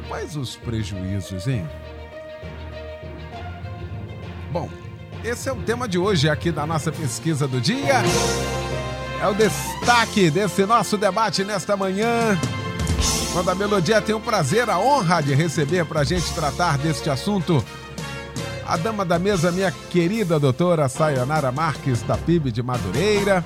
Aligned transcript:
Quais 0.07 0.35
os 0.35 0.55
prejuízos, 0.55 1.47
hein? 1.47 1.67
Bom, 4.51 4.69
esse 5.23 5.47
é 5.47 5.53
o 5.53 5.55
tema 5.55 5.87
de 5.87 5.97
hoje 5.97 6.29
aqui 6.29 6.51
da 6.51 6.65
nossa 6.65 6.91
pesquisa 6.91 7.47
do 7.47 7.61
dia. 7.61 8.01
É 9.21 9.27
o 9.27 9.33
destaque 9.33 10.29
desse 10.29 10.65
nosso 10.65 10.97
debate 10.97 11.43
nesta 11.43 11.77
manhã. 11.77 12.37
Quando 13.31 13.49
a 13.49 13.55
Melodia 13.55 14.01
tem 14.01 14.13
o 14.13 14.19
prazer, 14.19 14.69
a 14.69 14.79
honra 14.79 15.21
de 15.21 15.33
receber 15.33 15.85
para 15.85 16.01
a 16.01 16.03
gente 16.03 16.31
tratar 16.33 16.77
deste 16.77 17.09
assunto 17.09 17.63
a 18.65 18.77
dama 18.77 19.03
da 19.03 19.19
mesa, 19.19 19.51
minha 19.51 19.71
querida 19.71 20.39
doutora 20.39 20.87
Sayonara 20.87 21.51
Marques, 21.51 22.01
da 22.01 22.17
PIB 22.17 22.51
de 22.51 22.63
Madureira, 22.63 23.43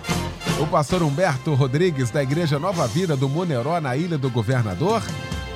o 0.59 0.67
pastor 0.67 1.01
Humberto 1.01 1.53
Rodrigues, 1.53 2.11
da 2.11 2.21
Igreja 2.21 2.59
Nova 2.59 2.87
Vida 2.87 3.15
do 3.15 3.27
Moneró, 3.27 3.79
na 3.79 3.95
Ilha 3.95 4.17
do 4.17 4.29
Governador, 4.29 5.01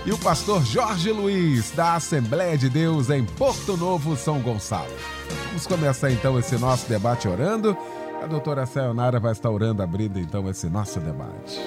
e 0.05 0.11
o 0.11 0.17
pastor 0.17 0.65
Jorge 0.65 1.11
Luiz, 1.11 1.71
da 1.71 1.95
Assembleia 1.95 2.57
de 2.57 2.69
Deus 2.69 3.09
em 3.09 3.23
Porto 3.23 3.77
Novo, 3.77 4.15
São 4.15 4.39
Gonçalo. 4.39 4.89
Vamos 5.51 5.67
começar 5.67 6.09
então 6.09 6.39
esse 6.39 6.57
nosso 6.57 6.87
debate 6.87 7.27
orando. 7.27 7.77
A 8.23 8.25
doutora 8.25 8.65
Sayonara 8.65 9.19
vai 9.19 9.33
estar 9.33 9.49
orando, 9.49 9.83
abrindo 9.83 10.17
então 10.17 10.49
esse 10.49 10.69
nosso 10.69 10.97
debate. 11.01 11.59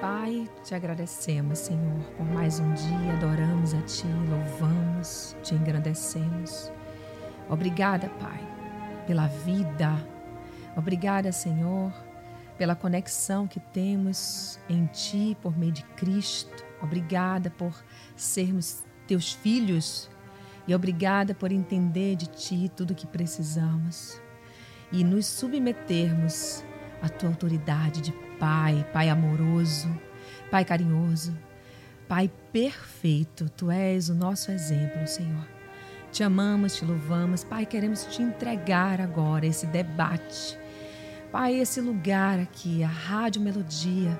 Pai, 0.00 0.48
te 0.62 0.72
agradecemos, 0.72 1.58
Senhor, 1.58 2.00
por 2.16 2.24
mais 2.26 2.60
um 2.60 2.72
dia, 2.74 3.12
adoramos 3.14 3.74
a 3.74 3.80
Ti, 3.82 4.06
louvamos, 4.30 5.36
te 5.42 5.56
engrandecemos. 5.56 6.70
Obrigada, 7.50 8.08
Pai, 8.20 8.40
pela 9.04 9.26
vida. 9.26 9.96
Obrigada, 10.76 11.32
Senhor, 11.32 11.92
pela 12.56 12.76
conexão 12.76 13.48
que 13.48 13.58
temos 13.58 14.60
em 14.68 14.86
Ti 14.86 15.36
por 15.42 15.58
meio 15.58 15.72
de 15.72 15.82
Cristo. 15.96 16.64
Obrigada 16.80 17.50
por 17.50 17.74
sermos 18.14 18.84
Teus 19.08 19.32
filhos 19.32 20.08
e 20.68 20.74
obrigada 20.74 21.34
por 21.34 21.50
entender 21.50 22.14
de 22.14 22.26
Ti 22.26 22.70
tudo 22.76 22.92
o 22.92 22.94
que 22.94 23.06
precisamos 23.06 24.20
e 24.92 25.02
nos 25.02 25.26
submetermos 25.26 26.62
à 27.02 27.08
Tua 27.08 27.30
autoridade 27.30 28.02
de 28.02 28.12
Pai, 28.38 28.86
Pai 28.92 29.08
amoroso, 29.08 29.88
Pai 30.50 30.64
carinhoso, 30.64 31.34
Pai 32.06 32.30
perfeito. 32.52 33.48
Tu 33.50 33.70
és 33.70 34.08
o 34.10 34.14
nosso 34.14 34.50
exemplo, 34.50 35.06
Senhor. 35.06 35.46
Te 36.12 36.22
amamos, 36.22 36.76
te 36.76 36.84
louvamos. 36.84 37.44
Pai, 37.44 37.66
queremos 37.66 38.04
te 38.06 38.22
entregar 38.22 39.00
agora 39.00 39.46
esse 39.46 39.66
debate. 39.66 40.58
Pai, 41.30 41.56
esse 41.56 41.80
lugar 41.80 42.38
aqui, 42.38 42.82
a 42.82 42.88
Rádio 42.88 43.42
Melodia, 43.42 44.18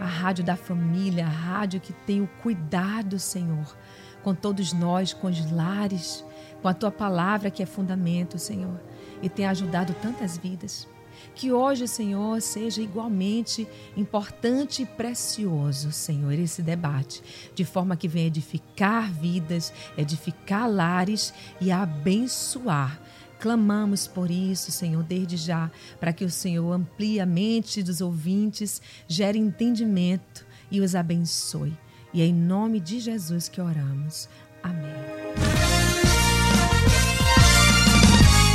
a 0.00 0.04
rádio 0.04 0.42
da 0.42 0.56
família, 0.56 1.24
a 1.24 1.30
rádio 1.30 1.80
que 1.80 1.92
tem 1.92 2.20
o 2.20 2.26
cuidado, 2.42 3.20
Senhor, 3.20 3.76
com 4.22 4.34
todos 4.34 4.72
nós, 4.72 5.12
com 5.12 5.28
os 5.28 5.50
lares, 5.50 6.24
com 6.60 6.68
a 6.68 6.74
tua 6.74 6.90
palavra 6.90 7.50
que 7.50 7.62
é 7.62 7.66
fundamento, 7.66 8.38
Senhor, 8.38 8.80
e 9.20 9.28
tem 9.28 9.46
ajudado 9.46 9.94
tantas 10.00 10.38
vidas. 10.38 10.88
Que 11.34 11.52
hoje, 11.52 11.88
Senhor, 11.88 12.40
seja 12.40 12.82
igualmente 12.82 13.66
importante 13.96 14.82
e 14.82 14.86
precioso, 14.86 15.90
Senhor, 15.92 16.32
esse 16.32 16.62
debate, 16.62 17.22
de 17.54 17.64
forma 17.64 17.96
que 17.96 18.08
venha 18.08 18.26
edificar 18.26 19.10
vidas, 19.10 19.72
edificar 19.96 20.70
lares 20.70 21.32
e 21.60 21.70
abençoar. 21.70 23.00
Clamamos 23.38 24.06
por 24.06 24.30
isso, 24.30 24.70
Senhor, 24.70 25.02
desde 25.02 25.36
já, 25.36 25.70
para 25.98 26.12
que 26.12 26.24
o 26.24 26.30
Senhor 26.30 26.70
amplie 26.72 27.18
a 27.18 27.26
mente 27.26 27.82
dos 27.82 28.00
ouvintes, 28.00 28.80
gere 29.08 29.38
entendimento 29.38 30.46
e 30.70 30.80
os 30.80 30.94
abençoe. 30.94 31.76
E 32.14 32.20
é 32.20 32.26
em 32.26 32.34
nome 32.34 32.78
de 32.78 33.00
Jesus 33.00 33.48
que 33.48 33.60
oramos. 33.60 34.28
Amém. 34.62 34.92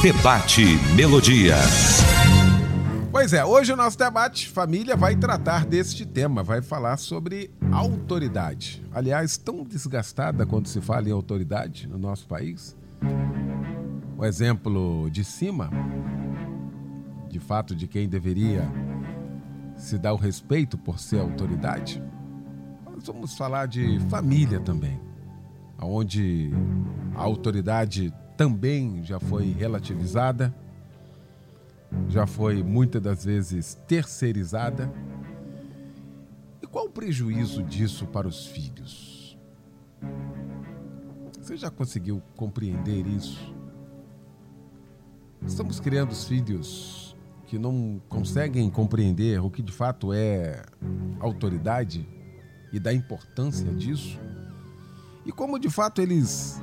Debate 0.03 0.63
Melodia. 0.95 1.55
Pois 3.11 3.33
é, 3.33 3.43
hoje 3.43 3.73
o 3.73 3.75
nosso 3.75 3.97
debate 3.97 4.47
família 4.47 4.95
vai 4.95 5.15
tratar 5.15 5.65
deste 5.65 6.05
tema, 6.05 6.43
vai 6.43 6.61
falar 6.61 6.97
sobre 6.97 7.49
autoridade. 7.71 8.85
Aliás, 8.93 9.37
tão 9.37 9.63
desgastada 9.63 10.45
quando 10.45 10.67
se 10.67 10.79
fala 10.79 11.09
em 11.09 11.11
autoridade 11.11 11.87
no 11.87 11.97
nosso 11.97 12.27
país. 12.27 12.77
O 14.15 14.23
exemplo 14.23 15.09
de 15.09 15.23
cima, 15.23 15.71
de 17.27 17.39
fato, 17.39 17.75
de 17.75 17.87
quem 17.87 18.07
deveria 18.07 18.71
se 19.75 19.97
dar 19.97 20.13
o 20.13 20.17
respeito 20.17 20.77
por 20.77 20.99
ser 20.99 21.19
autoridade. 21.19 22.03
Vamos 23.07 23.35
falar 23.35 23.67
de 23.67 23.99
família 24.09 24.59
também, 24.59 24.99
onde 25.81 26.51
a 27.15 27.21
autoridade 27.21 28.13
também 28.35 29.03
já 29.03 29.19
foi 29.19 29.51
relativizada 29.51 30.53
já 32.09 32.25
foi 32.25 32.63
muitas 32.63 33.01
das 33.01 33.23
vezes 33.23 33.75
terceirizada. 33.87 34.91
E 36.61 36.67
qual 36.67 36.85
o 36.85 36.89
prejuízo 36.89 37.63
disso 37.63 38.05
para 38.07 38.27
os 38.27 38.45
filhos? 38.45 39.37
Você 41.39 41.55
já 41.55 41.71
conseguiu 41.71 42.21
compreender 42.35 43.07
isso? 43.07 43.55
Estamos 45.45 45.79
criando 45.79 46.11
os 46.11 46.25
filhos 46.25 47.15
que 47.45 47.57
não 47.57 48.01
conseguem 48.09 48.69
compreender 48.69 49.39
o 49.39 49.49
que 49.49 49.61
de 49.61 49.71
fato 49.71 50.11
é 50.11 50.65
autoridade 51.19 52.05
e 52.71 52.79
da 52.79 52.93
importância 52.93 53.71
disso? 53.73 54.19
E 55.25 55.31
como 55.31 55.59
de 55.59 55.69
fato 55.69 56.01
eles 56.01 56.61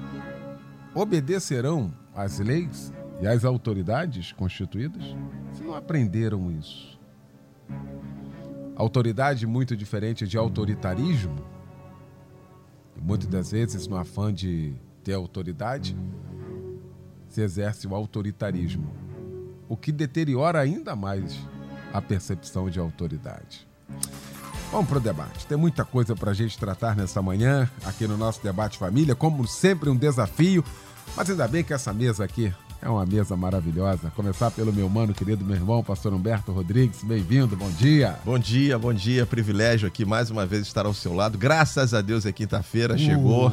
obedecerão 0.95 1.93
às 2.15 2.39
leis 2.39 2.93
e 3.21 3.27
as 3.27 3.45
autoridades 3.45 4.33
constituídas, 4.33 5.03
se 5.53 5.62
não 5.62 5.75
aprenderam 5.75 6.51
isso. 6.51 6.99
Autoridade 8.77 9.47
muito 9.47 9.77
diferente 9.77 10.27
de 10.27 10.37
autoritarismo, 10.37 11.37
muitas 13.00 13.29
das 13.29 13.50
vezes, 13.50 13.87
no 13.87 13.97
afã 13.97 14.33
de 14.33 14.75
ter 15.03 15.15
autoridade, 15.15 15.97
se 17.29 17.41
exerce 17.41 17.87
o 17.87 17.95
autoritarismo, 17.95 18.91
o 19.69 19.77
que 19.77 19.93
deteriora 19.93 20.61
ainda 20.61 20.97
mais 20.97 21.37
a 21.93 22.00
percepção 22.00 22.69
de 22.69 22.81
autoridade. 22.81 23.67
Vamos 24.75 24.88
para 24.88 24.99
o 24.99 25.00
debate. 25.00 25.47
Tem 25.47 25.56
muita 25.56 25.85
coisa 25.85 26.17
para 26.17 26.32
a 26.32 26.35
gente 26.35 26.59
tratar 26.59 26.97
nessa 26.97 27.23
manhã, 27.23 27.71
aqui 27.85 28.09
no 28.09 28.17
nosso 28.17 28.43
Debate 28.43 28.76
Família, 28.76 29.15
como 29.15 29.47
sempre, 29.47 29.88
um 29.88 29.94
desafio. 29.94 30.65
Mas 31.17 31.31
ainda 31.31 31.47
bem 31.47 31.62
que 31.62 31.73
essa 31.73 31.93
mesa 31.93 32.25
aqui 32.25 32.53
É 32.82 32.88
uma 32.88 33.06
mesa 33.06 33.37
maravilhosa. 33.37 34.11
Começar 34.17 34.50
pelo 34.50 34.73
meu 34.73 34.88
mano, 34.88 35.15
querido 35.15 35.44
meu 35.44 35.55
irmão, 35.55 35.85
pastor 35.85 36.12
Humberto 36.12 36.50
Rodrigues. 36.50 37.05
Bem-vindo, 37.05 37.56
bom 37.56 37.71
dia. 37.71 38.19
Bom 38.25 38.37
dia, 38.37 38.76
bom 38.76 38.93
dia. 38.93 39.25
Privilégio 39.25 39.87
aqui 39.87 40.05
mais 40.05 40.29
uma 40.29 40.44
vez 40.44 40.62
estar 40.62 40.87
ao 40.87 40.93
seu 40.93 41.15
lado. 41.15 41.38
Graças 41.38 41.94
a 41.94 42.03
Deus 42.03 42.26
é 42.26 42.32
quinta-feira, 42.32 42.94
uh. 42.94 42.99
chegou. 42.99 43.53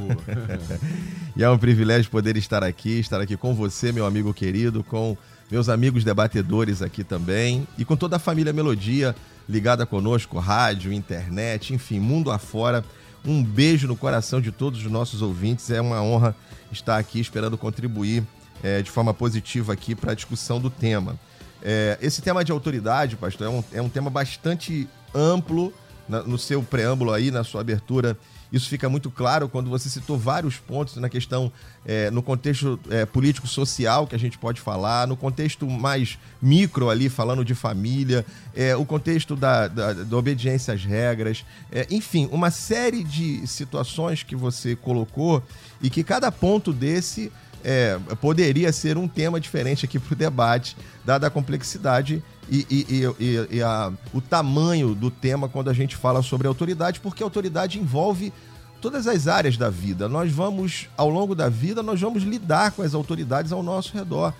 e 1.37 1.43
é 1.43 1.49
um 1.51 1.57
privilégio 1.59 2.09
poder 2.09 2.35
estar 2.35 2.63
aqui, 2.63 2.99
estar 2.99 3.21
aqui 3.21 3.37
com 3.37 3.53
você, 3.53 3.91
meu 3.91 4.07
amigo 4.07 4.33
querido, 4.33 4.83
com 4.83 5.15
meus 5.51 5.67
amigos 5.67 6.05
debatedores 6.05 6.81
aqui 6.81 7.03
também 7.03 7.67
e 7.77 7.83
com 7.83 7.97
toda 7.97 8.15
a 8.15 8.19
família 8.19 8.53
Melodia 8.53 9.13
ligada 9.49 9.85
conosco, 9.85 10.39
rádio, 10.39 10.93
internet, 10.93 11.73
enfim, 11.73 11.99
mundo 11.99 12.31
afora. 12.31 12.85
Um 13.25 13.43
beijo 13.43 13.85
no 13.87 13.97
coração 13.97 14.39
de 14.39 14.51
todos 14.51 14.83
os 14.83 14.89
nossos 14.89 15.21
ouvintes. 15.21 15.69
É 15.69 15.81
uma 15.81 16.01
honra 16.01 16.33
estar 16.71 16.97
aqui 16.97 17.19
esperando 17.19 17.57
contribuir 17.57 18.23
é, 18.63 18.81
de 18.81 18.89
forma 18.89 19.13
positiva 19.13 19.73
aqui 19.73 19.93
para 19.93 20.13
a 20.13 20.15
discussão 20.15 20.59
do 20.59 20.69
tema. 20.69 21.19
É, 21.61 21.97
esse 22.01 22.21
tema 22.21 22.43
de 22.45 22.51
autoridade, 22.51 23.17
pastor, 23.17 23.47
é 23.47 23.49
um, 23.49 23.63
é 23.73 23.81
um 23.81 23.89
tema 23.89 24.09
bastante 24.09 24.87
amplo 25.13 25.73
na, 26.07 26.23
no 26.23 26.37
seu 26.37 26.63
preâmbulo 26.63 27.11
aí, 27.11 27.29
na 27.29 27.43
sua 27.43 27.61
abertura. 27.61 28.17
Isso 28.51 28.67
fica 28.67 28.89
muito 28.89 29.09
claro 29.09 29.47
quando 29.47 29.69
você 29.69 29.89
citou 29.89 30.17
vários 30.17 30.57
pontos 30.57 30.97
na 30.97 31.07
questão, 31.07 31.51
é, 31.85 32.11
no 32.11 32.21
contexto 32.21 32.79
é, 32.89 33.05
político-social 33.05 34.05
que 34.05 34.15
a 34.15 34.19
gente 34.19 34.37
pode 34.37 34.59
falar, 34.59 35.07
no 35.07 35.15
contexto 35.15 35.65
mais 35.65 36.19
micro 36.41 36.89
ali, 36.89 37.07
falando 37.07 37.45
de 37.45 37.55
família, 37.55 38.25
é, 38.53 38.75
o 38.75 38.85
contexto 38.85 39.35
da, 39.35 39.67
da, 39.67 39.93
da, 39.93 40.17
obediência 40.17 40.73
às 40.73 40.83
regras, 40.83 41.45
é, 41.71 41.87
enfim, 41.89 42.27
uma 42.31 42.51
série 42.51 43.03
de 43.03 43.45
situações 43.47 44.23
que 44.23 44.35
você 44.35 44.75
colocou 44.75 45.41
e 45.81 45.89
que 45.89 46.03
cada 46.03 46.31
ponto 46.31 46.73
desse 46.73 47.31
é, 47.63 47.99
poderia 48.19 48.71
ser 48.71 48.97
um 48.97 49.07
tema 49.07 49.39
diferente 49.39 49.85
aqui 49.85 49.99
para 49.99 50.13
o 50.13 50.15
debate, 50.15 50.75
dada 51.05 51.27
a 51.27 51.29
complexidade 51.29 52.23
e, 52.49 52.65
e, 52.69 53.05
e, 53.19 53.57
e 53.57 53.61
a, 53.61 53.91
o 54.13 54.19
tamanho 54.19 54.93
do 54.93 55.09
tema 55.09 55.47
quando 55.47 55.69
a 55.69 55.73
gente 55.73 55.95
fala 55.95 56.21
sobre 56.21 56.47
autoridade, 56.47 56.99
porque 56.99 57.23
autoridade 57.23 57.79
envolve 57.79 58.33
todas 58.81 59.07
as 59.07 59.27
áreas 59.27 59.55
da 59.55 59.69
vida. 59.69 60.09
Nós 60.09 60.31
vamos, 60.31 60.89
ao 60.97 61.09
longo 61.09 61.35
da 61.35 61.47
vida, 61.47 61.83
nós 61.83 62.01
vamos 62.01 62.23
lidar 62.23 62.71
com 62.71 62.81
as 62.81 62.93
autoridades 62.93 63.51
ao 63.51 63.61
nosso 63.61 63.95
redor. 63.95 64.33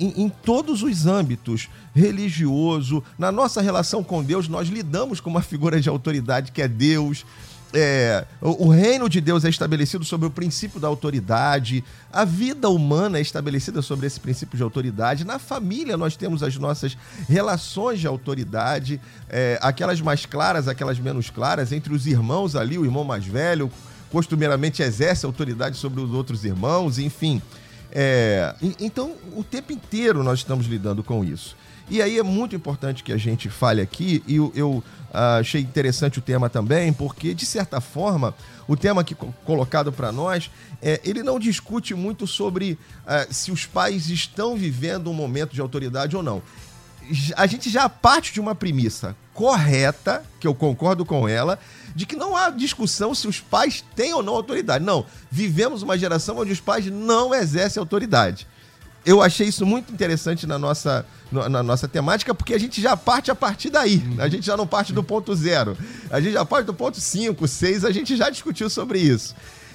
Em, 0.00 0.22
em, 0.22 0.28
todos 0.28 0.82
os 0.82 1.06
âmbitos, 1.06 1.68
religioso, 1.94 3.04
na 3.16 3.30
nossa 3.30 3.60
relação 3.60 4.02
com 4.02 4.24
Deus, 4.24 4.48
nós 4.48 4.68
lidamos 4.68 5.20
com 5.20 5.30
uma 5.30 5.42
figura 5.42 5.80
de 5.80 5.88
autoridade 5.88 6.50
que 6.50 6.60
é 6.60 6.66
Deus 6.66 7.24
é, 7.78 8.24
o, 8.40 8.66
o, 8.66 8.68
reino 8.70 9.06
de 9.06 9.20
Deus 9.20 9.44
é 9.44 9.50
estabelecido 9.50 10.02
sobre 10.02 10.26
o 10.26 10.30
princípio 10.30 10.80
da 10.80 10.88
autoridade, 10.88 11.84
a 12.10 12.24
vida 12.24 12.70
humana 12.70 13.18
é 13.18 13.20
estabelecida 13.20 13.82
sobre 13.82 14.06
esse 14.06 14.18
princípio 14.18 14.56
de 14.56 14.62
autoridade. 14.62 15.26
Na 15.26 15.38
família, 15.38 15.94
nós 15.94 16.16
temos 16.16 16.42
as 16.42 16.56
nossas 16.56 16.96
relações 17.28 18.00
de 18.00 18.06
autoridade, 18.06 18.98
é, 19.28 19.58
aquelas 19.60 20.00
mais 20.00 20.24
claras, 20.24 20.68
aquelas 20.68 20.98
menos 20.98 21.28
claras. 21.28 21.70
Entre 21.70 21.92
os 21.92 22.06
irmãos 22.06 22.56
ali, 22.56 22.78
o 22.78 22.84
irmão 22.84 23.04
mais 23.04 23.26
velho 23.26 23.70
costumeiramente 24.10 24.82
exerce 24.82 25.26
autoridade 25.26 25.76
sobre 25.76 26.00
os 26.00 26.10
outros 26.12 26.46
irmãos, 26.46 26.98
enfim. 26.98 27.42
É, 27.92 28.54
então, 28.80 29.12
o 29.34 29.44
tempo 29.44 29.72
inteiro 29.72 30.22
nós 30.22 30.38
estamos 30.38 30.66
lidando 30.66 31.04
com 31.04 31.22
isso. 31.22 31.54
E 31.88 32.02
aí 32.02 32.18
é 32.18 32.22
muito 32.22 32.56
importante 32.56 33.04
que 33.04 33.12
a 33.12 33.16
gente 33.16 33.48
fale 33.48 33.80
aqui, 33.80 34.22
e 34.26 34.36
eu, 34.36 34.52
eu 34.56 34.70
uh, 34.70 35.38
achei 35.38 35.60
interessante 35.60 36.18
o 36.18 36.22
tema 36.22 36.50
também, 36.50 36.92
porque, 36.92 37.32
de 37.32 37.46
certa 37.46 37.80
forma, 37.80 38.34
o 38.66 38.76
tema 38.76 39.04
que 39.04 39.14
colocado 39.44 39.92
para 39.92 40.10
nós, 40.10 40.50
é, 40.82 41.00
ele 41.04 41.22
não 41.22 41.38
discute 41.38 41.94
muito 41.94 42.26
sobre 42.26 42.72
uh, 42.72 43.32
se 43.32 43.52
os 43.52 43.66
pais 43.66 44.10
estão 44.10 44.56
vivendo 44.56 45.08
um 45.08 45.14
momento 45.14 45.54
de 45.54 45.60
autoridade 45.60 46.16
ou 46.16 46.24
não. 46.24 46.42
A 47.36 47.46
gente 47.46 47.70
já 47.70 47.88
parte 47.88 48.32
de 48.32 48.40
uma 48.40 48.52
premissa 48.52 49.14
correta, 49.32 50.24
que 50.40 50.46
eu 50.46 50.54
concordo 50.56 51.04
com 51.04 51.28
ela, 51.28 51.56
de 51.94 52.04
que 52.04 52.16
não 52.16 52.36
há 52.36 52.50
discussão 52.50 53.14
se 53.14 53.28
os 53.28 53.38
pais 53.38 53.84
têm 53.94 54.12
ou 54.12 54.24
não 54.24 54.34
autoridade. 54.34 54.84
Não, 54.84 55.06
vivemos 55.30 55.82
uma 55.82 55.96
geração 55.96 56.38
onde 56.38 56.50
os 56.50 56.58
pais 56.58 56.86
não 56.86 57.32
exercem 57.32 57.78
autoridade 57.78 58.48
eu 59.06 59.22
achei 59.22 59.46
isso 59.46 59.64
muito 59.64 59.92
interessante 59.92 60.48
na 60.48 60.58
nossa, 60.58 61.06
na 61.30 61.62
nossa 61.62 61.86
temática, 61.86 62.34
porque 62.34 62.52
a 62.52 62.58
gente 62.58 62.82
já 62.82 62.96
parte 62.96 63.30
a 63.30 63.36
partir 63.36 63.70
daí. 63.70 64.02
Uhum. 64.04 64.16
A 64.20 64.28
gente 64.28 64.44
já 64.44 64.56
não 64.56 64.66
parte 64.66 64.92
do 64.92 65.02
ponto 65.02 65.32
zero. 65.32 65.78
A 66.10 66.20
gente 66.20 66.32
já 66.32 66.44
parte 66.44 66.66
do 66.66 66.74
ponto 66.74 67.00
5, 67.00 67.46
6, 67.46 67.84
a 67.84 67.92
gente 67.92 68.16
já 68.16 68.28
discutiu 68.28 68.68
sobre 68.68 68.98
isso. 68.98 69.34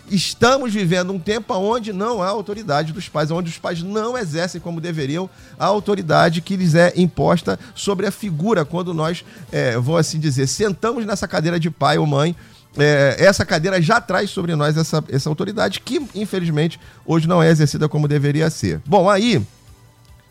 Estamos 0.09 0.73
vivendo 0.73 1.13
um 1.13 1.19
tempo 1.19 1.53
onde 1.53 1.93
não 1.93 2.21
há 2.21 2.27
autoridade 2.27 2.91
dos 2.91 3.07
pais, 3.07 3.31
onde 3.31 3.49
os 3.49 3.57
pais 3.57 3.81
não 3.81 4.17
exercem 4.17 4.59
como 4.59 4.81
deveriam 4.81 5.29
a 5.57 5.65
autoridade 5.65 6.41
que 6.41 6.57
lhes 6.57 6.75
é 6.75 6.91
imposta 6.97 7.57
sobre 7.73 8.07
a 8.07 8.11
figura, 8.11 8.65
quando 8.65 8.93
nós, 8.93 9.23
é, 9.49 9.77
vou 9.77 9.95
assim 9.95 10.19
dizer, 10.19 10.47
sentamos 10.47 11.05
nessa 11.05 11.29
cadeira 11.29 11.57
de 11.57 11.71
pai 11.71 11.97
ou 11.97 12.05
mãe 12.05 12.35
é, 12.77 13.17
essa 13.19 13.45
cadeira 13.45 13.81
já 13.81 13.99
traz 13.99 14.29
sobre 14.29 14.55
nós 14.55 14.77
essa, 14.77 15.03
essa 15.09 15.29
autoridade 15.29 15.79
que, 15.81 16.01
infelizmente, 16.15 16.79
hoje 17.05 17.27
não 17.27 17.43
é 17.43 17.49
exercida 17.49 17.89
como 17.89 18.07
deveria 18.07 18.49
ser. 18.49 18.81
Bom, 18.85 19.09
aí, 19.09 19.45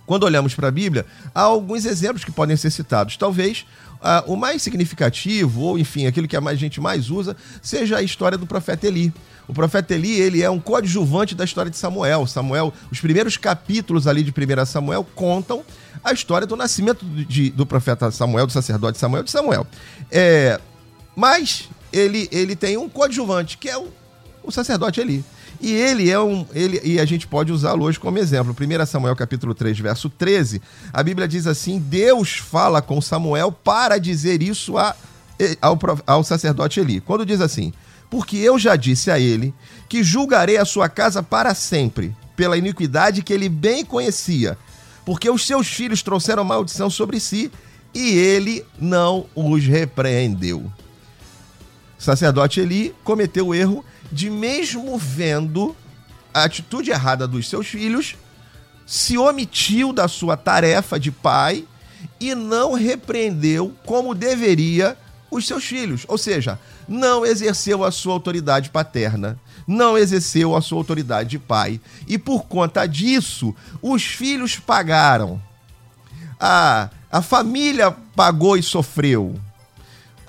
quando 0.07 0.25
olhamos 0.25 0.55
para 0.55 0.69
a 0.69 0.71
Bíblia, 0.71 1.05
há 1.35 1.43
alguns 1.43 1.85
exemplos 1.85 2.25
que 2.25 2.33
podem 2.33 2.57
ser 2.57 2.71
citados. 2.71 3.17
Talvez 3.17 3.67
uh, 4.01 4.33
o 4.33 4.37
mais 4.37 4.63
significativo, 4.63 5.61
ou 5.61 5.79
enfim, 5.79 6.07
aquilo 6.07 6.27
que 6.27 6.37
a 6.37 6.55
gente 6.55 6.81
mais 6.81 7.11
usa, 7.11 7.37
seja 7.61 7.99
a 7.99 8.03
história 8.03 8.39
do 8.39 8.47
profeta 8.47 8.87
Eli. 8.87 9.13
O 9.47 9.53
profeta 9.53 9.95
Eli, 9.95 10.19
ele 10.19 10.43
é 10.43 10.49
um 10.49 10.59
coadjuvante 10.59 11.35
da 11.35 11.45
história 11.45 11.71
de 11.71 11.77
Samuel. 11.77 12.27
Samuel, 12.27 12.73
os 12.91 13.01
primeiros 13.01 13.37
capítulos 13.37 14.07
ali 14.07 14.23
de 14.23 14.31
1 14.31 14.65
Samuel 14.65 15.07
contam 15.15 15.63
a 16.03 16.13
história 16.13 16.47
do 16.47 16.57
nascimento 16.57 17.05
de, 17.05 17.51
do 17.51 17.67
profeta 17.67 18.11
Samuel, 18.11 18.47
do 18.47 18.53
sacerdote 18.53 18.97
Samuel, 18.97 19.23
de 19.25 19.31
Samuel. 19.31 19.67
É, 20.11 20.59
mas 21.15 21.69
ele, 21.93 22.29
ele 22.31 22.55
tem 22.57 22.77
um 22.77 22.89
coadjuvante, 22.89 23.59
que 23.59 23.69
é 23.69 23.77
o, 23.77 23.89
o 24.43 24.51
sacerdote 24.51 25.01
Eli. 25.01 25.25
E 25.61 25.73
ele 25.73 26.11
é 26.11 26.19
um. 26.19 26.47
Ele, 26.55 26.81
e 26.83 26.99
a 26.99 27.05
gente 27.05 27.27
pode 27.27 27.53
usá-lo 27.53 27.85
hoje 27.85 28.01
como 28.01 28.19
exemplo. 28.19 28.57
1 28.59 28.87
Samuel 28.87 29.15
capítulo 29.15 29.55
3, 29.55 29.79
verso 29.79 30.09
13, 30.09 30.63
a 30.93 31.03
Bíblia 31.03 31.29
diz 31.29 31.47
assim: 31.47 31.79
Deus 31.79 32.39
fala 32.39 32.81
com 32.81 33.01
Samuel 33.01 33.53
para 33.53 33.99
dizer 33.99 34.43
isso 34.43 34.79
a, 34.79 34.97
ao, 35.61 35.79
ao 36.07 36.25
sacerdote 36.25 36.81
Eli. 36.81 37.01
Quando 37.01 37.27
diz 37.27 37.43
assim: 37.43 37.75
Porque 38.09 38.39
eu 38.39 38.59
já 38.59 38.75
disse 38.75 39.11
a 39.11 39.19
ele 39.19 39.53
que 39.87 40.03
julgarei 40.03 40.57
a 40.57 40.65
sua 40.65 40.89
casa 40.89 41.23
para 41.23 41.55
sempre, 41.55 42.17
pela 42.35 42.57
iniquidade 42.57 43.23
que 43.23 43.33
ele 43.33 43.51
bem 43.51 43.85
conhecia, 43.85 44.57
porque 45.05 45.29
os 45.29 45.47
seus 45.47 45.67
filhos 45.69 46.03
trouxeram 46.03 46.43
maldição 46.43 46.88
sobre 46.88 47.21
si, 47.21 47.50
e 47.93 48.12
ele 48.17 48.64
não 48.79 49.26
os 49.35 49.67
repreendeu 49.67 50.73
sacerdote 52.00 52.61
Eli 52.61 52.95
cometeu 53.04 53.49
o 53.49 53.54
erro 53.54 53.85
de, 54.11 54.30
mesmo 54.30 54.97
vendo 54.97 55.76
a 56.33 56.45
atitude 56.45 56.90
errada 56.90 57.28
dos 57.28 57.49
seus 57.49 57.66
filhos, 57.66 58.16
se 58.87 59.19
omitiu 59.19 59.92
da 59.92 60.09
sua 60.09 60.37
tarefa 60.37 60.99
de 60.99 61.12
pai 61.12 61.64
e 62.19 62.35
não 62.35 62.73
repreendeu 62.73 63.75
como 63.85 64.14
deveria 64.14 64.97
os 65.30 65.47
seus 65.47 65.64
filhos. 65.64 66.04
Ou 66.09 66.16
seja, 66.16 66.59
não 66.88 67.25
exerceu 67.25 67.85
a 67.85 67.92
sua 67.92 68.14
autoridade 68.14 68.71
paterna, 68.71 69.38
não 69.66 69.97
exerceu 69.97 70.57
a 70.57 70.62
sua 70.62 70.78
autoridade 70.78 71.28
de 71.28 71.38
pai. 71.38 71.80
E 72.09 72.16
por 72.19 72.47
conta 72.47 72.87
disso, 72.87 73.54
os 73.83 74.04
filhos 74.04 74.57
pagaram. 74.57 75.40
A, 76.40 76.88
a 77.12 77.21
família 77.21 77.90
pagou 78.16 78.57
e 78.57 78.62
sofreu 78.62 79.38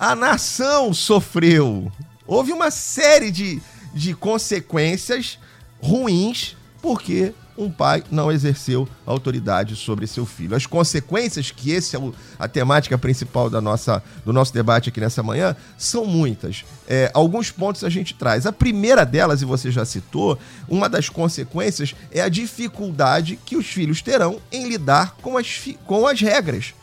a 0.02 0.16
nação 0.16 0.96
sofreu. 0.96 1.92
Houve 2.26 2.52
uma 2.52 2.72
série 2.72 3.30
de, 3.30 3.62
de 3.94 4.16
consequências 4.16 5.38
ruins 5.80 6.58
porque 6.82 7.36
um 7.56 7.70
pai 7.70 8.04
não 8.10 8.32
exerceu 8.32 8.90
autoridade 9.06 9.76
sobre 9.76 10.08
seu 10.08 10.26
filho. 10.26 10.56
As 10.56 10.66
consequências, 10.66 11.52
que 11.52 11.70
esse 11.70 11.96
é 11.96 12.00
a 12.40 12.48
temática 12.48 12.98
principal 12.98 13.48
da 13.48 13.62
nossa, 13.62 14.02
do 14.26 14.34
nosso 14.34 14.52
debate 14.52 14.90
aqui 14.90 15.00
nessa 15.00 15.22
manhã, 15.22 15.56
são 15.78 16.04
muitas. 16.04 16.66
É, 16.88 17.12
alguns 17.14 17.52
pontos 17.52 17.84
a 17.84 17.90
gente 17.90 18.16
traz. 18.16 18.48
A 18.48 18.52
primeira 18.52 19.06
delas, 19.06 19.44
e 19.44 19.46
você 19.46 19.70
já 19.70 19.86
citou, 19.86 20.40
uma 20.68 20.90
das 20.90 21.10
consequências 21.10 21.94
é 22.12 22.22
a 22.22 22.30
dificuldade 22.30 23.38
que 23.46 23.56
os 23.56 23.68
filhos 23.68 24.02
terão 24.02 24.42
em 24.52 24.68
lidar 24.68 25.18
com 25.22 25.38
as, 25.38 25.62
com 25.86 26.08
as 26.08 26.20
regras, 26.20 26.74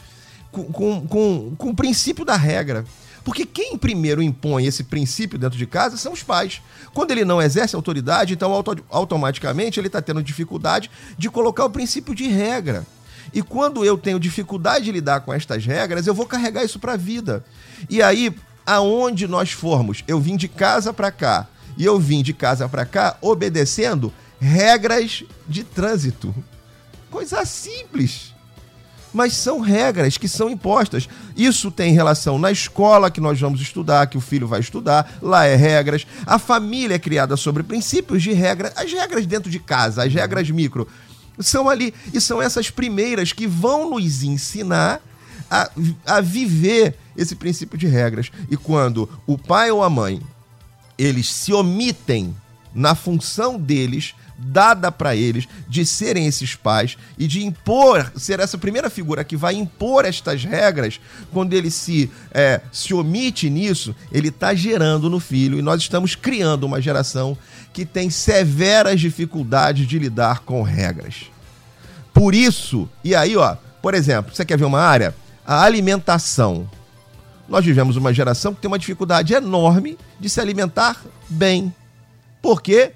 com, 0.53 0.67
com, 0.67 1.05
com, 1.09 1.57
com 1.59 1.71
o 1.71 1.75
princípio 1.75 2.25
da 2.25 2.37
regra. 2.37 2.85
Porque 3.29 3.45
quem 3.45 3.77
primeiro 3.77 4.23
impõe 4.23 4.65
esse 4.65 4.83
princípio 4.83 5.39
dentro 5.39 5.59
de 5.59 5.67
casa 5.67 5.99
são 5.99 6.15
os 6.15 6.23
pais. 6.23 6.63
Quando 6.95 7.11
ele 7.11 7.27
não 7.27 7.43
exerce 7.43 7.77
autoridade, 7.77 8.33
então 8.33 8.51
auto 8.51 8.83
automaticamente 8.89 9.79
ele 9.79 9.89
está 9.89 10.01
tendo 10.01 10.23
dificuldade 10.23 10.91
de 11.19 11.29
colocar 11.29 11.67
o 11.67 11.71
princípio 11.71 12.15
de 12.15 12.27
regra. 12.27 12.87
E 13.35 13.43
quando 13.43 13.85
eu 13.85 13.99
tenho 13.99 14.19
dificuldade 14.19 14.87
de 14.87 14.93
lidar 14.93 15.21
com 15.21 15.35
estas 15.35 15.67
regras, 15.67 16.07
eu 16.07 16.15
vou 16.15 16.25
carregar 16.25 16.65
isso 16.65 16.79
para 16.79 16.95
a 16.95 16.97
vida. 16.97 17.45
E 17.91 18.01
aí, 18.01 18.35
aonde 18.65 19.29
nós 19.29 19.53
formos, 19.53 20.03
eu 20.09 20.19
vim 20.19 20.35
de 20.35 20.49
casa 20.49 20.91
para 20.91 21.13
cá 21.13 21.47
e 21.77 21.85
eu 21.85 22.01
vim 22.01 22.23
de 22.23 22.33
casa 22.33 22.67
para 22.67 22.87
cá 22.87 23.19
obedecendo 23.21 24.11
regras 24.41 25.23
de 25.47 25.65
trânsito. 25.65 26.35
Coisa 27.11 27.45
simples. 27.45 28.33
Mas 29.13 29.35
são 29.35 29.61
regras 29.61 30.19
que 30.19 30.29
são 30.29 30.51
impostas. 30.51 31.09
Isso 31.37 31.71
tem 31.71 31.93
relação 31.93 32.39
na 32.39 32.51
escola 32.51 33.11
que 33.11 33.21
nós 33.21 33.41
vamos 33.41 33.61
estudar, 33.61 34.07
que 34.07 34.19
o 34.19 34.21
filho 34.21 34.47
vai 34.47 34.61
estudar, 34.61 35.19
lá 35.23 35.47
é 35.47 35.57
regras. 35.57 36.07
A 36.27 36.39
família 36.39 36.97
é 36.97 36.99
criada 36.99 37.37
sobre 37.37 37.63
princípios 37.63 38.23
de 38.23 38.33
regra, 38.33 38.73
as 38.77 38.93
regras 38.93 39.27
dentro 39.27 39.51
de 39.51 39.59
casa, 39.59 40.05
as 40.05 40.13
regras 40.13 40.51
micro, 40.51 40.87
são 41.39 41.69
ali. 41.69 41.95
E 42.13 42.21
são 42.21 42.43
essas 42.43 42.71
primeiras 42.71 43.33
que 43.33 43.47
vão 43.47 43.91
nos 43.91 44.23
ensinar 44.23 45.01
a, 45.51 45.71
a 46.07 46.21
viver 46.21 46.95
esse 47.17 47.35
princípio 47.35 47.79
de 47.79 47.87
regras. 47.87 48.31
E 48.51 48.57
quando 48.57 49.09
o 49.27 49.39
pai 49.39 49.71
ou 49.71 49.83
a 49.83 49.89
mãe 49.89 50.21
eles 50.99 51.33
se 51.33 51.53
omitem 51.53 52.37
na 52.75 52.95
função 52.95 53.59
deles 53.59 54.15
dada 54.39 54.93
para 54.93 55.17
eles 55.17 55.49
de 55.69 55.85
serem 55.85 56.27
esses 56.27 56.55
pais 56.55 56.97
e 57.19 57.27
de 57.27 57.45
impor, 57.45 58.13
ser 58.17 58.39
essa 58.39 58.57
primeira 58.57 58.89
figura 58.89 59.25
que 59.25 59.37
vai 59.37 59.55
impor 59.57 60.05
estas 60.05 60.45
regras, 60.45 61.01
quando 61.33 61.53
ele 61.55 61.71
se, 61.71 62.11
é, 62.31 62.61
se 62.71 62.95
omite 62.95 63.51
nisso, 63.51 63.95
ele 64.13 64.29
está 64.29 64.55
gerando 64.55 65.11
no 65.11 65.19
filho 65.19 65.59
e 65.59 65.63
nós 65.63 65.81
estamos 65.81 66.15
criando 66.15 66.65
uma 66.65 66.81
geração 66.81 67.37
que 67.73 67.85
tem 67.85 68.09
severas 68.09 69.01
dificuldades 69.01 69.87
de 69.87 69.99
lidar 69.99 70.41
com 70.41 70.63
regras. 70.63 71.27
Por 72.15 72.35
isso, 72.35 72.89
e 73.03 73.15
aí, 73.15 73.37
ó, 73.37 73.57
por 73.83 73.95
exemplo, 73.95 74.35
você 74.35 74.45
quer 74.45 74.59
ver 74.59 74.65
uma 74.65 74.81
área? 74.81 75.15
A 75.47 75.63
alimentação. 75.63 76.69
Nós 77.49 77.65
vivemos 77.65 77.97
uma 77.97 78.13
geração 78.13 78.55
que 78.55 78.61
tem 78.61 78.69
uma 78.69 78.79
dificuldade 78.79 79.33
enorme 79.33 79.99
de 80.21 80.29
se 80.29 80.41
alimentar 80.41 81.03
bem. 81.29 81.73
Por 82.43 82.61
quê? 82.61 82.93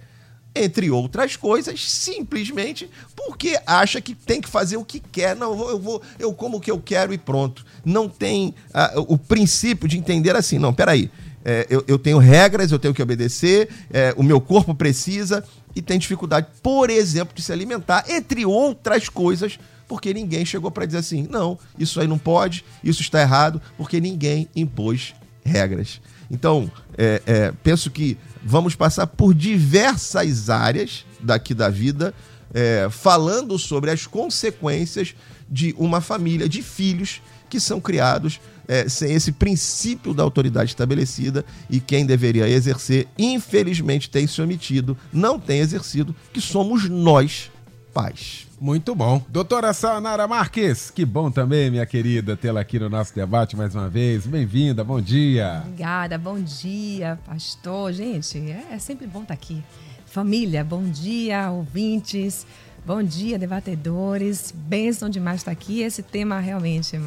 Entre 0.54 0.90
outras 0.90 1.36
coisas, 1.36 1.88
simplesmente 1.90 2.88
porque 3.16 3.58
acha 3.66 4.00
que 4.00 4.14
tem 4.14 4.40
que 4.40 4.48
fazer 4.48 4.76
o 4.76 4.84
que 4.84 5.00
quer. 5.00 5.34
Não, 5.34 5.50
eu 5.50 5.56
vou, 5.56 5.70
eu, 5.70 5.78
vou, 5.78 6.02
eu 6.18 6.34
como 6.34 6.58
o 6.58 6.60
que 6.60 6.70
eu 6.70 6.78
quero 6.78 7.14
e 7.14 7.18
pronto. 7.18 7.64
Não 7.84 8.08
tem 8.08 8.54
uh, 8.70 9.00
o 9.08 9.16
princípio 9.16 9.88
de 9.88 9.98
entender 9.98 10.36
assim, 10.36 10.58
não, 10.58 10.74
peraí, 10.74 11.10
é, 11.44 11.66
eu, 11.68 11.84
eu 11.88 11.98
tenho 11.98 12.18
regras, 12.18 12.70
eu 12.70 12.78
tenho 12.78 12.94
que 12.94 13.02
obedecer, 13.02 13.68
é, 13.92 14.14
o 14.16 14.22
meu 14.22 14.40
corpo 14.40 14.74
precisa 14.74 15.44
e 15.74 15.82
tem 15.82 15.98
dificuldade, 15.98 16.46
por 16.62 16.90
exemplo, 16.90 17.34
de 17.34 17.42
se 17.42 17.52
alimentar, 17.52 18.04
entre 18.08 18.44
outras 18.46 19.08
coisas, 19.08 19.58
porque 19.88 20.14
ninguém 20.14 20.44
chegou 20.44 20.70
para 20.70 20.86
dizer 20.86 20.98
assim, 20.98 21.26
não, 21.28 21.58
isso 21.78 22.00
aí 22.00 22.06
não 22.06 22.18
pode, 22.18 22.64
isso 22.84 23.00
está 23.00 23.20
errado, 23.20 23.60
porque 23.76 24.00
ninguém 24.00 24.48
impôs 24.54 25.14
regras. 25.44 26.00
Então, 26.30 26.70
é, 26.96 27.22
é, 27.26 27.52
penso 27.62 27.90
que 27.90 28.16
vamos 28.44 28.74
passar 28.74 29.06
por 29.06 29.34
diversas 29.34 30.50
áreas 30.50 31.04
daqui 31.20 31.54
da 31.54 31.68
vida, 31.68 32.14
é, 32.52 32.88
falando 32.90 33.58
sobre 33.58 33.90
as 33.90 34.06
consequências 34.06 35.14
de 35.48 35.74
uma 35.78 36.00
família 36.00 36.48
de 36.48 36.62
filhos 36.62 37.20
que 37.48 37.60
são 37.60 37.80
criados 37.80 38.40
é, 38.66 38.88
sem 38.88 39.12
esse 39.12 39.32
princípio 39.32 40.14
da 40.14 40.22
autoridade 40.22 40.70
estabelecida 40.70 41.44
e 41.68 41.80
quem 41.80 42.06
deveria 42.06 42.48
exercer, 42.48 43.06
infelizmente, 43.18 44.08
tem 44.08 44.26
se 44.26 44.40
omitido, 44.40 44.96
não 45.12 45.38
tem 45.38 45.60
exercido, 45.60 46.14
que 46.32 46.40
somos 46.40 46.88
nós, 46.88 47.50
pais. 47.92 48.46
Muito 48.62 48.94
bom. 48.94 49.20
Doutora 49.28 49.72
Sanara 49.72 50.28
Marques, 50.28 50.88
que 50.88 51.04
bom 51.04 51.32
também, 51.32 51.68
minha 51.68 51.84
querida, 51.84 52.36
tê-la 52.36 52.60
aqui 52.60 52.78
no 52.78 52.88
nosso 52.88 53.12
debate 53.12 53.56
mais 53.56 53.74
uma 53.74 53.88
vez. 53.88 54.24
Bem-vinda, 54.24 54.84
bom 54.84 55.00
dia. 55.00 55.62
Obrigada, 55.64 56.16
bom 56.16 56.40
dia, 56.40 57.18
pastor. 57.26 57.92
Gente, 57.92 58.38
é, 58.38 58.66
é 58.70 58.78
sempre 58.78 59.08
bom 59.08 59.22
estar 59.22 59.34
aqui. 59.34 59.60
Família, 60.06 60.62
bom 60.62 60.84
dia, 60.84 61.50
ouvintes. 61.50 62.46
Bom 62.86 63.02
dia, 63.02 63.36
debatedores. 63.36 64.54
Bênção 64.56 65.10
demais 65.10 65.40
estar 65.40 65.50
aqui. 65.50 65.80
Esse 65.80 66.04
tema 66.04 66.38
realmente 66.38 67.00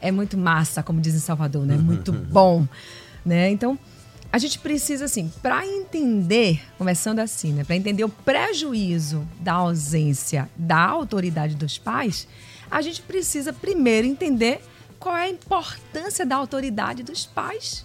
é 0.00 0.10
muito 0.10 0.38
massa, 0.38 0.82
como 0.82 0.98
diz 0.98 1.14
em 1.14 1.18
Salvador, 1.18 1.66
né? 1.66 1.76
Muito 1.76 2.10
bom, 2.32 2.66
né? 3.22 3.50
Então, 3.50 3.78
a 4.32 4.38
gente 4.38 4.58
precisa, 4.58 5.04
assim, 5.04 5.30
para 5.42 5.66
entender, 5.66 6.62
começando 6.78 7.18
assim, 7.18 7.52
né? 7.52 7.64
Para 7.64 7.76
entender 7.76 8.02
o 8.02 8.08
prejuízo 8.08 9.28
da 9.38 9.52
ausência 9.52 10.48
da 10.56 10.78
autoridade 10.78 11.54
dos 11.54 11.76
pais, 11.76 12.26
a 12.70 12.80
gente 12.80 13.02
precisa 13.02 13.52
primeiro 13.52 14.06
entender 14.06 14.64
qual 14.98 15.14
é 15.14 15.24
a 15.24 15.28
importância 15.28 16.24
da 16.24 16.36
autoridade 16.36 17.02
dos 17.02 17.26
pais 17.26 17.84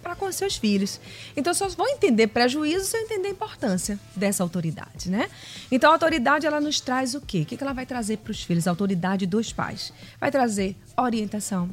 para 0.00 0.14
com 0.14 0.30
seus 0.30 0.56
filhos. 0.56 1.00
Então, 1.36 1.52
só 1.52 1.68
vão 1.70 1.88
entender 1.88 2.28
prejuízo 2.28 2.84
se 2.84 2.96
eu 2.96 3.02
entender 3.02 3.28
a 3.28 3.32
importância 3.32 3.98
dessa 4.14 4.44
autoridade, 4.44 5.10
né? 5.10 5.28
Então, 5.68 5.90
a 5.90 5.94
autoridade, 5.94 6.46
ela 6.46 6.60
nos 6.60 6.80
traz 6.80 7.16
o 7.16 7.20
quê? 7.20 7.40
O 7.40 7.44
que 7.44 7.60
ela 7.60 7.72
vai 7.72 7.84
trazer 7.84 8.18
para 8.18 8.30
os 8.30 8.44
filhos? 8.44 8.68
A 8.68 8.70
autoridade 8.70 9.26
dos 9.26 9.52
pais. 9.52 9.92
Vai 10.20 10.30
trazer 10.30 10.76
orientação, 10.96 11.68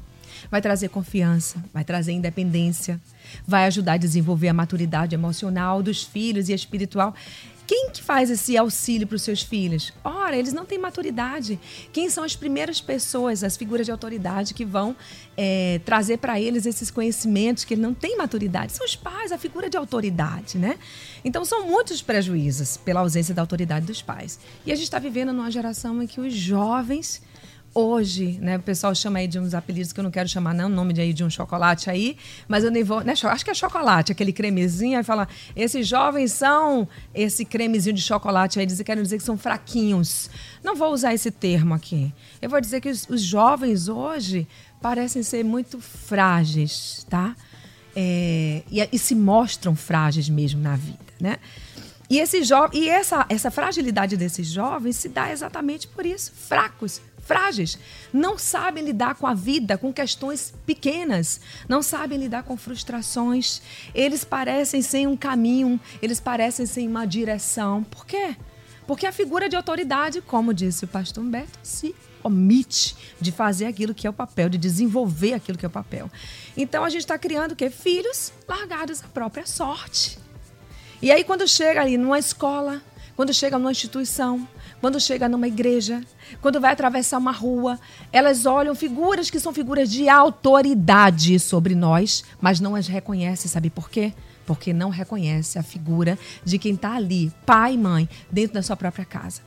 vai 0.49 0.61
trazer 0.61 0.89
confiança, 0.89 1.63
vai 1.71 1.83
trazer 1.83 2.13
independência, 2.13 2.99
vai 3.45 3.65
ajudar 3.65 3.93
a 3.93 3.97
desenvolver 3.97 4.47
a 4.47 4.53
maturidade 4.53 5.15
emocional 5.15 5.81
dos 5.81 6.03
filhos 6.03 6.49
e 6.49 6.53
espiritual. 6.53 7.13
Quem 7.67 7.89
que 7.89 8.03
faz 8.03 8.29
esse 8.29 8.55
auxílio 8.55 9.07
para 9.07 9.15
os 9.15 9.23
seus 9.23 9.41
filhos? 9.41 9.91
Ora, 10.03 10.37
eles 10.37 10.53
não 10.53 10.65
têm 10.65 10.77
maturidade. 10.77 11.59
Quem 11.91 12.09
são 12.09 12.23
as 12.23 12.35
primeiras 12.35 12.79
pessoas, 12.79 13.43
as 13.43 13.57
figuras 13.57 13.87
de 13.87 13.91
autoridade 13.91 14.53
que 14.53 14.63
vão 14.63 14.95
é, 15.35 15.81
trazer 15.83 16.17
para 16.17 16.39
eles 16.39 16.67
esses 16.67 16.91
conhecimentos 16.91 17.63
que 17.63 17.73
eles 17.73 17.81
não 17.81 17.93
têm 17.93 18.17
maturidade? 18.17 18.71
São 18.73 18.85
os 18.85 18.95
pais, 18.95 19.31
a 19.31 19.37
figura 19.37 19.67
de 19.67 19.77
autoridade, 19.77 20.59
né? 20.59 20.77
Então 21.23 21.43
são 21.43 21.65
muitos 21.65 22.03
prejuízos 22.03 22.77
pela 22.77 22.99
ausência 22.99 23.33
da 23.33 23.41
autoridade 23.41 23.87
dos 23.87 24.01
pais. 24.01 24.39
E 24.63 24.71
a 24.71 24.75
gente 24.75 24.85
está 24.85 24.99
vivendo 24.99 25.33
numa 25.33 25.49
geração 25.49 26.03
em 26.03 26.07
que 26.07 26.21
os 26.21 26.33
jovens 26.33 27.21
hoje, 27.75 28.39
né? 28.41 28.55
O 28.55 28.61
pessoal 28.61 28.95
chama 28.95 29.19
aí 29.19 29.27
de 29.27 29.37
uns 29.37 29.53
apelidos 29.53 29.91
que 29.91 29.99
eu 29.99 30.03
não 30.03 30.09
quero 30.09 30.29
chamar, 30.29 30.53
não, 30.53 30.69
nome 30.69 30.93
de 30.93 31.01
aí 31.01 31.11
de 31.11 31.25
um 31.25 31.29
chocolate 31.29 31.89
aí, 31.89 32.17
mas 32.47 32.63
eu 32.63 32.71
nem 32.71 32.83
vou. 32.83 33.03
Né, 33.03 33.13
acho 33.21 33.43
que 33.43 33.51
é 33.51 33.53
chocolate, 33.53 34.13
aquele 34.13 34.31
cremezinho, 34.31 34.97
aí 34.97 35.03
fala, 35.03 35.27
esses 35.53 35.85
jovens 35.85 36.31
são 36.31 36.87
esse 37.13 37.43
cremezinho 37.43 37.93
de 37.93 38.01
chocolate 38.01 38.59
aí, 38.59 38.65
querem 38.65 39.03
dizer 39.03 39.17
que 39.17 39.23
são 39.23 39.37
fraquinhos. 39.37 40.29
Não 40.63 40.75
vou 40.75 40.93
usar 40.93 41.13
esse 41.13 41.29
termo 41.29 41.73
aqui. 41.73 42.13
Eu 42.41 42.49
vou 42.49 42.61
dizer 42.61 42.79
que 42.79 42.89
os, 42.89 43.07
os 43.09 43.21
jovens 43.21 43.89
hoje 43.89 44.47
parecem 44.81 45.21
ser 45.21 45.43
muito 45.43 45.81
frágeis, 45.81 47.05
tá? 47.09 47.35
É, 47.93 48.63
e, 48.71 48.87
e, 48.91 48.99
se 48.99 49.15
mostram 49.15 49.75
frágeis 49.75 50.29
mesmo 50.29 50.61
na 50.61 50.75
vida, 50.75 50.99
né? 51.19 51.37
E, 52.09 52.19
esse 52.19 52.41
e 52.73 52.89
essa, 52.89 53.25
essa 53.29 53.49
fragilidade 53.49 54.15
desses 54.15 54.47
jovens 54.47 54.97
se 54.97 55.09
dá 55.09 55.31
exatamente 55.31 55.87
por 55.87 56.05
isso, 56.05 56.31
fracos, 56.33 57.01
frágeis, 57.25 57.77
não 58.13 58.37
sabem 58.37 58.85
lidar 58.85 59.15
com 59.15 59.27
a 59.27 59.33
vida, 59.33 59.77
com 59.77 59.91
questões 59.91 60.53
pequenas, 60.65 61.41
não 61.67 61.81
sabem 61.81 62.17
lidar 62.17 62.43
com 62.43 62.55
frustrações. 62.55 63.61
Eles 63.93 64.23
parecem 64.23 64.81
sem 64.81 65.07
um 65.07 65.17
caminho, 65.17 65.79
eles 66.01 66.19
parecem 66.19 66.65
sem 66.65 66.87
uma 66.87 67.05
direção. 67.05 67.83
Por 67.83 68.05
quê? 68.05 68.37
Porque 68.87 69.07
a 69.07 69.11
figura 69.11 69.49
de 69.49 69.55
autoridade, 69.55 70.21
como 70.21 70.53
disse 70.53 70.85
o 70.85 70.87
pastor 70.87 71.23
Humberto, 71.23 71.59
se 71.63 71.93
omite 72.23 72.95
de 73.19 73.31
fazer 73.31 73.65
aquilo 73.65 73.93
que 73.93 74.05
é 74.05 74.09
o 74.09 74.13
papel, 74.13 74.47
de 74.47 74.57
desenvolver 74.57 75.33
aquilo 75.33 75.57
que 75.57 75.65
é 75.65 75.67
o 75.67 75.71
papel. 75.71 76.09
Então 76.55 76.83
a 76.83 76.89
gente 76.89 77.01
está 77.01 77.17
criando 77.17 77.51
o 77.53 77.55
quê? 77.55 77.69
Filhos 77.69 78.31
largados 78.47 79.03
à 79.03 79.07
própria 79.07 79.45
sorte. 79.45 80.19
E 81.01 81.11
aí, 81.11 81.23
quando 81.23 81.47
chega 81.47 81.81
ali 81.81 81.97
numa 81.97 82.17
escola, 82.17 82.81
quando 83.15 83.33
chega 83.33 83.57
numa 83.59 83.71
instituição, 83.71 84.47
quando 84.85 85.01
chega 85.01 85.27
numa 85.27 85.47
igreja, 85.47 85.99
quando 86.39 86.61
vai 86.61 86.71
atravessar 86.71 87.17
uma 87.17 87.31
rua, 87.31 87.79
elas 88.13 88.45
olham 88.45 88.75
figuras 88.75 89.31
que 89.31 89.39
são 89.39 89.51
figuras 89.51 89.89
de 89.89 90.07
autoridade 90.07 91.39
sobre 91.39 91.73
nós, 91.73 92.23
mas 92.39 92.59
não 92.59 92.75
as 92.75 92.85
reconhecem, 92.87 93.49
sabe 93.49 93.71
por 93.71 93.89
quê? 93.89 94.13
Porque 94.45 94.71
não 94.73 94.91
reconhece 94.91 95.57
a 95.57 95.63
figura 95.63 96.19
de 96.43 96.59
quem 96.59 96.75
está 96.75 96.93
ali, 96.93 97.33
pai 97.47 97.73
e 97.73 97.77
mãe, 97.79 98.07
dentro 98.29 98.53
da 98.53 98.61
sua 98.61 98.75
própria 98.75 99.03
casa. 99.03 99.41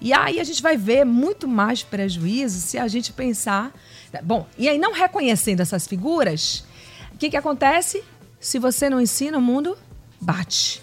E 0.00 0.10
aí 0.10 0.40
a 0.40 0.44
gente 0.44 0.62
vai 0.62 0.74
ver 0.74 1.04
muito 1.04 1.46
mais 1.46 1.82
prejuízo 1.82 2.58
se 2.58 2.78
a 2.78 2.88
gente 2.88 3.12
pensar. 3.12 3.74
Bom, 4.22 4.46
e 4.56 4.70
aí 4.70 4.78
não 4.78 4.94
reconhecendo 4.94 5.60
essas 5.60 5.86
figuras, 5.86 6.64
o 7.12 7.18
que, 7.18 7.28
que 7.28 7.36
acontece? 7.36 8.02
Se 8.40 8.58
você 8.58 8.88
não 8.88 9.02
ensina, 9.02 9.36
o 9.36 9.42
mundo 9.42 9.76
bate. 10.18 10.82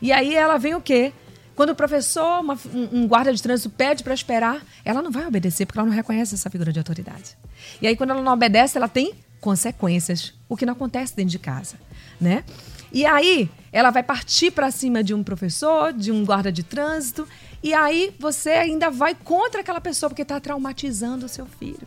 E 0.00 0.12
aí 0.12 0.34
ela 0.34 0.56
vem 0.56 0.74
o 0.74 0.80
quê? 0.80 1.12
Quando 1.54 1.70
o 1.70 1.74
professor, 1.74 2.40
uma, 2.40 2.58
um 2.74 3.06
guarda 3.06 3.32
de 3.32 3.42
trânsito 3.42 3.70
pede 3.70 4.02
para 4.02 4.12
esperar, 4.12 4.62
ela 4.84 5.00
não 5.00 5.10
vai 5.10 5.26
obedecer 5.26 5.66
porque 5.66 5.78
ela 5.78 5.86
não 5.86 5.94
reconhece 5.94 6.34
essa 6.34 6.50
figura 6.50 6.72
de 6.72 6.78
autoridade. 6.78 7.36
E 7.80 7.86
aí, 7.86 7.96
quando 7.96 8.10
ela 8.10 8.22
não 8.22 8.32
obedece, 8.32 8.76
ela 8.76 8.88
tem 8.88 9.14
consequências, 9.40 10.34
o 10.48 10.56
que 10.56 10.66
não 10.66 10.72
acontece 10.72 11.14
dentro 11.14 11.30
de 11.30 11.38
casa, 11.38 11.76
né? 12.20 12.44
E 12.92 13.04
aí, 13.04 13.50
ela 13.72 13.90
vai 13.90 14.02
partir 14.02 14.50
para 14.50 14.70
cima 14.70 15.02
de 15.02 15.12
um 15.12 15.22
professor, 15.22 15.92
de 15.92 16.10
um 16.10 16.24
guarda 16.24 16.50
de 16.50 16.62
trânsito, 16.62 17.28
e 17.62 17.72
aí 17.74 18.14
você 18.18 18.50
ainda 18.50 18.90
vai 18.90 19.14
contra 19.14 19.60
aquela 19.60 19.80
pessoa 19.80 20.10
porque 20.10 20.22
está 20.22 20.40
traumatizando 20.40 21.26
o 21.26 21.28
seu 21.28 21.46
filho. 21.46 21.86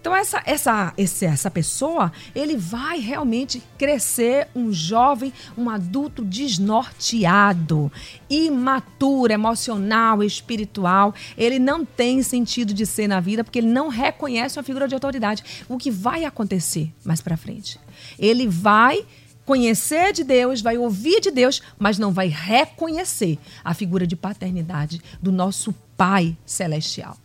Então 0.00 0.14
essa, 0.14 0.40
essa, 0.46 0.92
esse, 0.96 1.26
essa 1.26 1.50
pessoa, 1.50 2.12
ele 2.34 2.56
vai 2.56 2.98
realmente 3.00 3.62
crescer 3.76 4.48
um 4.54 4.72
jovem, 4.72 5.32
um 5.56 5.68
adulto 5.68 6.24
desnorteado, 6.24 7.90
imaturo, 8.30 9.32
emocional, 9.32 10.22
espiritual. 10.22 11.14
Ele 11.36 11.58
não 11.58 11.84
tem 11.84 12.22
sentido 12.22 12.72
de 12.72 12.86
ser 12.86 13.08
na 13.08 13.20
vida 13.20 13.42
porque 13.42 13.58
ele 13.58 13.68
não 13.68 13.88
reconhece 13.88 14.58
uma 14.58 14.62
figura 14.62 14.86
de 14.86 14.94
autoridade. 14.94 15.64
O 15.68 15.76
que 15.76 15.90
vai 15.90 16.24
acontecer 16.24 16.92
mais 17.04 17.20
para 17.20 17.36
frente? 17.36 17.78
Ele 18.18 18.46
vai 18.46 19.04
conhecer 19.44 20.12
de 20.12 20.22
Deus, 20.22 20.60
vai 20.60 20.76
ouvir 20.76 21.20
de 21.20 21.30
Deus, 21.30 21.62
mas 21.78 21.98
não 21.98 22.12
vai 22.12 22.28
reconhecer 22.28 23.38
a 23.64 23.72
figura 23.74 24.06
de 24.06 24.14
paternidade 24.14 25.00
do 25.20 25.32
nosso 25.32 25.74
Pai 25.96 26.36
celestial. 26.46 27.16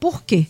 Por 0.00 0.24
quê? 0.24 0.48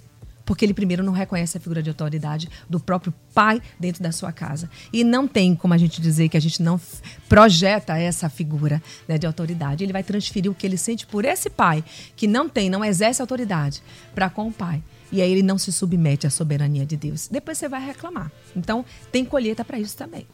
Porque 0.49 0.65
ele 0.65 0.73
primeiro 0.73 1.05
não 1.05 1.13
reconhece 1.13 1.59
a 1.59 1.61
figura 1.61 1.83
de 1.83 1.91
autoridade 1.91 2.49
do 2.71 2.81
próprio 2.81 3.13
pai 3.35 3.61
dentro 3.79 4.03
da 4.03 4.11
sua 4.11 4.33
casa. 4.33 4.71
E 4.91 5.05
não 5.05 5.29
tem 5.29 5.55
como 5.55 5.75
a 5.75 5.77
gente 5.77 6.01
dizer 6.01 6.31
que 6.31 6.39
a 6.39 6.41
gente 6.41 6.63
não 6.63 6.81
projeta 7.29 7.99
essa 7.99 8.31
figura 8.31 8.83
né, 9.07 9.19
de 9.19 9.27
autoridade. 9.27 9.85
Ele 9.85 9.93
vai 9.93 10.03
transferir 10.03 10.51
o 10.51 10.55
que 10.55 10.67
ele 10.67 10.79
sente 10.79 11.07
por 11.07 11.27
esse 11.27 11.51
pai, 11.51 11.85
que 12.17 12.27
não 12.27 12.49
tem, 12.49 12.71
não 12.71 12.83
exerce 12.83 13.21
autoridade, 13.21 13.83
para 14.15 14.31
com 14.31 14.49
o 14.49 14.53
pai. 14.53 14.83
E 15.13 15.21
aí 15.21 15.31
ele 15.31 15.43
não 15.43 15.59
se 15.59 15.71
submete 15.71 16.27
à 16.27 16.31
soberania 16.31 16.87
de 16.87 16.97
Deus. 16.97 17.29
Depois 17.29 17.59
você 17.59 17.69
vai 17.69 17.85
reclamar. 17.85 18.33
Então, 18.57 18.87
tem 19.13 19.27
colheita 19.27 19.63
para 19.67 19.79
isso 19.79 19.99
também. 19.99 20.27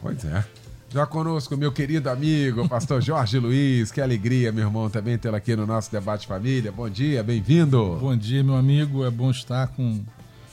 Pois 0.00 0.24
é. 0.24 0.44
Já 0.92 1.06
conosco, 1.06 1.56
meu 1.56 1.72
querido 1.72 2.10
amigo, 2.10 2.68
pastor 2.68 3.00
Jorge 3.02 3.38
Luiz. 3.38 3.90
Que 3.90 3.98
alegria, 3.98 4.52
meu 4.52 4.66
irmão, 4.66 4.90
também 4.90 5.16
tê-lo 5.16 5.34
aqui 5.34 5.56
no 5.56 5.66
nosso 5.66 5.90
Debate 5.90 6.26
Família. 6.26 6.70
Bom 6.70 6.86
dia, 6.86 7.22
bem-vindo. 7.22 7.96
Bom 7.98 8.14
dia, 8.14 8.44
meu 8.44 8.56
amigo. 8.56 9.02
É 9.02 9.10
bom 9.10 9.30
estar 9.30 9.68
com 9.68 10.02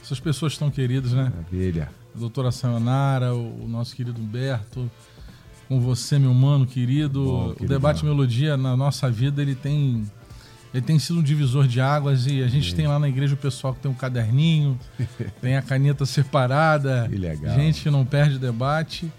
essas 0.01 0.17
pessoas 0.17 0.57
tão 0.57 0.71
queridas, 0.71 1.11
né? 1.11 1.23
Maravilha. 1.23 1.89
A 2.15 2.19
doutora 2.19 2.53
Sayonara, 2.53 3.35
o 3.35 3.67
nosso 3.67 3.93
querido 3.93 4.21
Humberto, 4.21 4.89
com 5.67 5.81
você, 5.81 6.17
meu 6.17 6.33
mano 6.33 6.65
querido. 6.65 7.21
Bom, 7.21 7.55
o 7.59 7.67
Debate 7.67 8.05
Melodia, 8.05 8.55
na 8.55 8.77
nossa 8.77 9.11
vida, 9.11 9.41
ele 9.41 9.55
tem, 9.55 10.09
ele 10.73 10.85
tem 10.85 10.97
sido 10.99 11.19
um 11.19 11.23
divisor 11.23 11.67
de 11.67 11.81
águas 11.81 12.25
e 12.25 12.41
a 12.41 12.47
gente 12.47 12.73
tem 12.73 12.87
lá 12.87 12.97
na 12.97 13.09
igreja 13.09 13.33
o 13.33 13.37
pessoal 13.37 13.73
que 13.73 13.81
tem 13.81 13.91
um 13.91 13.95
caderninho, 13.95 14.79
tem 15.41 15.57
a 15.57 15.61
caneta 15.61 16.05
separada. 16.05 17.09
Que 17.09 17.17
legal. 17.17 17.53
Gente 17.55 17.83
que 17.83 17.89
não 17.89 18.05
perde 18.05 18.39
debate. 18.39 19.11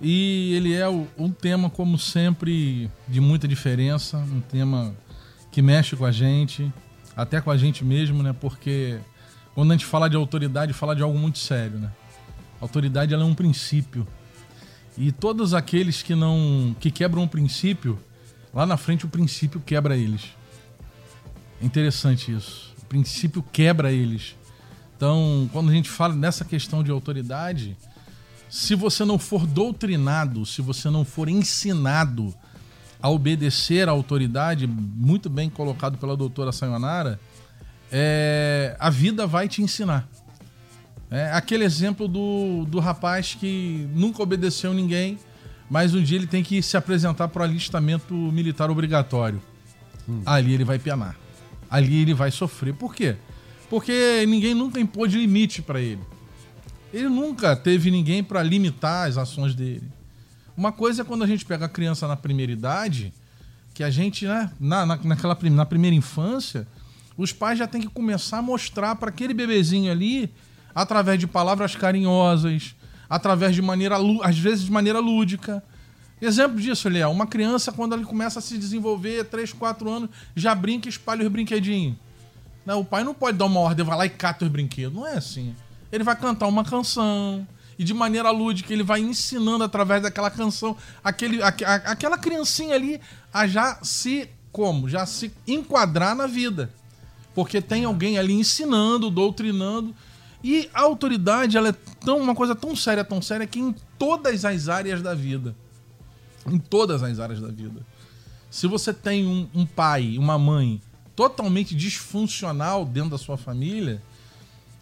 E 0.00 0.54
ele 0.54 0.74
é 0.74 0.88
um 0.88 1.30
tema, 1.30 1.68
como 1.68 1.98
sempre, 1.98 2.90
de 3.08 3.20
muita 3.20 3.48
diferença, 3.48 4.18
um 4.18 4.40
tema 4.40 4.94
que 5.50 5.60
mexe 5.60 5.96
com 5.96 6.04
a 6.04 6.12
gente, 6.12 6.72
até 7.16 7.40
com 7.40 7.50
a 7.50 7.56
gente 7.56 7.84
mesmo, 7.84 8.22
né? 8.22 8.32
Porque 8.32 9.00
quando 9.54 9.72
a 9.72 9.74
gente 9.74 9.86
fala 9.86 10.08
de 10.08 10.16
autoridade, 10.16 10.72
fala 10.72 10.94
de 10.94 11.02
algo 11.02 11.18
muito 11.18 11.38
sério, 11.38 11.78
né? 11.78 11.90
autoridade 12.60 13.14
ela 13.14 13.22
é 13.22 13.26
um 13.26 13.34
princípio. 13.34 14.06
E 14.96 15.12
todos 15.12 15.54
aqueles 15.54 16.02
que 16.02 16.14
não 16.14 16.74
que 16.78 16.90
quebram 16.90 17.22
um 17.22 17.28
princípio, 17.28 17.98
lá 18.52 18.66
na 18.66 18.76
frente 18.76 19.06
o 19.06 19.08
princípio 19.08 19.60
quebra 19.60 19.96
eles. 19.96 20.22
É 21.60 21.64
interessante 21.64 22.32
isso. 22.32 22.74
O 22.82 22.86
princípio 22.86 23.42
quebra 23.52 23.92
eles. 23.92 24.36
Então, 24.96 25.48
quando 25.52 25.70
a 25.70 25.72
gente 25.72 25.88
fala 25.88 26.14
nessa 26.14 26.44
questão 26.44 26.82
de 26.82 26.90
autoridade, 26.90 27.76
se 28.48 28.74
você 28.74 29.04
não 29.04 29.18
for 29.18 29.46
doutrinado, 29.46 30.46
se 30.46 30.62
você 30.62 30.88
não 30.88 31.04
for 31.04 31.28
ensinado 31.28 32.34
a 33.00 33.08
obedecer 33.08 33.88
à 33.88 33.92
autoridade, 33.92 34.66
muito 34.66 35.28
bem 35.28 35.48
colocado 35.48 35.98
pela 35.98 36.16
doutora 36.16 36.50
Sayonara, 36.50 37.20
é, 37.92 38.76
a 38.78 38.90
vida 38.90 39.26
vai 39.26 39.48
te 39.48 39.62
ensinar. 39.62 40.08
É 41.10 41.32
aquele 41.32 41.64
exemplo 41.64 42.06
do, 42.06 42.66
do 42.66 42.80
rapaz 42.80 43.34
que 43.34 43.88
nunca 43.94 44.22
obedeceu 44.22 44.74
ninguém, 44.74 45.18
mas 45.70 45.94
um 45.94 46.02
dia 46.02 46.18
ele 46.18 46.26
tem 46.26 46.42
que 46.42 46.62
se 46.62 46.76
apresentar 46.76 47.28
para 47.28 47.40
o 47.40 47.44
alistamento 47.44 48.14
militar 48.14 48.70
obrigatório. 48.70 49.40
Hum. 50.08 50.22
Ali 50.26 50.54
ele 50.54 50.64
vai 50.64 50.78
penar. 50.78 51.16
Ali 51.70 52.02
ele 52.02 52.14
vai 52.14 52.30
sofrer. 52.30 52.74
Por 52.74 52.94
quê? 52.94 53.16
Porque 53.70 54.24
ninguém 54.26 54.54
nunca 54.54 54.80
impôs 54.80 55.12
limite 55.12 55.62
para 55.62 55.80
ele. 55.80 56.00
Ele 56.92 57.08
nunca 57.08 57.54
teve 57.54 57.90
ninguém 57.90 58.24
para 58.24 58.42
limitar 58.42 59.08
as 59.08 59.18
ações 59.18 59.54
dele. 59.54 59.86
Uma 60.56 60.72
coisa 60.72 61.02
é 61.02 61.04
quando 61.04 61.22
a 61.22 61.26
gente 61.26 61.44
pega 61.44 61.66
a 61.66 61.68
criança 61.68 62.08
na 62.08 62.16
primeira 62.16 62.50
idade, 62.50 63.12
que 63.74 63.84
a 63.84 63.90
gente, 63.90 64.26
né, 64.26 64.50
na, 64.58 64.86
na, 64.86 64.96
naquela, 64.96 65.36
na 65.50 65.66
primeira 65.66 65.94
infância, 65.94 66.66
os 67.16 67.32
pais 67.32 67.58
já 67.58 67.66
têm 67.66 67.82
que 67.82 67.88
começar 67.88 68.38
a 68.38 68.42
mostrar 68.42 68.96
para 68.96 69.10
aquele 69.10 69.34
bebezinho 69.34 69.92
ali, 69.92 70.32
através 70.74 71.18
de 71.18 71.26
palavras 71.26 71.76
carinhosas, 71.76 72.74
através 73.08 73.54
de 73.54 73.60
maneira, 73.60 73.96
às 74.22 74.38
vezes 74.38 74.64
de 74.64 74.72
maneira 74.72 74.98
lúdica. 74.98 75.62
Exemplo 76.20 76.58
disso, 76.58 76.88
Léo, 76.88 77.10
uma 77.10 77.26
criança, 77.26 77.70
quando 77.70 77.94
ele 77.94 78.04
começa 78.04 78.38
a 78.38 78.42
se 78.42 78.56
desenvolver, 78.56 79.24
3, 79.26 79.52
4 79.52 79.90
anos, 79.90 80.10
já 80.34 80.54
brinca 80.54 80.88
e 80.88 80.90
espalha 80.90 81.24
os 81.24 81.30
brinquedinhos. 81.30 81.96
Não, 82.64 82.80
o 82.80 82.84
pai 82.84 83.04
não 83.04 83.14
pode 83.14 83.36
dar 83.36 83.44
uma 83.44 83.60
ordem, 83.60 83.84
vai 83.84 83.96
lá 83.96 84.06
e 84.06 84.10
cata 84.10 84.44
os 84.44 84.50
brinquedos. 84.50 84.92
Não 84.92 85.06
é 85.06 85.14
assim 85.14 85.54
ele 85.90 86.04
vai 86.04 86.16
cantar 86.16 86.46
uma 86.46 86.64
canção. 86.64 87.46
E 87.78 87.84
de 87.84 87.94
maneira 87.94 88.30
lúdica, 88.30 88.72
ele 88.72 88.82
vai 88.82 89.00
ensinando 89.00 89.62
através 89.62 90.02
daquela 90.02 90.30
canção, 90.30 90.76
aquele, 91.02 91.40
a, 91.40 91.48
a, 91.48 91.74
aquela 91.92 92.18
criancinha 92.18 92.74
ali 92.74 93.00
a 93.32 93.46
já 93.46 93.78
se. 93.82 94.28
Como? 94.50 94.88
Já 94.88 95.06
se 95.06 95.30
enquadrar 95.46 96.16
na 96.16 96.26
vida. 96.26 96.70
Porque 97.34 97.62
tem 97.62 97.84
alguém 97.84 98.18
ali 98.18 98.32
ensinando, 98.32 99.10
doutrinando. 99.10 99.94
E 100.42 100.68
a 100.74 100.80
autoridade, 100.80 101.56
ela 101.56 101.68
é 101.68 101.74
tão, 102.04 102.18
uma 102.18 102.34
coisa 102.34 102.54
tão 102.54 102.74
séria, 102.74 103.04
tão 103.04 103.22
séria, 103.22 103.46
que 103.46 103.60
em 103.60 103.74
todas 103.96 104.44
as 104.44 104.68
áreas 104.68 105.02
da 105.02 105.14
vida. 105.14 105.54
Em 106.46 106.58
todas 106.58 107.02
as 107.02 107.20
áreas 107.20 107.40
da 107.40 107.48
vida. 107.48 107.86
Se 108.50 108.66
você 108.66 108.92
tem 108.92 109.26
um, 109.26 109.48
um 109.54 109.66
pai, 109.66 110.16
uma 110.18 110.38
mãe 110.38 110.80
totalmente 111.14 111.74
disfuncional 111.74 112.84
dentro 112.84 113.10
da 113.10 113.18
sua 113.18 113.36
família, 113.36 114.02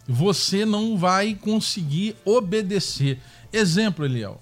você 0.07 0.65
não 0.65 0.97
vai 0.97 1.35
conseguir 1.35 2.15
obedecer. 2.23 3.19
Exemplo, 3.51 4.05
Eliel. 4.05 4.39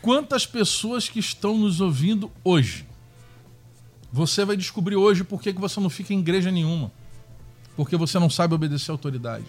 Quantas 0.00 0.46
pessoas 0.46 1.08
que 1.08 1.18
estão 1.18 1.58
nos 1.58 1.80
ouvindo 1.80 2.30
hoje? 2.42 2.86
Você 4.12 4.44
vai 4.44 4.56
descobrir 4.56 4.96
hoje 4.96 5.24
por 5.24 5.42
que 5.42 5.52
você 5.52 5.78
não 5.80 5.90
fica 5.90 6.14
em 6.14 6.20
igreja 6.20 6.50
nenhuma. 6.50 6.90
Porque 7.76 7.96
você 7.96 8.18
não 8.18 8.30
sabe 8.30 8.54
obedecer 8.54 8.90
à 8.90 8.94
autoridade. 8.94 9.46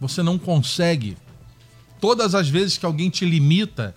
Você 0.00 0.22
não 0.22 0.38
consegue. 0.38 1.16
Todas 2.00 2.34
as 2.34 2.48
vezes 2.48 2.78
que 2.78 2.86
alguém 2.86 3.10
te 3.10 3.24
limita, 3.24 3.94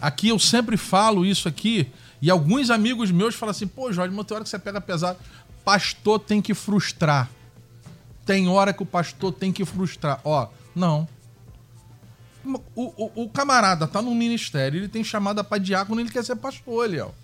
aqui 0.00 0.28
eu 0.28 0.38
sempre 0.38 0.76
falo 0.76 1.24
isso 1.24 1.48
aqui, 1.48 1.88
e 2.20 2.30
alguns 2.30 2.70
amigos 2.70 3.10
meus 3.10 3.34
falam 3.34 3.52
assim: 3.52 3.66
pô, 3.66 3.92
Jorge, 3.92 4.12
uma 4.12 4.26
hora 4.30 4.42
que 4.42 4.50
você 4.50 4.58
pega 4.58 4.80
pesado. 4.80 5.18
Pastor 5.64 6.18
tem 6.18 6.42
que 6.42 6.54
frustrar. 6.54 7.30
Tem 8.26 8.48
hora 8.48 8.72
que 8.72 8.82
o 8.82 8.86
pastor 8.86 9.32
tem 9.32 9.52
que 9.52 9.64
frustrar. 9.64 10.20
Ó, 10.24 10.48
não. 10.74 11.08
O, 12.44 12.60
o, 12.74 13.22
o 13.24 13.28
camarada 13.30 13.86
tá 13.86 14.02
no 14.02 14.14
ministério, 14.14 14.80
ele 14.80 14.88
tem 14.88 15.02
chamada 15.02 15.42
para 15.42 15.58
diácono, 15.58 16.00
ele 16.00 16.10
quer 16.10 16.24
ser 16.24 16.36
pastor, 16.36 16.84
Eliel. 16.84 17.14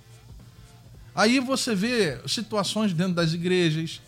Aí 1.15 1.41
você 1.41 1.75
vê 1.75 2.19
situações 2.27 2.93
dentro 2.93 3.15
das 3.15 3.33
igrejas, 3.33 4.01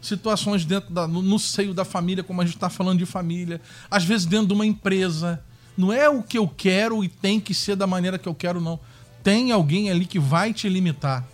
situações 0.00 0.64
dentro 0.64 0.92
da, 0.92 1.06
no, 1.06 1.22
no 1.22 1.38
seio 1.38 1.72
da 1.72 1.84
família, 1.84 2.24
como 2.24 2.40
a 2.40 2.44
gente 2.44 2.56
está 2.56 2.68
falando 2.68 2.98
de 2.98 3.06
família, 3.06 3.60
às 3.90 4.04
vezes 4.04 4.26
dentro 4.26 4.48
de 4.48 4.54
uma 4.54 4.66
empresa. 4.66 5.42
Não 5.76 5.92
é 5.92 6.08
o 6.08 6.22
que 6.22 6.38
eu 6.38 6.48
quero 6.48 7.04
e 7.04 7.08
tem 7.08 7.38
que 7.38 7.54
ser 7.54 7.76
da 7.76 7.86
maneira 7.86 8.18
que 8.18 8.28
eu 8.28 8.34
quero, 8.34 8.60
não. 8.60 8.80
Tem 9.22 9.52
alguém 9.52 9.90
ali 9.90 10.06
que 10.06 10.18
vai 10.18 10.52
te 10.52 10.68
limitar. 10.68 11.24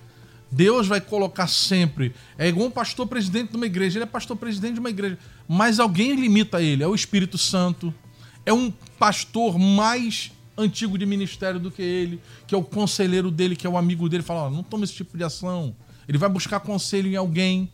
Deus 0.54 0.86
vai 0.86 1.00
colocar 1.00 1.48
sempre. 1.48 2.14
É 2.38 2.46
igual 2.46 2.68
um 2.68 2.70
pastor 2.70 3.08
presidente 3.08 3.50
de 3.50 3.56
uma 3.56 3.66
igreja. 3.66 3.98
Ele 3.98 4.04
é 4.04 4.06
pastor 4.06 4.36
presidente 4.36 4.74
de 4.74 4.80
uma 4.80 4.88
igreja. 4.88 5.18
Mas 5.48 5.80
alguém 5.80 6.14
limita 6.14 6.62
ele. 6.62 6.84
É 6.84 6.86
o 6.86 6.94
Espírito 6.94 7.36
Santo. 7.36 7.92
É 8.46 8.52
um 8.52 8.70
pastor 8.96 9.58
mais 9.58 10.30
antigo 10.56 10.96
de 10.96 11.04
ministério 11.04 11.58
do 11.58 11.72
que 11.72 11.82
ele, 11.82 12.20
que 12.46 12.54
é 12.54 12.58
o 12.58 12.62
conselheiro 12.62 13.32
dele, 13.32 13.56
que 13.56 13.66
é 13.66 13.70
o 13.70 13.76
amigo 13.76 14.08
dele. 14.08 14.22
Fala: 14.22 14.46
oh, 14.46 14.50
não 14.50 14.62
toma 14.62 14.84
esse 14.84 14.94
tipo 14.94 15.18
de 15.18 15.24
ação. 15.24 15.74
Ele 16.08 16.18
vai 16.18 16.28
buscar 16.28 16.60
conselho 16.60 17.10
em 17.10 17.16
alguém. 17.16 17.68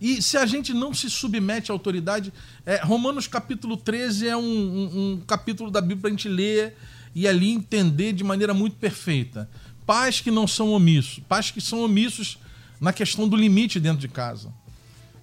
E 0.00 0.20
se 0.20 0.36
a 0.36 0.44
gente 0.44 0.74
não 0.74 0.92
se 0.92 1.08
submete 1.08 1.70
à 1.70 1.74
autoridade, 1.74 2.32
é, 2.66 2.82
Romanos 2.82 3.28
capítulo 3.28 3.76
13 3.76 4.26
é 4.26 4.36
um, 4.36 4.42
um, 4.42 5.12
um 5.12 5.20
capítulo 5.24 5.70
da 5.70 5.80
Bíblia 5.80 5.98
para 5.98 6.08
a 6.08 6.10
gente 6.10 6.28
ler 6.28 6.76
e 7.14 7.28
ali 7.28 7.52
entender 7.52 8.12
de 8.12 8.24
maneira 8.24 8.52
muito 8.52 8.74
perfeita 8.76 9.48
pais 9.86 10.20
que 10.20 10.30
não 10.30 10.46
são 10.46 10.70
omissos, 10.72 11.20
pais 11.28 11.50
que 11.50 11.60
são 11.60 11.82
omissos 11.82 12.38
na 12.80 12.92
questão 12.92 13.28
do 13.28 13.36
limite 13.36 13.78
dentro 13.80 13.98
de 13.98 14.08
casa. 14.08 14.52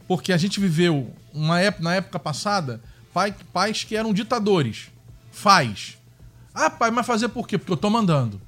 Porque 0.08 0.34
a 0.34 0.38
gente 0.38 0.60
viveu 0.60 1.14
uma 1.34 1.60
época, 1.60 1.84
na 1.84 1.96
época 1.96 2.20
passada 2.20 2.82
pai, 3.14 3.36
pais 3.54 3.84
que 3.84 3.96
eram 3.96 4.14
ditadores. 4.14 4.90
Faz. 5.32 5.98
Ah, 6.54 6.70
pai, 6.70 6.92
mas 6.92 7.06
fazer 7.06 7.30
por 7.30 7.48
quê? 7.48 7.58
Porque 7.58 7.72
eu 7.72 7.78
tô 7.78 7.90
mandando. 7.90 8.42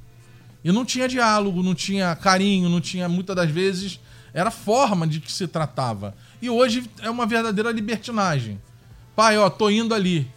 E 0.63 0.71
não 0.71 0.85
tinha 0.85 1.07
diálogo, 1.07 1.61
não 1.61 1.75
tinha 1.75 2.15
carinho, 2.15 2.69
não 2.69 2.79
tinha 2.79 3.09
muitas 3.09 3.35
das 3.35 3.49
vezes 3.49 3.99
era 4.33 4.49
forma 4.49 5.05
de 5.05 5.19
que 5.19 5.31
se 5.31 5.47
tratava. 5.47 6.15
E 6.41 6.49
hoje 6.49 6.89
é 7.01 7.09
uma 7.09 7.25
verdadeira 7.25 7.71
libertinagem. 7.71 8.59
Pai, 9.15 9.37
ó, 9.37 9.49
tô 9.49 9.69
indo 9.69 9.93
ali. 9.93 10.27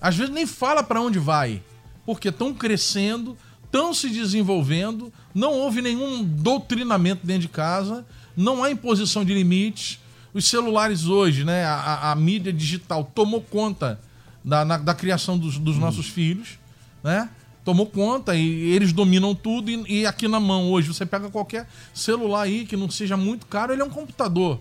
Às 0.00 0.16
vezes 0.16 0.32
nem 0.32 0.46
fala 0.46 0.82
para 0.82 1.00
onde 1.00 1.18
vai, 1.18 1.60
porque 2.06 2.28
estão 2.28 2.54
crescendo, 2.54 3.36
estão 3.72 3.94
se 3.94 4.10
desenvolvendo, 4.10 5.10
não 5.34 5.54
houve 5.54 5.80
nenhum 5.80 6.22
doutrinamento 6.22 7.26
dentro 7.26 7.42
de 7.42 7.48
casa, 7.48 8.04
não 8.36 8.62
há 8.62 8.70
imposição 8.70 9.24
de 9.24 9.32
limites. 9.32 9.98
Os 10.34 10.44
celulares 10.44 11.06
hoje, 11.06 11.42
né, 11.42 11.64
a, 11.64 12.12
a 12.12 12.14
mídia 12.14 12.52
digital 12.52 13.10
tomou 13.14 13.40
conta 13.40 13.98
da, 14.44 14.62
na, 14.62 14.76
da 14.76 14.94
criação 14.94 15.38
dos, 15.38 15.56
dos 15.56 15.78
nossos 15.78 16.06
filhos, 16.06 16.58
né? 17.02 17.30
Tomou 17.64 17.86
conta 17.86 18.34
e 18.34 18.72
eles 18.72 18.92
dominam 18.92 19.34
tudo. 19.34 19.70
E, 19.70 20.00
e, 20.00 20.06
aqui 20.06 20.26
na 20.26 20.40
mão 20.40 20.70
hoje, 20.70 20.88
você 20.88 21.06
pega 21.06 21.30
qualquer 21.30 21.68
celular 21.94 22.42
aí 22.42 22.66
que 22.66 22.76
não 22.76 22.90
seja 22.90 23.16
muito 23.16 23.46
caro, 23.46 23.72
ele 23.72 23.82
é 23.82 23.84
um 23.84 23.90
computador. 23.90 24.60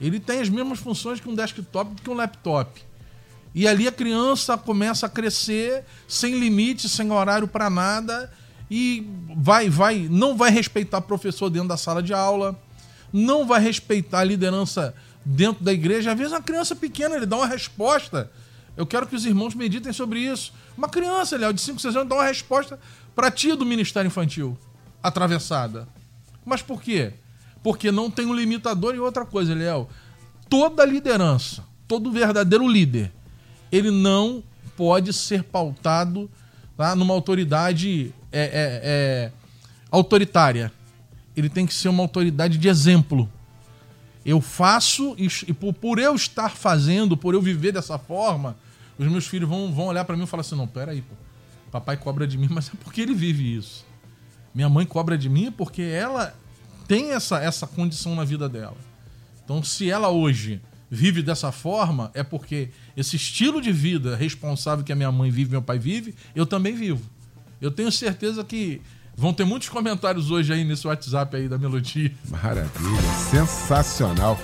Ele 0.00 0.18
tem 0.18 0.40
as 0.40 0.48
mesmas 0.48 0.78
funções 0.78 1.20
que 1.20 1.28
um 1.28 1.34
desktop, 1.34 2.00
que 2.00 2.08
um 2.08 2.14
laptop. 2.14 2.80
E 3.54 3.68
ali 3.68 3.86
a 3.86 3.92
criança 3.92 4.56
começa 4.56 5.06
a 5.06 5.08
crescer 5.08 5.84
sem 6.08 6.38
limite, 6.38 6.88
sem 6.88 7.10
horário 7.10 7.46
para 7.46 7.68
nada 7.68 8.30
e 8.70 9.06
vai, 9.36 9.68
vai, 9.68 10.08
não 10.10 10.34
vai 10.34 10.50
respeitar 10.50 11.02
professor 11.02 11.50
dentro 11.50 11.68
da 11.68 11.76
sala 11.76 12.02
de 12.02 12.14
aula, 12.14 12.58
não 13.12 13.46
vai 13.46 13.60
respeitar 13.60 14.20
a 14.20 14.24
liderança 14.24 14.94
dentro 15.22 15.62
da 15.62 15.72
igreja. 15.72 16.12
Às 16.12 16.18
vezes 16.18 16.32
uma 16.32 16.40
criança 16.40 16.74
pequena 16.74 17.16
ele 17.16 17.26
dá 17.26 17.36
uma 17.36 17.46
resposta. 17.46 18.30
Eu 18.74 18.86
quero 18.86 19.06
que 19.06 19.14
os 19.14 19.26
irmãos 19.26 19.54
meditem 19.54 19.92
sobre 19.92 20.20
isso. 20.20 20.54
Uma 20.76 20.88
criança, 20.88 21.36
Léo, 21.36 21.52
de 21.52 21.60
5, 21.60 21.78
6 21.78 21.96
anos, 21.96 22.08
dá 22.08 22.14
uma 22.14 22.24
resposta 22.24 22.80
para 23.14 23.30
tia 23.30 23.54
do 23.54 23.66
ministério 23.66 24.06
infantil, 24.06 24.56
atravessada. 25.02 25.86
Mas 26.42 26.62
por 26.62 26.80
quê? 26.80 27.12
Porque 27.62 27.92
não 27.92 28.10
tem 28.10 28.24
um 28.24 28.34
limitador 28.34 28.94
e 28.94 28.98
outra 28.98 29.26
coisa, 29.26 29.54
Léo. 29.54 29.86
Toda 30.48 30.82
liderança, 30.86 31.62
todo 31.86 32.10
verdadeiro 32.10 32.66
líder, 32.66 33.12
ele 33.72 33.90
não 33.90 34.44
pode 34.76 35.12
ser 35.14 35.42
pautado 35.42 36.30
tá, 36.76 36.94
numa 36.94 37.14
autoridade 37.14 38.14
é, 38.30 38.42
é, 38.42 38.80
é, 38.84 39.32
autoritária. 39.90 40.70
Ele 41.34 41.48
tem 41.48 41.66
que 41.66 41.72
ser 41.72 41.88
uma 41.88 42.02
autoridade 42.02 42.58
de 42.58 42.68
exemplo. 42.68 43.28
Eu 44.24 44.40
faço, 44.40 45.16
e 45.18 45.52
por, 45.52 45.72
por 45.72 45.98
eu 45.98 46.14
estar 46.14 46.50
fazendo, 46.50 47.16
por 47.16 47.34
eu 47.34 47.40
viver 47.40 47.72
dessa 47.72 47.98
forma, 47.98 48.56
os 48.98 49.06
meus 49.06 49.26
filhos 49.26 49.48
vão, 49.48 49.72
vão 49.72 49.86
olhar 49.86 50.04
para 50.04 50.16
mim 50.16 50.24
e 50.24 50.26
falar 50.26 50.42
assim: 50.42 50.54
não, 50.54 50.66
peraí, 50.66 51.00
pô. 51.00 51.14
Papai 51.70 51.96
cobra 51.96 52.26
de 52.26 52.36
mim, 52.36 52.48
mas 52.52 52.68
é 52.68 52.72
porque 52.84 53.00
ele 53.00 53.14
vive 53.14 53.56
isso. 53.56 53.86
Minha 54.54 54.68
mãe 54.68 54.84
cobra 54.84 55.16
de 55.16 55.30
mim 55.30 55.50
porque 55.50 55.80
ela 55.80 56.36
tem 56.86 57.12
essa, 57.12 57.40
essa 57.40 57.66
condição 57.66 58.14
na 58.14 58.22
vida 58.22 58.48
dela. 58.48 58.76
Então, 59.42 59.62
se 59.64 59.90
ela 59.90 60.10
hoje 60.10 60.60
vive 60.94 61.22
dessa 61.22 61.50
forma, 61.50 62.10
é 62.12 62.22
porque 62.22 62.68
esse 62.94 63.16
estilo 63.16 63.62
de 63.62 63.72
vida 63.72 64.14
responsável 64.14 64.84
que 64.84 64.92
a 64.92 64.94
minha 64.94 65.10
mãe 65.10 65.30
vive, 65.30 65.52
meu 65.52 65.62
pai 65.62 65.78
vive, 65.78 66.14
eu 66.36 66.44
também 66.44 66.74
vivo. 66.74 67.00
Eu 67.62 67.70
tenho 67.70 67.90
certeza 67.90 68.44
que 68.44 68.82
vão 69.16 69.32
ter 69.32 69.46
muitos 69.46 69.70
comentários 69.70 70.30
hoje 70.30 70.52
aí 70.52 70.64
nesse 70.64 70.86
WhatsApp 70.86 71.34
aí 71.34 71.48
da 71.48 71.56
Melodia. 71.56 72.12
Maravilha, 72.28 73.00
sensacional. 73.30 74.38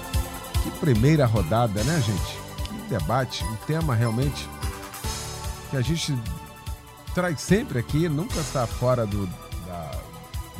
Que 0.62 0.70
primeira 0.80 1.26
rodada, 1.26 1.84
né, 1.84 2.00
gente? 2.00 2.88
Que 2.88 2.94
debate, 2.94 3.44
um 3.44 3.56
tema 3.66 3.94
realmente 3.94 4.48
que 5.70 5.76
a 5.76 5.82
gente 5.82 6.18
traz 7.14 7.42
sempre 7.42 7.78
aqui, 7.78 8.08
nunca 8.08 8.40
está 8.40 8.66
fora 8.66 9.04
do, 9.04 9.26
da, 9.66 9.90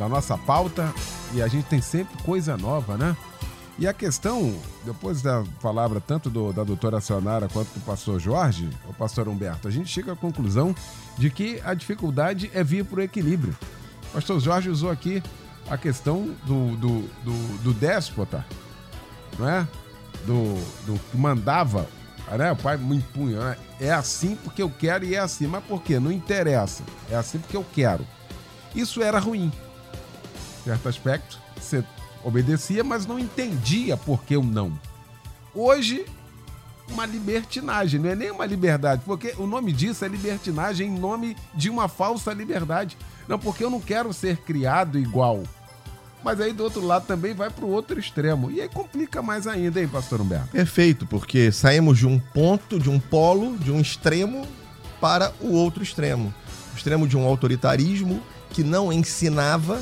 da 0.01 0.07
nossa 0.07 0.37
pauta 0.37 0.93
e 1.33 1.41
a 1.41 1.49
gente 1.49 1.65
tem 1.65 1.81
sempre 1.81 2.23
coisa 2.25 2.59
nova, 2.59 2.99
né? 2.99 3.17
E 3.79 3.87
a 3.87 3.93
questão, 3.93 4.59
depois 4.85 5.23
da 5.23 5.45
palavra 5.63 6.01
tanto 6.01 6.29
do, 6.29 6.53
da 6.53 6.65
doutora 6.65 7.01
Sionara 7.01 7.49
quanto 7.49 7.69
do 7.69 7.81
pastor 7.85 8.19
Jorge, 8.19 8.69
o 8.89 8.93
pastor 8.93 9.29
Humberto, 9.29 9.69
a 9.69 9.71
gente 9.71 9.89
chega 9.89 10.13
à 10.13 10.17
conclusão 10.17 10.75
de 11.17 11.31
que 11.31 11.61
a 11.65 11.75
dificuldade 11.75 12.51
é 12.53 12.65
vir 12.65 12.85
para 12.85 12.99
o 12.99 13.03
equilíbrio. 13.03 13.57
O 14.11 14.15
pastor 14.15 14.41
Jorge 14.41 14.69
usou 14.69 14.91
aqui 14.91 15.23
a 15.71 15.79
questão 15.79 16.35
do, 16.45 16.77
do, 16.77 17.01
do, 17.23 17.59
do 17.63 17.73
déspota, 17.73 18.45
não 19.39 19.49
é? 19.49 19.69
Do, 20.27 20.55
do 20.85 20.99
que 20.99 21.17
mandava, 21.17 21.87
né? 22.37 22.51
o 22.51 22.57
pai 22.57 22.77
me 22.77 22.97
impunha, 22.97 23.39
né? 23.39 23.57
é 23.81 23.93
assim 23.93 24.35
porque 24.35 24.61
eu 24.61 24.71
quero 24.71 25.05
e 25.05 25.15
é 25.15 25.21
assim. 25.21 25.47
Mas 25.47 25.63
por 25.63 25.81
quê? 25.83 26.01
Não 26.01 26.11
interessa. 26.11 26.83
É 27.09 27.15
assim 27.15 27.39
porque 27.39 27.57
eu 27.57 27.65
quero. 27.73 28.05
Isso 28.75 29.01
era 29.01 29.21
ruim. 29.21 29.53
Certo 30.65 30.89
aspecto, 30.89 31.39
você 31.57 31.85
obedecia, 32.25 32.83
mas 32.83 33.07
não 33.07 33.19
entendia 33.19 33.97
por 33.97 34.23
que 34.23 34.37
o 34.37 34.43
não. 34.43 34.79
Hoje, 35.55 36.07
uma 36.91 37.07
libertinagem, 37.07 38.01
não 38.01 38.11
é 38.11 38.15
nem 38.15 38.31
uma 38.31 38.47
liberdade, 38.47 39.03
porque 39.05 39.35
o 39.39 39.47
nome 39.47 39.73
disso 39.73 40.05
é 40.05 40.09
libertinagem 40.09 40.89
em 40.89 40.99
nome 40.99 41.37
de 41.55 41.69
uma 41.71 41.89
falsa 41.89 42.33
liberdade. 42.33 42.97
Não, 43.27 43.39
porque 43.39 43.63
eu 43.63 43.71
não 43.71 43.81
quero 43.81 44.13
ser 44.13 44.39
criado 44.39 44.99
igual. 44.99 45.43
Mas 46.25 46.41
aí 46.41 46.53
do 46.53 46.65
outro 46.65 46.85
lado 46.85 47.07
também 47.07 47.33
vai 47.35 47.51
para 47.51 47.65
o 47.65 47.71
outro 47.71 47.99
extremo. 47.99 48.51
E 48.51 48.61
aí 48.61 48.69
complica 48.69 49.23
mais 49.23 49.47
ainda, 49.47 49.81
hein, 49.81 49.89
pastor 49.89 50.21
Humberto? 50.21 50.49
Perfeito, 50.49 51.07
porque 51.07 51.53
saímos 51.53 51.99
de 51.99 52.07
um 52.07 52.19
ponto, 52.19 52.79
de 52.79 52.91
um 52.91 52.99
polo, 52.99 53.57
de 53.59 53.71
um 53.71 53.81
extremo 53.81 54.47
para 55.01 55.33
o 55.41 55.53
outro 55.53 55.83
extremo. 55.83 56.35
O 56.73 56.77
extremo 56.77 57.07
de 57.07 57.17
um 57.17 57.25
autoritarismo 57.25 58.21
que 58.51 58.65
não 58.65 58.93
ensinava 58.93 59.81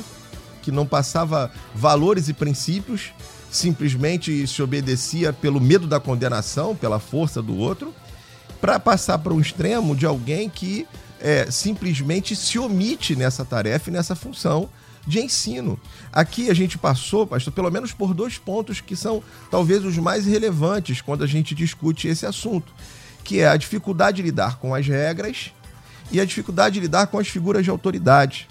que 0.67 0.71
não 0.71 0.85
passava 0.85 1.49
valores 1.73 2.27
e 2.27 2.33
princípios, 2.33 3.13
simplesmente 3.49 4.45
se 4.45 4.61
obedecia 4.61 5.31
pelo 5.31 5.61
medo 5.61 5.87
da 5.87 5.97
condenação, 5.97 6.75
pela 6.75 6.99
força 6.99 7.41
do 7.41 7.55
outro, 7.55 7.95
para 8.59 8.77
passar 8.77 9.17
para 9.19 9.33
um 9.33 9.39
extremo 9.39 9.95
de 9.95 10.05
alguém 10.05 10.49
que 10.49 10.85
é, 11.21 11.49
simplesmente 11.49 12.35
se 12.35 12.59
omite 12.59 13.15
nessa 13.15 13.45
tarefa 13.45 13.89
e 13.89 13.93
nessa 13.93 14.13
função 14.13 14.69
de 15.07 15.21
ensino. 15.21 15.79
Aqui 16.11 16.49
a 16.49 16.53
gente 16.53 16.77
passou, 16.77 17.25
pastor, 17.25 17.53
pelo 17.53 17.71
menos 17.71 17.93
por 17.93 18.13
dois 18.13 18.37
pontos 18.37 18.81
que 18.81 18.93
são 18.93 19.23
talvez 19.49 19.85
os 19.85 19.97
mais 19.97 20.25
relevantes 20.25 20.99
quando 20.99 21.23
a 21.23 21.27
gente 21.27 21.55
discute 21.55 22.09
esse 22.09 22.25
assunto, 22.25 22.73
que 23.23 23.39
é 23.39 23.47
a 23.47 23.55
dificuldade 23.55 24.17
de 24.17 24.23
lidar 24.23 24.57
com 24.57 24.75
as 24.75 24.85
regras 24.85 25.53
e 26.11 26.19
a 26.19 26.25
dificuldade 26.25 26.73
de 26.73 26.81
lidar 26.81 27.07
com 27.07 27.17
as 27.17 27.29
figuras 27.29 27.63
de 27.63 27.69
autoridade, 27.69 28.49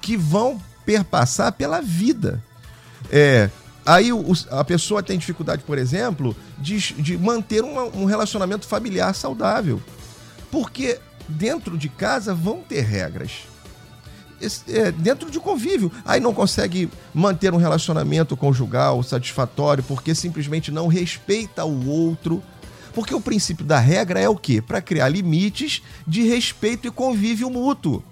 que 0.00 0.16
vão 0.16 0.60
perpassar 0.84 1.52
pela 1.52 1.80
vida. 1.80 2.42
É, 3.10 3.50
aí 3.84 4.12
o, 4.12 4.32
a 4.50 4.64
pessoa 4.64 5.02
tem 5.02 5.18
dificuldade, 5.18 5.62
por 5.62 5.78
exemplo, 5.78 6.36
de, 6.58 6.78
de 6.94 7.18
manter 7.18 7.62
uma, 7.62 7.84
um 7.84 8.04
relacionamento 8.04 8.66
familiar 8.66 9.14
saudável. 9.14 9.80
Porque 10.50 10.98
dentro 11.28 11.76
de 11.76 11.88
casa 11.88 12.34
vão 12.34 12.60
ter 12.60 12.82
regras. 12.82 13.46
É, 14.68 14.90
dentro 14.92 15.30
de 15.30 15.40
convívio. 15.40 15.90
Aí 16.04 16.20
não 16.20 16.34
consegue 16.34 16.90
manter 17.14 17.54
um 17.54 17.56
relacionamento 17.56 18.36
conjugal 18.36 19.02
satisfatório 19.02 19.82
porque 19.84 20.14
simplesmente 20.14 20.70
não 20.70 20.86
respeita 20.86 21.64
o 21.64 21.88
outro. 21.88 22.42
Porque 22.92 23.14
o 23.14 23.20
princípio 23.20 23.64
da 23.64 23.78
regra 23.78 24.20
é 24.20 24.28
o 24.28 24.36
quê? 24.36 24.60
Para 24.60 24.82
criar 24.82 25.08
limites 25.08 25.82
de 26.06 26.22
respeito 26.22 26.86
e 26.86 26.90
convívio 26.90 27.50
mútuo. 27.50 28.04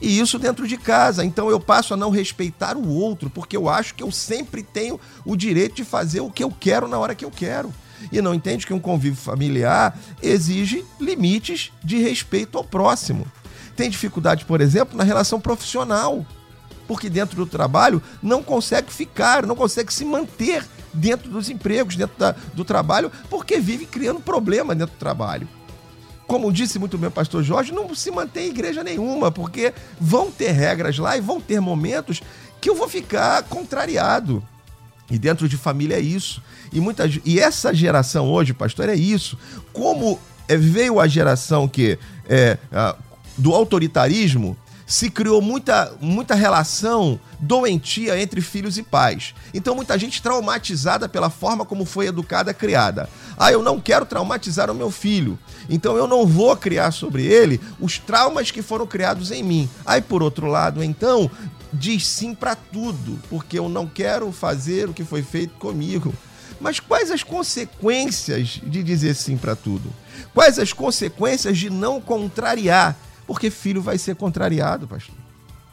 E 0.00 0.18
isso 0.18 0.38
dentro 0.38 0.66
de 0.66 0.76
casa. 0.76 1.24
Então 1.24 1.50
eu 1.50 1.58
passo 1.58 1.94
a 1.94 1.96
não 1.96 2.10
respeitar 2.10 2.76
o 2.76 2.88
outro, 2.88 3.30
porque 3.30 3.56
eu 3.56 3.68
acho 3.68 3.94
que 3.94 4.02
eu 4.02 4.10
sempre 4.10 4.62
tenho 4.62 5.00
o 5.24 5.36
direito 5.36 5.76
de 5.76 5.84
fazer 5.84 6.20
o 6.20 6.30
que 6.30 6.44
eu 6.44 6.50
quero 6.50 6.88
na 6.88 6.98
hora 6.98 7.14
que 7.14 7.24
eu 7.24 7.30
quero. 7.30 7.72
E 8.12 8.20
não 8.20 8.34
entende 8.34 8.66
que 8.66 8.74
um 8.74 8.78
convívio 8.78 9.18
familiar 9.20 9.98
exige 10.22 10.84
limites 11.00 11.72
de 11.82 11.98
respeito 11.98 12.58
ao 12.58 12.64
próximo. 12.64 13.26
Tem 13.74 13.90
dificuldade, 13.90 14.44
por 14.44 14.60
exemplo, 14.60 14.96
na 14.96 15.04
relação 15.04 15.40
profissional, 15.40 16.24
porque 16.86 17.10
dentro 17.10 17.36
do 17.36 17.46
trabalho 17.46 18.02
não 18.22 18.42
consegue 18.42 18.92
ficar, 18.92 19.46
não 19.46 19.56
consegue 19.56 19.92
se 19.92 20.04
manter 20.04 20.64
dentro 20.92 21.30
dos 21.30 21.50
empregos, 21.50 21.96
dentro 21.96 22.16
da, 22.18 22.34
do 22.54 22.64
trabalho, 22.64 23.10
porque 23.28 23.58
vive 23.58 23.86
criando 23.86 24.20
problema 24.20 24.74
dentro 24.74 24.94
do 24.94 24.98
trabalho 24.98 25.48
como 26.26 26.52
disse 26.52 26.78
muito 26.78 26.98
bem 26.98 27.08
o 27.08 27.12
pastor 27.12 27.42
Jorge, 27.42 27.72
não 27.72 27.94
se 27.94 28.10
mantém 28.10 28.48
igreja 28.48 28.82
nenhuma, 28.82 29.30
porque 29.30 29.72
vão 30.00 30.30
ter 30.30 30.50
regras 30.50 30.98
lá 30.98 31.16
e 31.16 31.20
vão 31.20 31.40
ter 31.40 31.60
momentos 31.60 32.20
que 32.60 32.68
eu 32.68 32.74
vou 32.74 32.88
ficar 32.88 33.42
contrariado. 33.44 34.42
E 35.10 35.18
dentro 35.18 35.48
de 35.48 35.56
família 35.56 35.96
é 35.96 36.00
isso. 36.00 36.42
E, 36.72 36.80
muitas, 36.80 37.20
e 37.24 37.38
essa 37.38 37.72
geração 37.72 38.28
hoje, 38.28 38.52
pastor, 38.52 38.88
é 38.88 38.96
isso. 38.96 39.38
Como 39.72 40.18
é, 40.48 40.56
veio 40.56 40.98
a 40.98 41.06
geração 41.06 41.68
que 41.68 41.96
é, 42.28 42.58
do 43.38 43.54
autoritarismo, 43.54 44.56
se 44.86 45.10
criou 45.10 45.42
muita, 45.42 45.92
muita 46.00 46.34
relação 46.34 47.18
doentia 47.40 48.20
entre 48.20 48.40
filhos 48.40 48.78
e 48.78 48.82
pais. 48.82 49.34
Então, 49.52 49.74
muita 49.74 49.98
gente 49.98 50.22
traumatizada 50.22 51.08
pela 51.08 51.28
forma 51.28 51.64
como 51.64 51.84
foi 51.84 52.06
educada, 52.06 52.54
criada. 52.54 53.08
Ah, 53.36 53.50
eu 53.50 53.62
não 53.62 53.80
quero 53.80 54.06
traumatizar 54.06 54.70
o 54.70 54.74
meu 54.74 54.90
filho, 54.90 55.36
então 55.68 55.96
eu 55.96 56.06
não 56.06 56.26
vou 56.26 56.56
criar 56.56 56.90
sobre 56.90 57.24
ele 57.24 57.60
os 57.80 57.98
traumas 57.98 58.50
que 58.50 58.62
foram 58.62 58.86
criados 58.86 59.30
em 59.30 59.42
mim. 59.42 59.68
Aí, 59.84 60.00
por 60.00 60.22
outro 60.22 60.46
lado, 60.46 60.82
então, 60.82 61.30
diz 61.72 62.06
sim 62.06 62.34
para 62.34 62.54
tudo, 62.54 63.18
porque 63.28 63.58
eu 63.58 63.68
não 63.68 63.86
quero 63.86 64.30
fazer 64.32 64.88
o 64.88 64.94
que 64.94 65.04
foi 65.04 65.22
feito 65.22 65.54
comigo. 65.54 66.12
Mas 66.60 66.80
quais 66.80 67.10
as 67.10 67.22
consequências 67.22 68.60
de 68.62 68.82
dizer 68.82 69.14
sim 69.14 69.36
para 69.36 69.54
tudo? 69.54 69.92
Quais 70.32 70.58
as 70.58 70.72
consequências 70.72 71.58
de 71.58 71.68
não 71.68 72.00
contrariar? 72.00 72.96
Porque 73.26 73.50
filho 73.50 73.82
vai 73.82 73.98
ser 73.98 74.16
contrariado, 74.16 74.86
pastor. 74.86 75.14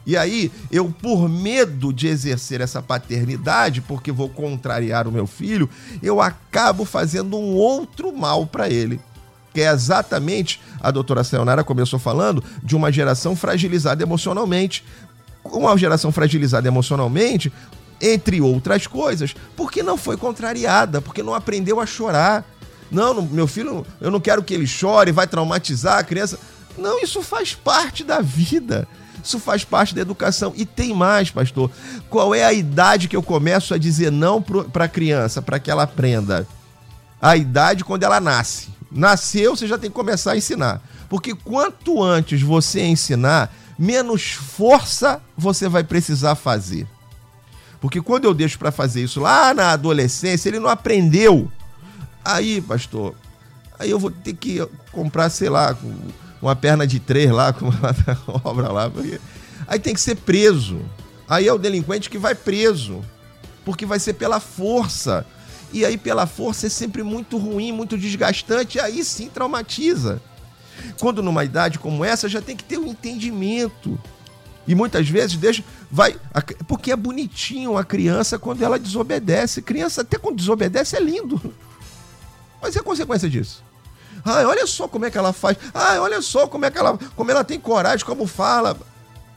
E 0.06 0.16
aí, 0.16 0.52
eu, 0.70 0.90
por 0.90 1.28
medo 1.28 1.90
de 1.90 2.08
exercer 2.08 2.60
essa 2.60 2.82
paternidade, 2.82 3.80
porque 3.80 4.12
vou 4.12 4.28
contrariar 4.28 5.08
o 5.08 5.12
meu 5.12 5.26
filho, 5.26 5.68
eu 6.02 6.20
acabo 6.20 6.84
fazendo 6.84 7.38
um 7.38 7.54
outro 7.54 8.14
mal 8.14 8.46
para 8.46 8.68
ele. 8.68 9.00
Que 9.54 9.62
é 9.62 9.70
exatamente, 9.70 10.60
a 10.80 10.90
doutora 10.90 11.24
Sayonara 11.24 11.64
começou 11.64 11.98
falando, 11.98 12.44
de 12.62 12.76
uma 12.76 12.92
geração 12.92 13.34
fragilizada 13.34 14.02
emocionalmente. 14.02 14.84
Uma 15.44 15.78
geração 15.78 16.10
fragilizada 16.10 16.68
emocionalmente, 16.68 17.52
entre 18.00 18.40
outras 18.40 18.86
coisas, 18.86 19.34
porque 19.56 19.82
não 19.82 19.96
foi 19.96 20.16
contrariada, 20.16 21.00
porque 21.00 21.22
não 21.22 21.34
aprendeu 21.34 21.80
a 21.80 21.86
chorar. 21.86 22.44
Não, 22.90 23.22
meu 23.22 23.46
filho, 23.46 23.86
eu 24.00 24.10
não 24.10 24.20
quero 24.20 24.42
que 24.42 24.52
ele 24.52 24.66
chore, 24.66 25.12
vai 25.12 25.26
traumatizar 25.26 25.98
a 25.98 26.04
criança. 26.04 26.38
Não, 26.76 27.00
isso 27.00 27.22
faz 27.22 27.54
parte 27.54 28.02
da 28.02 28.20
vida. 28.20 28.88
Isso 29.22 29.38
faz 29.38 29.64
parte 29.64 29.94
da 29.94 30.02
educação. 30.02 30.52
E 30.54 30.66
tem 30.66 30.92
mais, 30.92 31.30
pastor. 31.30 31.70
Qual 32.10 32.34
é 32.34 32.44
a 32.44 32.52
idade 32.52 33.08
que 33.08 33.16
eu 33.16 33.22
começo 33.22 33.72
a 33.72 33.78
dizer 33.78 34.12
não 34.12 34.42
para 34.42 34.84
a 34.84 34.88
criança, 34.88 35.40
para 35.40 35.58
que 35.58 35.70
ela 35.70 35.84
aprenda? 35.84 36.46
A 37.22 37.36
idade 37.36 37.84
quando 37.84 38.02
ela 38.02 38.20
nasce. 38.20 38.73
Nasceu, 38.94 39.56
você 39.56 39.66
já 39.66 39.76
tem 39.76 39.90
que 39.90 39.96
começar 39.96 40.32
a 40.32 40.36
ensinar. 40.36 40.80
Porque 41.08 41.34
quanto 41.34 42.02
antes 42.02 42.40
você 42.40 42.82
ensinar, 42.82 43.52
menos 43.78 44.32
força 44.32 45.20
você 45.36 45.68
vai 45.68 45.82
precisar 45.82 46.36
fazer. 46.36 46.86
Porque 47.80 48.00
quando 48.00 48.24
eu 48.24 48.32
deixo 48.32 48.58
para 48.58 48.70
fazer 48.70 49.02
isso 49.02 49.20
lá 49.20 49.52
na 49.52 49.72
adolescência, 49.72 50.48
ele 50.48 50.60
não 50.60 50.70
aprendeu. 50.70 51.50
Aí, 52.24 52.60
pastor, 52.60 53.14
aí 53.78 53.90
eu 53.90 53.98
vou 53.98 54.10
ter 54.10 54.34
que 54.34 54.66
comprar, 54.90 55.28
sei 55.28 55.50
lá, 55.50 55.76
uma 56.40 56.56
perna 56.56 56.86
de 56.86 57.00
três 57.00 57.30
lá, 57.30 57.52
com 57.52 57.66
uma 57.66 58.40
obra 58.44 58.72
lá. 58.72 58.90
Aí 59.66 59.78
tem 59.78 59.92
que 59.92 60.00
ser 60.00 60.14
preso. 60.14 60.80
Aí 61.28 61.48
é 61.48 61.52
o 61.52 61.58
delinquente 61.58 62.08
que 62.08 62.16
vai 62.16 62.34
preso. 62.34 63.02
Porque 63.64 63.84
vai 63.84 63.98
ser 63.98 64.14
pela 64.14 64.40
força. 64.40 65.26
E 65.74 65.84
aí, 65.84 65.98
pela 65.98 66.24
força, 66.24 66.68
é 66.68 66.70
sempre 66.70 67.02
muito 67.02 67.36
ruim, 67.36 67.72
muito 67.72 67.98
desgastante. 67.98 68.78
E 68.78 68.80
aí 68.80 69.04
sim 69.04 69.28
traumatiza. 69.28 70.22
Quando 71.00 71.20
numa 71.20 71.44
idade 71.44 71.80
como 71.80 72.04
essa, 72.04 72.28
já 72.28 72.40
tem 72.40 72.56
que 72.56 72.62
ter 72.62 72.78
um 72.78 72.86
entendimento. 72.86 73.98
E 74.68 74.74
muitas 74.74 75.08
vezes 75.08 75.36
deixa. 75.36 75.64
Vai. 75.90 76.16
Porque 76.68 76.92
é 76.92 76.96
bonitinho 76.96 77.76
a 77.76 77.82
criança 77.82 78.38
quando 78.38 78.62
ela 78.62 78.78
desobedece. 78.78 79.60
Criança, 79.60 80.02
até 80.02 80.16
quando 80.16 80.36
desobedece, 80.36 80.94
é 80.94 81.00
lindo. 81.00 81.42
Mas 82.62 82.76
é 82.76 82.78
a 82.78 82.84
consequência 82.84 83.28
disso. 83.28 83.64
Ai, 84.24 84.46
olha 84.46 84.68
só 84.68 84.86
como 84.86 85.06
é 85.06 85.10
que 85.10 85.18
ela 85.18 85.32
faz. 85.32 85.56
Ai, 85.74 85.98
olha 85.98 86.22
só 86.22 86.46
como 86.46 86.66
é 86.66 86.70
que 86.70 86.78
ela, 86.78 86.96
como 87.16 87.32
ela 87.32 87.42
tem 87.42 87.58
coragem, 87.58 88.06
como 88.06 88.28
fala. 88.28 88.78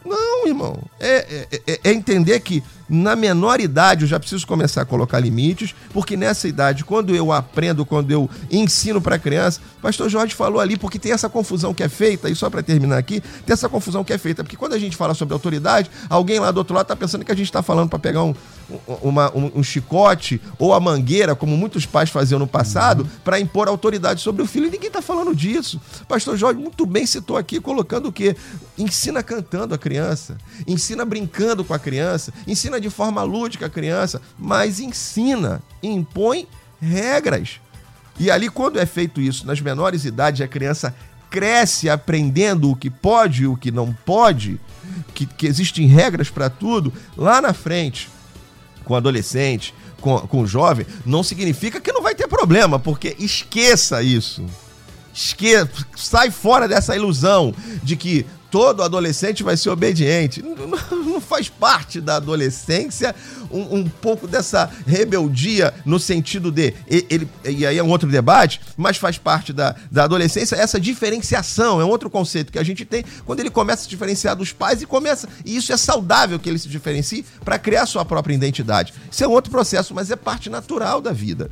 Não, 0.05 0.47
irmão. 0.47 0.79
É, 0.99 1.47
é, 1.51 1.61
é, 1.65 1.79
é 1.83 1.91
entender 1.91 2.39
que 2.41 2.63
na 2.89 3.15
menor 3.15 3.59
idade 3.59 4.03
eu 4.03 4.07
já 4.07 4.19
preciso 4.19 4.45
começar 4.47 4.81
a 4.81 4.85
colocar 4.85 5.19
limites, 5.19 5.75
porque 5.91 6.15
nessa 6.15 6.47
idade, 6.47 6.83
quando 6.83 7.15
eu 7.15 7.31
aprendo, 7.31 7.85
quando 7.85 8.11
eu 8.11 8.29
ensino 8.49 9.01
para 9.01 9.15
a 9.15 9.19
criança, 9.19 9.59
o 9.77 9.81
pastor 9.81 10.09
Jorge 10.09 10.33
falou 10.33 10.59
ali, 10.59 10.77
porque 10.77 10.99
tem 10.99 11.11
essa 11.11 11.29
confusão 11.29 11.73
que 11.73 11.83
é 11.83 11.89
feita, 11.89 12.29
e 12.29 12.35
só 12.35 12.49
para 12.49 12.63
terminar 12.63 12.97
aqui, 12.97 13.21
tem 13.45 13.53
essa 13.53 13.67
confusão 13.67 14.03
que 14.03 14.13
é 14.13 14.17
feita, 14.17 14.43
porque 14.43 14.57
quando 14.57 14.73
a 14.73 14.79
gente 14.79 14.95
fala 14.95 15.13
sobre 15.13 15.33
autoridade, 15.33 15.89
alguém 16.09 16.39
lá 16.39 16.51
do 16.51 16.57
outro 16.57 16.75
lado 16.75 16.85
está 16.85 16.95
pensando 16.95 17.25
que 17.25 17.31
a 17.31 17.35
gente 17.35 17.47
está 17.47 17.61
falando 17.61 17.89
para 17.89 17.99
pegar 17.99 18.23
um, 18.23 18.33
uma, 19.01 19.35
um, 19.35 19.51
um, 19.55 19.63
chicote 19.63 20.41
ou 20.59 20.73
a 20.73 20.79
mangueira, 20.79 21.35
como 21.35 21.55
muitos 21.55 21.85
pais 21.85 22.09
faziam 22.09 22.39
no 22.39 22.47
passado, 22.47 23.03
uhum. 23.03 23.09
para 23.23 23.39
impor 23.39 23.67
autoridade 23.67 24.21
sobre 24.21 24.41
o 24.41 24.47
filho. 24.47 24.67
E 24.67 24.71
ninguém 24.71 24.87
está 24.87 25.01
falando 25.01 25.35
disso. 25.35 25.79
Pastor 26.07 26.37
Jorge 26.37 26.59
muito 26.59 26.85
bem 26.85 27.05
citou 27.05 27.37
aqui, 27.37 27.59
colocando 27.59 28.09
o 28.09 28.11
quê? 28.11 28.35
Ensina 28.77 29.23
cantando 29.23 29.73
a 29.73 29.77
criança, 29.77 30.37
ensina 30.67 31.05
brincando 31.05 31.63
com 31.63 31.73
a 31.73 31.79
criança, 31.79 32.33
ensina 32.45 32.76
de 32.79 32.89
forma 32.89 33.23
lúdica 33.23 33.65
a 33.65 33.69
criança, 33.69 34.21
mas 34.37 34.79
ensina, 34.79 35.61
impõe 35.81 36.47
regras. 36.81 37.59
E 38.19 38.31
ali, 38.31 38.49
quando 38.49 38.79
é 38.79 38.85
feito 38.85 39.21
isso 39.21 39.45
nas 39.45 39.61
menores 39.61 40.05
idades, 40.05 40.41
a 40.41 40.47
criança 40.47 40.95
cresce 41.29 41.89
aprendendo 41.89 42.71
o 42.71 42.75
que 42.75 42.89
pode 42.89 43.43
e 43.43 43.47
o 43.47 43.57
que 43.57 43.71
não 43.71 43.93
pode, 43.93 44.59
que, 45.13 45.25
que 45.25 45.45
existem 45.45 45.87
regras 45.87 46.29
para 46.29 46.49
tudo, 46.49 46.91
lá 47.15 47.41
na 47.41 47.53
frente 47.53 48.09
com 48.87 48.95
adolescente, 48.95 49.73
com, 49.99 50.17
com 50.19 50.47
jovem, 50.47 50.85
não 51.05 51.21
significa 51.21 51.81
que 51.81 51.91
não 51.91 52.01
vai 52.01 52.15
ter 52.15 52.27
problema, 52.27 52.79
porque 52.79 53.15
esqueça 53.19 54.01
isso. 54.01 54.45
Esqueça, 55.13 55.69
sai 55.95 56.31
fora 56.31 56.67
dessa 56.67 56.95
ilusão 56.95 57.53
de 57.83 57.97
que 57.97 58.25
todo 58.49 58.83
adolescente 58.83 59.43
vai 59.43 59.57
ser 59.57 59.69
obediente. 59.69 60.41
Não, 60.41 61.21
faz 61.21 61.49
parte 61.49 61.99
da 61.99 62.17
adolescência 62.17 63.15
um, 63.51 63.77
um, 63.77 63.89
pouco 63.89 64.27
dessa 64.27 64.69
rebeldia 64.85 65.73
no 65.85 65.99
sentido 65.99 66.51
de. 66.51 66.73
Ele, 66.87 67.27
e 67.45 67.65
aí 67.65 67.77
é 67.77 67.83
um 67.83 67.89
outro 67.89 68.09
debate, 68.09 68.61
mas 68.75 68.97
faz 68.97 69.17
parte 69.17 69.51
da, 69.51 69.75
da 69.91 70.03
adolescência 70.03 70.55
essa 70.55 70.79
diferenciação. 70.79 71.81
É 71.81 71.85
um 71.85 71.89
outro 71.89 72.09
conceito 72.09 72.51
que 72.51 72.59
a 72.59 72.63
gente 72.63 72.85
tem 72.85 73.03
quando 73.25 73.39
ele 73.39 73.49
começa 73.49 73.81
a 73.81 73.83
se 73.83 73.89
diferenciar 73.89 74.35
dos 74.35 74.51
pais 74.51 74.81
e 74.81 74.85
começa. 74.85 75.27
E 75.45 75.55
isso 75.55 75.71
é 75.71 75.77
saudável 75.77 76.39
que 76.39 76.49
ele 76.49 76.59
se 76.59 76.69
diferencie 76.69 77.25
para 77.43 77.59
criar 77.59 77.85
sua 77.85 78.05
própria 78.05 78.33
identidade. 78.33 78.93
Isso 79.11 79.23
é 79.23 79.27
um 79.27 79.31
outro 79.31 79.51
processo, 79.51 79.93
mas 79.93 80.11
é 80.11 80.15
parte 80.15 80.49
natural 80.49 81.01
da 81.01 81.11
vida. 81.11 81.49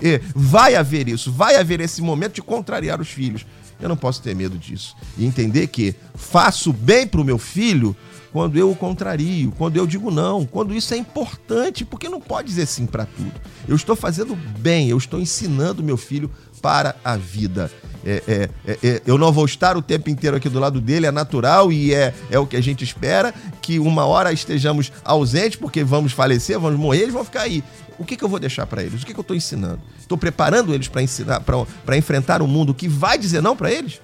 E 0.00 0.20
vai 0.34 0.74
haver 0.74 1.08
isso, 1.08 1.32
vai 1.32 1.56
haver 1.56 1.80
esse 1.80 2.02
momento 2.02 2.34
de 2.34 2.42
contrariar 2.42 3.00
os 3.00 3.08
filhos. 3.08 3.46
Eu 3.80 3.88
não 3.88 3.96
posso 3.96 4.22
ter 4.22 4.34
medo 4.34 4.56
disso. 4.58 4.96
E 5.18 5.26
entender 5.26 5.66
que 5.66 5.94
faço 6.14 6.72
bem 6.72 7.06
para 7.06 7.20
o 7.20 7.24
meu 7.24 7.38
filho 7.38 7.96
quando 8.32 8.58
eu 8.58 8.70
o 8.70 8.76
contrario, 8.76 9.50
quando 9.56 9.78
eu 9.78 9.86
digo 9.86 10.10
não, 10.10 10.44
quando 10.44 10.74
isso 10.74 10.92
é 10.92 10.96
importante, 10.98 11.86
porque 11.86 12.06
não 12.06 12.20
pode 12.20 12.48
dizer 12.48 12.66
sim 12.66 12.84
para 12.84 13.06
tudo. 13.06 13.32
Eu 13.66 13.74
estou 13.74 13.96
fazendo 13.96 14.36
bem, 14.58 14.90
eu 14.90 14.98
estou 14.98 15.18
ensinando 15.18 15.82
meu 15.82 15.96
filho 15.96 16.30
para 16.66 16.96
a 17.04 17.16
vida. 17.16 17.70
É, 18.04 18.22
é, 18.26 18.50
é, 18.66 18.78
é, 18.82 19.02
eu 19.06 19.16
não 19.16 19.30
vou 19.30 19.44
estar 19.44 19.76
o 19.76 19.82
tempo 19.82 20.10
inteiro 20.10 20.36
aqui 20.36 20.48
do 20.48 20.58
lado 20.58 20.80
dele, 20.80 21.06
é 21.06 21.12
natural 21.12 21.70
e 21.70 21.94
é, 21.94 22.12
é 22.28 22.40
o 22.40 22.44
que 22.44 22.56
a 22.56 22.60
gente 22.60 22.82
espera, 22.82 23.32
que 23.62 23.78
uma 23.78 24.04
hora 24.04 24.32
estejamos 24.32 24.90
ausentes, 25.04 25.54
porque 25.54 25.84
vamos 25.84 26.10
falecer, 26.10 26.58
vamos 26.58 26.76
morrer, 26.76 27.02
eles 27.02 27.14
vão 27.14 27.24
ficar 27.24 27.42
aí. 27.42 27.62
O 28.00 28.04
que, 28.04 28.16
que 28.16 28.24
eu 28.24 28.28
vou 28.28 28.40
deixar 28.40 28.66
para 28.66 28.82
eles? 28.82 29.00
O 29.00 29.06
que, 29.06 29.14
que 29.14 29.20
eu 29.20 29.22
estou 29.22 29.36
ensinando? 29.36 29.78
Estou 30.00 30.18
preparando 30.18 30.74
eles 30.74 30.88
para 30.88 31.02
ensinar, 31.02 31.40
para 31.40 31.96
enfrentar 31.96 32.42
um 32.42 32.48
mundo 32.48 32.74
que 32.74 32.88
vai 32.88 33.16
dizer 33.16 33.40
não 33.40 33.56
para 33.56 33.70
eles? 33.70 34.00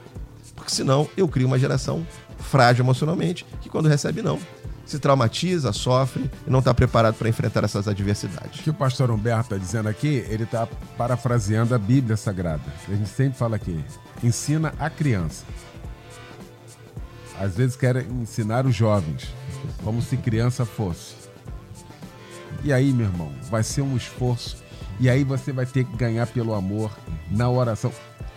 Porque 0.55 0.71
senão 0.71 1.09
eu 1.17 1.27
crio 1.27 1.49
uma 1.49 1.59
geração 1.59 2.07
frágil 2.39 2.85
emocionalmente 2.85 3.45
que 3.61 3.69
quando 3.69 3.89
recebe 3.89 4.23
não 4.23 4.39
se 4.85 4.99
traumatiza, 4.99 5.73
sofre 5.73 6.31
e 6.47 6.51
não 6.51 6.59
está 6.59 6.75
preparado 6.75 7.15
para 7.15 7.29
enfrentar 7.29 7.65
essas 7.65 7.87
adversidades. 7.89 8.61
O 8.61 8.63
que 8.63 8.71
o 8.71 8.75
pastor 8.75 9.11
Humberto 9.11 9.55
está 9.55 9.57
dizendo 9.57 9.89
aqui, 9.89 10.25
ele 10.29 10.45
está 10.45 10.67
parafraseando 10.97 11.75
a 11.75 11.79
Bíblia 11.79 12.17
Sagrada. 12.17 12.63
A 12.89 12.95
gente 12.95 13.09
sempre 13.09 13.39
fala 13.39 13.57
aqui, 13.57 13.85
ensina 14.23 14.75
a 14.79 14.91
criança. 14.91 15.45
Às 17.39 17.57
vezes 17.57 17.77
querem 17.77 18.07
ensinar 18.21 18.67
os 18.67 18.75
jovens, 18.75 19.29
como 19.83 20.03
se 20.03 20.17
criança 20.17 20.65
fosse. 20.65 21.15
E 22.63 22.73
aí, 22.73 22.93
meu 22.93 23.07
irmão, 23.07 23.33
vai 23.51 23.63
ser 23.63 23.83
um 23.83 23.97
esforço. 23.97 24.63
E 25.01 25.09
aí 25.09 25.25
você 25.25 25.53
vai 25.53 25.67
ter 25.67 25.85
que 25.85 25.97
ganhar 25.97 26.27
pelo 26.29 26.55
amor 26.55 26.97
na 27.31 27.49
oração. 27.49 27.93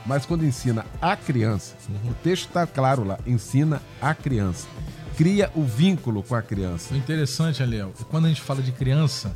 Mas 0.06 0.26
quando 0.26 0.46
ensina 0.46 0.86
a 1.02 1.16
criança, 1.16 1.76
o 2.10 2.14
texto 2.16 2.48
está 2.48 2.66
claro 2.66 3.04
lá, 3.04 3.20
ensina 3.26 3.82
a 4.02 4.14
criança. 4.14 4.68
Cria 5.18 5.52
o 5.56 5.64
vínculo 5.64 6.22
com 6.22 6.36
a 6.36 6.42
criança. 6.42 6.94
O 6.94 6.98
interessante, 6.98 7.64
Aliel, 7.64 7.94
é 8.00 8.04
quando 8.04 8.26
a 8.26 8.28
gente 8.28 8.42
fala 8.42 8.62
de 8.62 8.72
criança, 8.72 9.34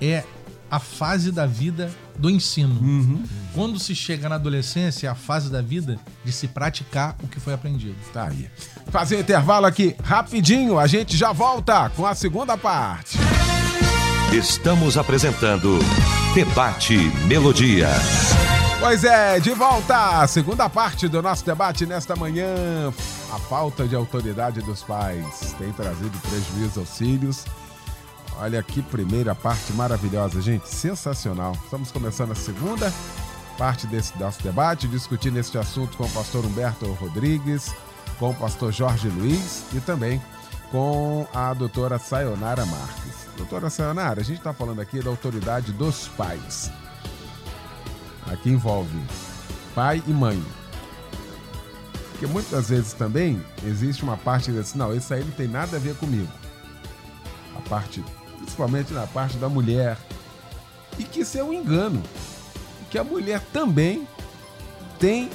é 0.00 0.24
a 0.70 0.80
fase 0.80 1.30
da 1.30 1.46
vida 1.46 1.90
do 2.18 2.28
ensino. 2.28 2.74
Uhum. 2.80 3.22
Quando 3.54 3.78
se 3.78 3.94
chega 3.94 4.28
na 4.28 4.34
adolescência, 4.34 5.06
é 5.06 5.10
a 5.10 5.14
fase 5.14 5.50
da 5.50 5.62
vida 5.62 5.98
de 6.24 6.32
se 6.32 6.48
praticar 6.48 7.16
o 7.22 7.28
que 7.28 7.38
foi 7.38 7.54
aprendido. 7.54 7.96
Tá 8.12 8.26
aí. 8.26 8.50
Fazer 8.90 9.20
intervalo 9.20 9.66
aqui 9.66 9.94
rapidinho, 10.02 10.78
a 10.78 10.86
gente 10.88 11.16
já 11.16 11.32
volta 11.32 11.88
com 11.90 12.04
a 12.04 12.14
segunda 12.14 12.56
parte. 12.56 13.18
Estamos 14.32 14.98
apresentando 14.98 15.78
Debate 16.34 16.96
Melodia. 17.28 17.88
Pois 18.80 19.04
é, 19.04 19.38
de 19.38 19.52
volta 19.52 20.20
à 20.20 20.26
segunda 20.26 20.68
parte 20.68 21.06
do 21.06 21.22
nosso 21.22 21.46
debate 21.46 21.86
nesta 21.86 22.16
manhã. 22.16 22.92
A 23.34 23.38
falta 23.38 23.88
de 23.88 23.96
autoridade 23.96 24.62
dos 24.62 24.84
pais 24.84 25.56
tem 25.58 25.72
trazido 25.72 26.16
prejuízo 26.20 26.78
aos 26.78 26.96
filhos. 26.96 27.44
Olha 28.38 28.62
que 28.62 28.80
primeira 28.80 29.34
parte 29.34 29.72
maravilhosa, 29.72 30.40
gente, 30.40 30.68
sensacional. 30.68 31.58
Estamos 31.64 31.90
começando 31.90 32.30
a 32.30 32.36
segunda 32.36 32.92
parte 33.58 33.88
desse 33.88 34.16
nosso 34.20 34.40
debate, 34.40 34.86
discutindo 34.86 35.36
este 35.36 35.58
assunto 35.58 35.96
com 35.96 36.04
o 36.04 36.10
pastor 36.10 36.44
Humberto 36.46 36.86
Rodrigues, 36.92 37.74
com 38.20 38.30
o 38.30 38.34
pastor 38.36 38.72
Jorge 38.72 39.08
Luiz 39.08 39.64
e 39.72 39.80
também 39.80 40.22
com 40.70 41.26
a 41.34 41.52
doutora 41.54 41.98
Sayonara 41.98 42.64
Marques. 42.64 43.26
Doutora 43.36 43.68
Sayonara, 43.68 44.20
a 44.20 44.24
gente 44.24 44.38
está 44.38 44.52
falando 44.52 44.80
aqui 44.80 45.02
da 45.02 45.10
autoridade 45.10 45.72
dos 45.72 46.06
pais. 46.06 46.70
Aqui 48.30 48.50
envolve 48.50 48.96
pai 49.74 50.00
e 50.06 50.12
mãe. 50.12 50.40
Porque 52.24 52.32
muitas 52.32 52.70
vezes 52.70 52.94
também 52.94 53.38
existe 53.66 54.02
uma 54.02 54.16
parte 54.16 54.50
desse, 54.50 54.78
não, 54.78 54.96
isso 54.96 55.12
aí 55.12 55.22
não 55.22 55.32
tem 55.32 55.46
nada 55.46 55.76
a 55.76 55.80
ver 55.80 55.94
comigo. 55.96 56.32
A 57.54 57.68
parte, 57.68 58.02
principalmente 58.38 58.94
na 58.94 59.06
parte 59.06 59.36
da 59.36 59.46
mulher. 59.46 59.98
E 60.98 61.04
que 61.04 61.20
isso 61.20 61.36
é 61.36 61.44
um 61.44 61.52
engano. 61.52 62.02
Que 62.88 62.96
a 62.96 63.04
mulher 63.04 63.42
também 63.52 64.08
tem 64.98 65.28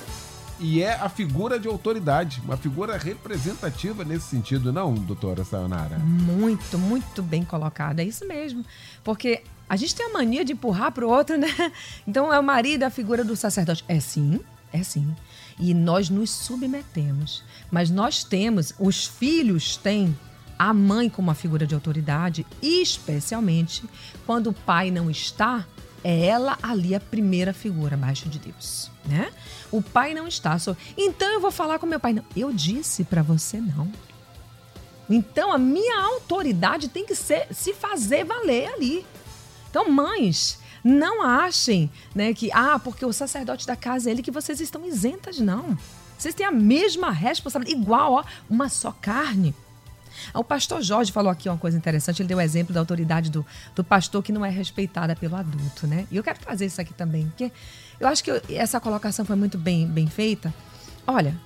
e 0.59 0.81
é 0.81 0.95
a 0.95 1.07
figura 1.07 1.59
de 1.59 1.67
autoridade, 1.67 2.41
uma 2.43 2.57
figura 2.57 2.97
representativa 2.97 4.03
nesse 4.03 4.25
sentido, 4.25 4.73
não, 4.73 4.95
doutora 4.95 5.43
Sayonara? 5.43 5.99
Muito, 5.99 6.79
muito 6.79 7.21
bem 7.21 7.45
colocado. 7.45 7.99
É 7.99 8.03
isso 8.03 8.27
mesmo. 8.27 8.65
Porque 9.03 9.43
a 9.69 9.75
gente 9.75 9.93
tem 9.93 10.07
a 10.07 10.13
mania 10.13 10.43
de 10.43 10.53
empurrar 10.53 10.91
para 10.91 11.05
o 11.05 11.09
outro, 11.09 11.37
né? 11.37 11.49
Então 12.07 12.33
é 12.33 12.39
o 12.39 12.43
marido 12.43 12.81
a 12.81 12.89
figura 12.89 13.23
do 13.23 13.35
sacerdote. 13.35 13.85
É 13.87 13.99
sim, 13.99 14.39
é 14.73 14.81
sim. 14.81 15.15
E 15.59 15.73
nós 15.73 16.09
nos 16.09 16.29
submetemos. 16.29 17.43
Mas 17.69 17.89
nós 17.89 18.23
temos, 18.23 18.73
os 18.79 19.05
filhos 19.05 19.75
têm 19.75 20.17
a 20.57 20.73
mãe 20.73 21.09
como 21.09 21.29
uma 21.29 21.35
figura 21.35 21.65
de 21.65 21.75
autoridade, 21.75 22.45
especialmente 22.61 23.83
quando 24.25 24.47
o 24.47 24.53
pai 24.53 24.91
não 24.91 25.09
está, 25.09 25.65
é 26.03 26.25
ela 26.25 26.57
ali 26.61 26.95
a 26.95 26.99
primeira 26.99 27.53
figura 27.53 27.95
abaixo 27.95 28.27
de 28.29 28.39
Deus, 28.39 28.89
né? 29.05 29.31
O 29.71 29.81
pai 29.81 30.13
não 30.13 30.27
está, 30.27 30.57
só. 30.57 30.75
Então 30.97 31.29
eu 31.29 31.39
vou 31.39 31.51
falar 31.51 31.79
com 31.79 31.85
meu 31.85 31.99
pai. 31.99 32.13
Não, 32.13 32.23
eu 32.35 32.51
disse 32.51 33.03
para 33.03 33.21
você 33.21 33.59
não. 33.59 33.91
Então 35.09 35.51
a 35.51 35.57
minha 35.57 36.01
autoridade 36.01 36.87
tem 36.87 37.05
que 37.05 37.15
ser 37.15 37.47
se 37.51 37.73
fazer 37.73 38.23
valer 38.23 38.67
ali. 38.73 39.05
Então, 39.69 39.89
mães, 39.89 40.59
não 40.83 41.23
achem, 41.23 41.89
né, 42.13 42.33
que 42.33 42.51
ah, 42.51 42.79
porque 42.79 43.05
o 43.05 43.13
sacerdote 43.13 43.65
da 43.65 43.75
casa 43.75 44.09
é 44.09 44.11
ele 44.11 44.21
que 44.21 44.31
vocês 44.31 44.59
estão 44.59 44.85
isentas 44.85 45.39
não. 45.39 45.77
Vocês 46.17 46.35
têm 46.35 46.45
a 46.45 46.51
mesma 46.51 47.11
responsabilidade, 47.11 47.81
igual, 47.81 48.13
ó, 48.13 48.23
uma 48.49 48.67
só 48.67 48.91
carne. 48.91 49.55
O 50.33 50.43
pastor 50.43 50.81
Jorge 50.81 51.11
falou 51.11 51.31
aqui 51.31 51.47
uma 51.47 51.57
coisa 51.57 51.77
interessante, 51.77 52.21
ele 52.21 52.27
deu 52.27 52.37
o 52.37 52.41
exemplo 52.41 52.73
da 52.73 52.79
autoridade 52.79 53.29
do, 53.29 53.45
do 53.73 53.83
pastor 53.83 54.21
que 54.21 54.31
não 54.31 54.45
é 54.45 54.49
respeitada 54.49 55.15
pelo 55.15 55.35
adulto, 55.35 55.87
né? 55.87 56.07
E 56.11 56.17
eu 56.17 56.23
quero 56.23 56.39
fazer 56.39 56.65
isso 56.65 56.81
aqui 56.81 56.93
também, 56.93 57.27
porque 57.27 57.51
eu 57.99 58.07
acho 58.07 58.23
que 58.23 58.31
essa 58.49 58.79
colocação 58.79 59.23
foi 59.23 59.35
muito 59.35 59.57
bem, 59.57 59.87
bem 59.87 60.07
feita. 60.07 60.53
Olha, 61.07 61.39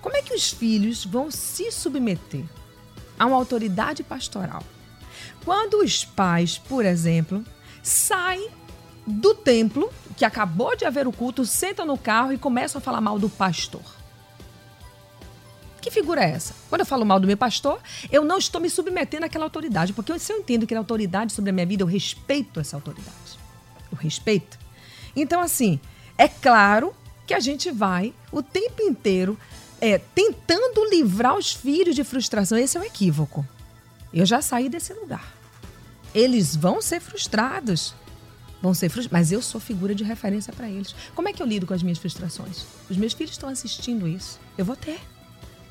como 0.00 0.16
é 0.16 0.22
que 0.22 0.34
os 0.34 0.50
filhos 0.50 1.04
vão 1.04 1.30
se 1.30 1.70
submeter 1.70 2.44
a 3.18 3.26
uma 3.26 3.36
autoridade 3.36 4.02
pastoral? 4.02 4.62
Quando 5.44 5.82
os 5.82 6.04
pais, 6.04 6.58
por 6.58 6.84
exemplo, 6.84 7.44
saem 7.82 8.50
do 9.10 9.34
templo, 9.34 9.92
que 10.16 10.24
acabou 10.24 10.76
de 10.76 10.84
haver 10.84 11.06
o 11.06 11.12
culto, 11.12 11.44
sentam 11.44 11.84
no 11.84 11.98
carro 11.98 12.32
e 12.32 12.38
começam 12.38 12.78
a 12.78 12.82
falar 12.82 13.00
mal 13.00 13.18
do 13.18 13.28
pastor. 13.28 13.82
Que 15.80 15.90
figura 15.90 16.22
é 16.22 16.30
essa? 16.30 16.54
Quando 16.68 16.80
eu 16.80 16.86
falo 16.86 17.06
mal 17.06 17.18
do 17.18 17.26
meu 17.26 17.36
pastor, 17.36 17.80
eu 18.12 18.24
não 18.24 18.38
estou 18.38 18.60
me 18.60 18.68
submetendo 18.68 19.24
àquela 19.24 19.44
autoridade, 19.44 19.92
porque 19.92 20.18
se 20.18 20.32
eu 20.32 20.38
entendo 20.38 20.66
que 20.66 20.74
ele 20.74 20.78
é 20.78 20.82
autoridade 20.82 21.32
sobre 21.32 21.50
a 21.50 21.52
minha 21.52 21.66
vida, 21.66 21.82
eu 21.82 21.86
respeito 21.86 22.60
essa 22.60 22.76
autoridade. 22.76 23.38
Eu 23.90 23.96
respeito. 23.96 24.58
Então, 25.16 25.40
assim, 25.40 25.80
é 26.18 26.28
claro 26.28 26.94
que 27.26 27.32
a 27.32 27.40
gente 27.40 27.70
vai 27.70 28.12
o 28.30 28.42
tempo 28.42 28.82
inteiro 28.82 29.38
é, 29.80 29.98
tentando 29.98 30.84
livrar 30.90 31.36
os 31.36 31.52
filhos 31.52 31.96
de 31.96 32.04
frustração. 32.04 32.58
Esse 32.58 32.76
é 32.76 32.80
o 32.80 32.84
equívoco. 32.84 33.46
Eu 34.12 34.26
já 34.26 34.42
saí 34.42 34.68
desse 34.68 34.92
lugar. 34.92 35.32
Eles 36.14 36.54
vão 36.54 36.82
ser 36.82 37.00
frustrados. 37.00 37.94
Vão 38.62 38.74
ser 38.74 38.88
frustrados, 38.90 39.12
mas 39.12 39.32
eu 39.32 39.40
sou 39.40 39.60
figura 39.60 39.94
de 39.94 40.04
referência 40.04 40.52
para 40.52 40.68
eles. 40.68 40.94
Como 41.14 41.28
é 41.28 41.32
que 41.32 41.42
eu 41.42 41.46
lido 41.46 41.66
com 41.66 41.72
as 41.72 41.82
minhas 41.82 41.98
frustrações? 41.98 42.66
Os 42.90 42.96
meus 42.96 43.12
filhos 43.12 43.32
estão 43.32 43.48
assistindo 43.48 44.06
isso. 44.06 44.38
Eu 44.58 44.64
vou 44.64 44.76
ter. 44.76 45.00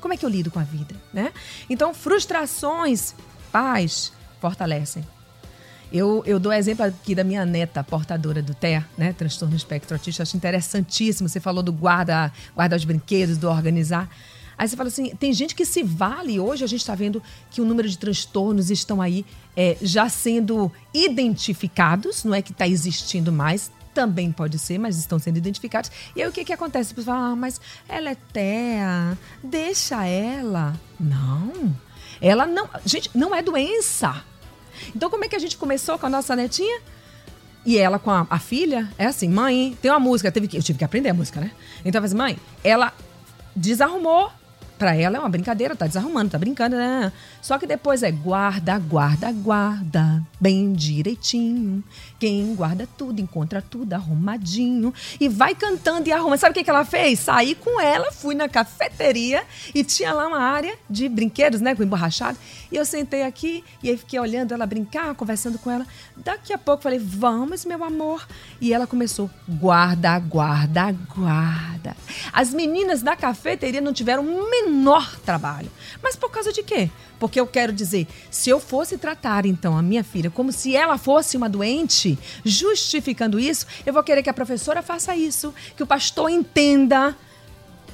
Como 0.00 0.12
é 0.12 0.16
que 0.16 0.24
eu 0.24 0.30
lido 0.30 0.50
com 0.50 0.58
a 0.58 0.64
vida, 0.64 0.94
né? 1.12 1.32
Então, 1.68 1.94
frustrações, 1.94 3.14
pais, 3.52 4.12
fortalecem. 4.40 5.04
Eu, 5.92 6.22
eu 6.24 6.38
dou 6.38 6.52
exemplo 6.52 6.84
aqui 6.84 7.14
da 7.14 7.24
minha 7.24 7.44
neta, 7.44 7.82
portadora 7.82 8.40
do 8.40 8.54
TER, 8.54 8.84
né? 8.96 9.12
Transtorno 9.12 9.56
espectro 9.56 9.94
autista. 9.94 10.22
Acho 10.22 10.36
interessantíssimo. 10.36 11.28
Você 11.28 11.40
falou 11.40 11.62
do 11.62 11.72
guarda, 11.72 12.32
guarda 12.54 12.76
os 12.76 12.84
brinquedos, 12.84 13.36
do 13.36 13.48
organizar. 13.48 14.08
Aí 14.60 14.68
você 14.68 14.76
fala 14.76 14.88
assim, 14.88 15.16
tem 15.16 15.32
gente 15.32 15.54
que 15.54 15.64
se 15.64 15.82
vale, 15.82 16.38
hoje 16.38 16.62
a 16.62 16.66
gente 16.66 16.80
está 16.80 16.94
vendo 16.94 17.22
que 17.50 17.62
o 17.62 17.64
número 17.64 17.88
de 17.88 17.96
transtornos 17.96 18.70
estão 18.70 19.00
aí 19.00 19.24
é, 19.56 19.78
já 19.80 20.06
sendo 20.10 20.70
identificados, 20.92 22.24
não 22.24 22.34
é 22.34 22.42
que 22.42 22.52
está 22.52 22.68
existindo 22.68 23.32
mais, 23.32 23.72
também 23.94 24.30
pode 24.30 24.58
ser, 24.58 24.76
mas 24.76 24.98
estão 24.98 25.18
sendo 25.18 25.38
identificados. 25.38 25.90
E 26.14 26.22
aí 26.22 26.28
o 26.28 26.32
que, 26.32 26.44
que 26.44 26.52
acontece? 26.52 26.94
Você 26.94 27.00
fala, 27.00 27.28
ah, 27.30 27.36
mas 27.36 27.58
ela 27.88 28.10
é 28.10 28.14
TEA, 28.14 29.16
deixa 29.42 30.04
ela. 30.04 30.78
Não, 31.00 31.74
ela 32.20 32.44
não. 32.44 32.68
Gente, 32.84 33.10
não 33.14 33.34
é 33.34 33.40
doença. 33.40 34.22
Então, 34.94 35.08
como 35.08 35.24
é 35.24 35.28
que 35.28 35.36
a 35.36 35.40
gente 35.40 35.56
começou 35.56 35.98
com 35.98 36.04
a 36.04 36.10
nossa 36.10 36.36
netinha? 36.36 36.82
E 37.64 37.78
ela 37.78 37.98
com 37.98 38.10
a, 38.10 38.26
a 38.28 38.38
filha, 38.38 38.92
é 38.98 39.06
assim, 39.06 39.30
mãe, 39.30 39.74
tem 39.80 39.90
uma 39.90 39.98
música, 39.98 40.30
teve 40.30 40.48
que, 40.48 40.58
eu 40.58 40.62
tive 40.62 40.78
que 40.78 40.84
aprender 40.84 41.08
a 41.08 41.14
música, 41.14 41.40
né? 41.40 41.50
Então, 41.82 42.04
assim, 42.04 42.14
mãe, 42.14 42.38
ela 42.62 42.92
desarrumou 43.56 44.30
para 44.80 44.96
ela 44.96 45.18
é 45.18 45.20
uma 45.20 45.28
brincadeira, 45.28 45.76
tá 45.76 45.86
desarrumando, 45.86 46.30
tá 46.30 46.38
brincando, 46.38 46.74
né? 46.74 47.12
Só 47.42 47.58
que 47.58 47.66
depois 47.66 48.02
é 48.02 48.10
guarda, 48.10 48.78
guarda, 48.78 49.30
guarda, 49.30 50.22
bem 50.40 50.72
direitinho. 50.72 51.84
Quem 52.18 52.54
guarda 52.54 52.88
tudo, 52.96 53.20
encontra 53.20 53.60
tudo 53.60 53.92
arrumadinho. 53.92 54.94
E 55.20 55.28
vai 55.28 55.54
cantando 55.54 56.08
e 56.08 56.12
arruma. 56.12 56.38
Sabe 56.38 56.52
o 56.52 56.54
que, 56.54 56.64
que 56.64 56.70
ela 56.70 56.86
fez? 56.86 57.18
Saí 57.18 57.54
com 57.54 57.78
ela, 57.78 58.10
fui 58.10 58.34
na 58.34 58.48
cafeteria 58.48 59.42
e 59.74 59.84
tinha 59.84 60.14
lá 60.14 60.26
uma 60.26 60.40
área 60.40 60.74
de 60.88 61.10
brinquedos, 61.10 61.60
né? 61.60 61.74
Com 61.74 61.82
emborrachado. 61.82 62.38
E 62.72 62.76
eu 62.76 62.84
sentei 62.86 63.22
aqui 63.22 63.62
e 63.82 63.90
aí 63.90 63.98
fiquei 63.98 64.18
olhando 64.18 64.54
ela 64.54 64.64
brincar, 64.64 65.14
conversando 65.14 65.58
com 65.58 65.70
ela. 65.70 65.86
Daqui 66.16 66.54
a 66.54 66.58
pouco 66.58 66.82
falei, 66.82 66.98
vamos, 66.98 67.66
meu 67.66 67.84
amor. 67.84 68.26
E 68.62 68.72
ela 68.72 68.86
começou, 68.86 69.28
guarda, 69.46 70.18
guarda, 70.18 70.90
guarda. 71.14 71.94
As 72.32 72.54
meninas 72.54 73.02
da 73.02 73.14
cafeteria 73.14 73.80
não 73.82 73.92
tiveram 73.92 74.24
o 74.24 74.50
menor 74.70 75.18
trabalho. 75.20 75.70
Mas 76.02 76.16
por 76.16 76.30
causa 76.30 76.52
de 76.52 76.62
quê? 76.62 76.90
Porque 77.18 77.38
eu 77.38 77.46
quero 77.46 77.72
dizer, 77.72 78.06
se 78.30 78.48
eu 78.48 78.58
fosse 78.58 78.96
tratar 78.96 79.44
então 79.44 79.76
a 79.76 79.82
minha 79.82 80.02
filha 80.02 80.30
como 80.30 80.52
se 80.52 80.74
ela 80.74 80.96
fosse 80.96 81.36
uma 81.36 81.48
doente, 81.48 82.18
justificando 82.44 83.38
isso, 83.38 83.66
eu 83.84 83.92
vou 83.92 84.02
querer 84.02 84.22
que 84.22 84.30
a 84.30 84.34
professora 84.34 84.82
faça 84.82 85.14
isso, 85.14 85.52
que 85.76 85.82
o 85.82 85.86
pastor 85.86 86.30
entenda 86.30 87.16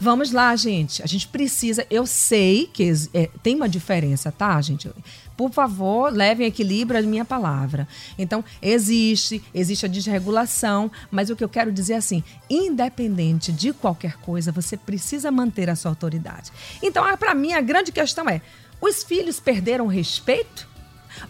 Vamos 0.01 0.31
lá, 0.31 0.55
gente. 0.55 1.03
A 1.03 1.07
gente 1.07 1.27
precisa. 1.27 1.87
Eu 1.89 2.07
sei 2.07 2.69
que 2.73 2.93
é, 3.15 3.31
tem 3.43 3.57
uma 3.57 3.69
diferença, 3.69 4.31
tá, 4.31 4.61
gente? 4.61 4.91
Por 5.37 5.53
favor, 5.53 6.13
levem 6.13 6.47
equilíbrio 6.47 6.99
à 6.99 7.03
minha 7.03 7.25
palavra. 7.25 7.87
Então, 8.19 8.45
existe, 8.63 9.43
existe 9.53 9.85
a 9.85 9.89
desregulação, 9.89 10.91
mas 11.11 11.29
o 11.29 11.37
que 11.37 11.45
eu 11.45 11.49
quero 11.49 11.71
dizer 11.71 11.95
é 11.95 11.97
assim: 11.97 12.25
independente 12.49 13.53
de 13.53 13.73
qualquer 13.73 14.17
coisa, 14.19 14.51
você 14.51 14.77
precisa 14.77 15.31
manter 15.31 15.69
a 15.69 15.77
sua 15.77 15.91
autoridade. 15.91 16.51
Então, 16.83 17.05
para 17.17 17.35
mim, 17.35 17.53
a 17.53 17.61
grande 17.61 17.93
questão 17.93 18.29
é: 18.29 18.41
os 18.81 19.03
filhos 19.03 19.39
perderam 19.39 19.87
respeito? 19.87 20.67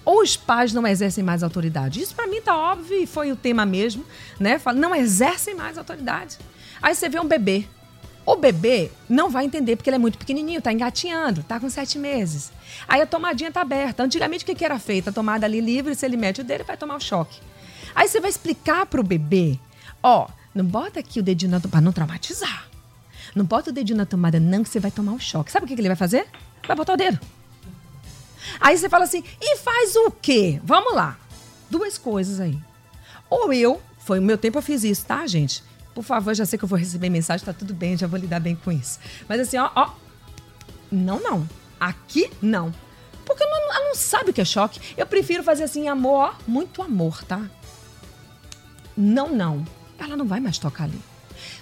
Ou 0.05 0.23
os 0.23 0.37
pais 0.37 0.73
não 0.73 0.87
exercem 0.87 1.23
mais 1.23 1.43
autoridade? 1.43 2.01
Isso 2.01 2.15
para 2.15 2.27
mim 2.27 2.41
tá 2.41 2.57
óbvio 2.57 3.01
e 3.01 3.07
foi 3.07 3.31
o 3.31 3.37
tema 3.37 3.65
mesmo, 3.65 4.05
né? 4.39 4.61
Não 4.75 4.95
exercem 4.95 5.55
mais 5.55 5.79
autoridade. 5.79 6.39
Aí 6.83 6.95
você 6.95 7.09
vê 7.09 7.21
um 7.21 7.27
bebê 7.27 7.67
o 8.27 8.35
bebê 8.35 8.91
não 9.09 9.31
vai 9.31 9.45
entender 9.45 9.77
porque 9.77 9.89
ele 9.89 9.95
é 9.95 10.01
muito 10.01 10.19
pequenininho, 10.19 10.61
tá 10.61 10.73
engatinhando, 10.73 11.45
tá 11.45 11.61
com 11.61 11.71
sete 11.71 11.97
meses. 11.97 12.51
Aí 12.89 13.01
a 13.01 13.07
tomadinha 13.07 13.53
tá 13.53 13.61
aberta. 13.61 14.03
Antigamente 14.03 14.43
o 14.43 14.47
que, 14.47 14.55
que 14.57 14.65
era 14.65 14.81
feito? 14.81 15.09
A 15.09 15.13
tomada 15.13 15.47
ali 15.47 15.61
livre, 15.61 15.95
se 15.95 16.05
ele 16.05 16.17
mete 16.17 16.41
o 16.41 16.45
dedo, 16.45 16.65
vai 16.65 16.77
tomar 16.77 16.97
o 16.97 17.01
choque. 17.01 17.41
Aí 17.95 18.09
você 18.09 18.21
vai 18.21 18.29
explicar 18.29 18.85
pro 18.87 19.03
bebê, 19.05 19.59
ó, 20.03 20.27
não 20.53 20.65
bota 20.65 20.99
aqui 20.99 21.21
o 21.21 21.23
dedinho 21.23 21.53
na 21.53 21.61
tomada, 21.61 21.85
não 21.85 21.93
traumatizar. 21.93 22.69
Não 23.33 23.45
bota 23.45 23.71
o 23.71 23.73
dedinho 23.73 23.99
na 23.99 24.07
tomada 24.07 24.41
não 24.41 24.65
que 24.65 24.71
você 24.71 24.81
vai 24.81 24.91
tomar 24.91 25.13
o 25.13 25.21
choque. 25.21 25.53
Sabe 25.53 25.65
o 25.65 25.69
que, 25.69 25.77
que 25.77 25.81
ele 25.81 25.89
vai 25.89 25.97
fazer? 25.97 26.27
Vai 26.67 26.77
botar 26.77 26.95
o 26.95 26.97
dedo. 26.97 27.21
Aí 28.61 28.77
você 28.77 28.89
fala 28.89 29.05
assim, 29.05 29.23
e 29.41 29.57
faz 29.59 29.95
o 29.95 30.11
quê? 30.11 30.61
Vamos 30.65 30.95
lá. 30.95 31.17
Duas 31.71 31.97
coisas 31.97 32.41
aí. 32.41 32.59
Ou 33.31 33.53
eu, 33.53 33.81
foi 33.99 34.19
o 34.19 34.23
meu 34.23 34.39
tempo 34.39 34.59
eu 34.59 34.63
fiz 34.63 34.83
isso, 34.83 35.05
tá, 35.07 35.27
gente? 35.27 35.63
Por 35.97 36.05
favor, 36.05 36.35
já 36.35 36.45
sei 36.45 36.59
que 36.59 36.65
eu 36.67 36.69
vou 36.69 36.79
receber 36.79 37.09
mensagem, 37.09 37.47
tá 37.47 37.55
tudo 37.55 37.73
bem, 37.73 37.97
já 37.97 38.07
vou 38.07 38.21
lidar 38.21 38.39
bem 38.39 38.55
com 38.55 38.71
isso. 38.71 38.99
Mas 39.27 39.41
assim, 39.41 39.57
ó, 39.57 39.71
ó. 39.75 39.93
Não, 40.93 41.19
não. 41.19 41.49
Aqui, 41.81 42.31
não. 42.43 42.71
Porque 43.25 43.43
não, 43.43 43.73
ela 43.75 43.89
não 43.89 43.95
sabe 43.95 44.29
o 44.29 44.33
que 44.35 44.43
é 44.43 44.45
choque. 44.45 44.79
Eu 44.95 45.07
prefiro 45.07 45.43
fazer 45.43 45.65
assim, 45.65 45.89
amor, 45.89 46.19
ó, 46.19 46.35
muito 46.47 46.83
amor, 46.83 47.25
tá? 47.25 47.49
Não, 48.95 49.35
não. 49.35 49.67
Ela 49.99 50.19
não 50.19 50.27
vai 50.27 50.39
mais 50.39 50.59
tocar 50.59 50.85
ali. 50.85 51.01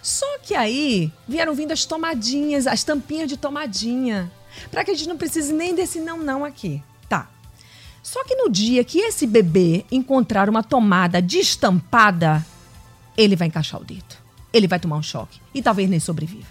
Só 0.03 0.27
que 0.43 0.57
aí 0.57 1.13
vieram 1.29 1.55
vindo 1.55 1.71
as 1.71 1.85
tomadinhas, 1.85 2.67
as 2.67 2.83
tampinhas 2.83 3.29
de 3.29 3.37
tomadinha. 3.37 4.33
Para 4.69 4.85
que 4.85 4.91
a 4.91 4.95
gente 4.95 5.09
não 5.09 5.17
precise 5.17 5.53
nem 5.53 5.77
desse 5.77 6.01
não, 6.01 6.19
não 6.19 6.45
aqui. 6.45 6.83
Tá. 7.09 7.31
Só 8.03 8.25
que 8.25 8.35
no 8.35 8.51
dia 8.51 8.83
que 8.83 8.99
esse 8.99 9.29
bebê 9.29 9.87
encontrar 9.93 10.51
uma 10.51 10.65
tomada 10.65 11.23
destampada, 11.23 12.45
ele 13.17 13.37
vai 13.37 13.47
encaixar 13.47 13.81
o 13.81 13.85
dedo. 13.85 14.24
Ele 14.55 14.69
vai 14.69 14.79
tomar 14.79 14.97
um 14.97 15.03
choque 15.03 15.41
e 15.53 15.61
talvez 15.61 15.91
nem 15.91 15.99
sobreviva. 15.99 16.47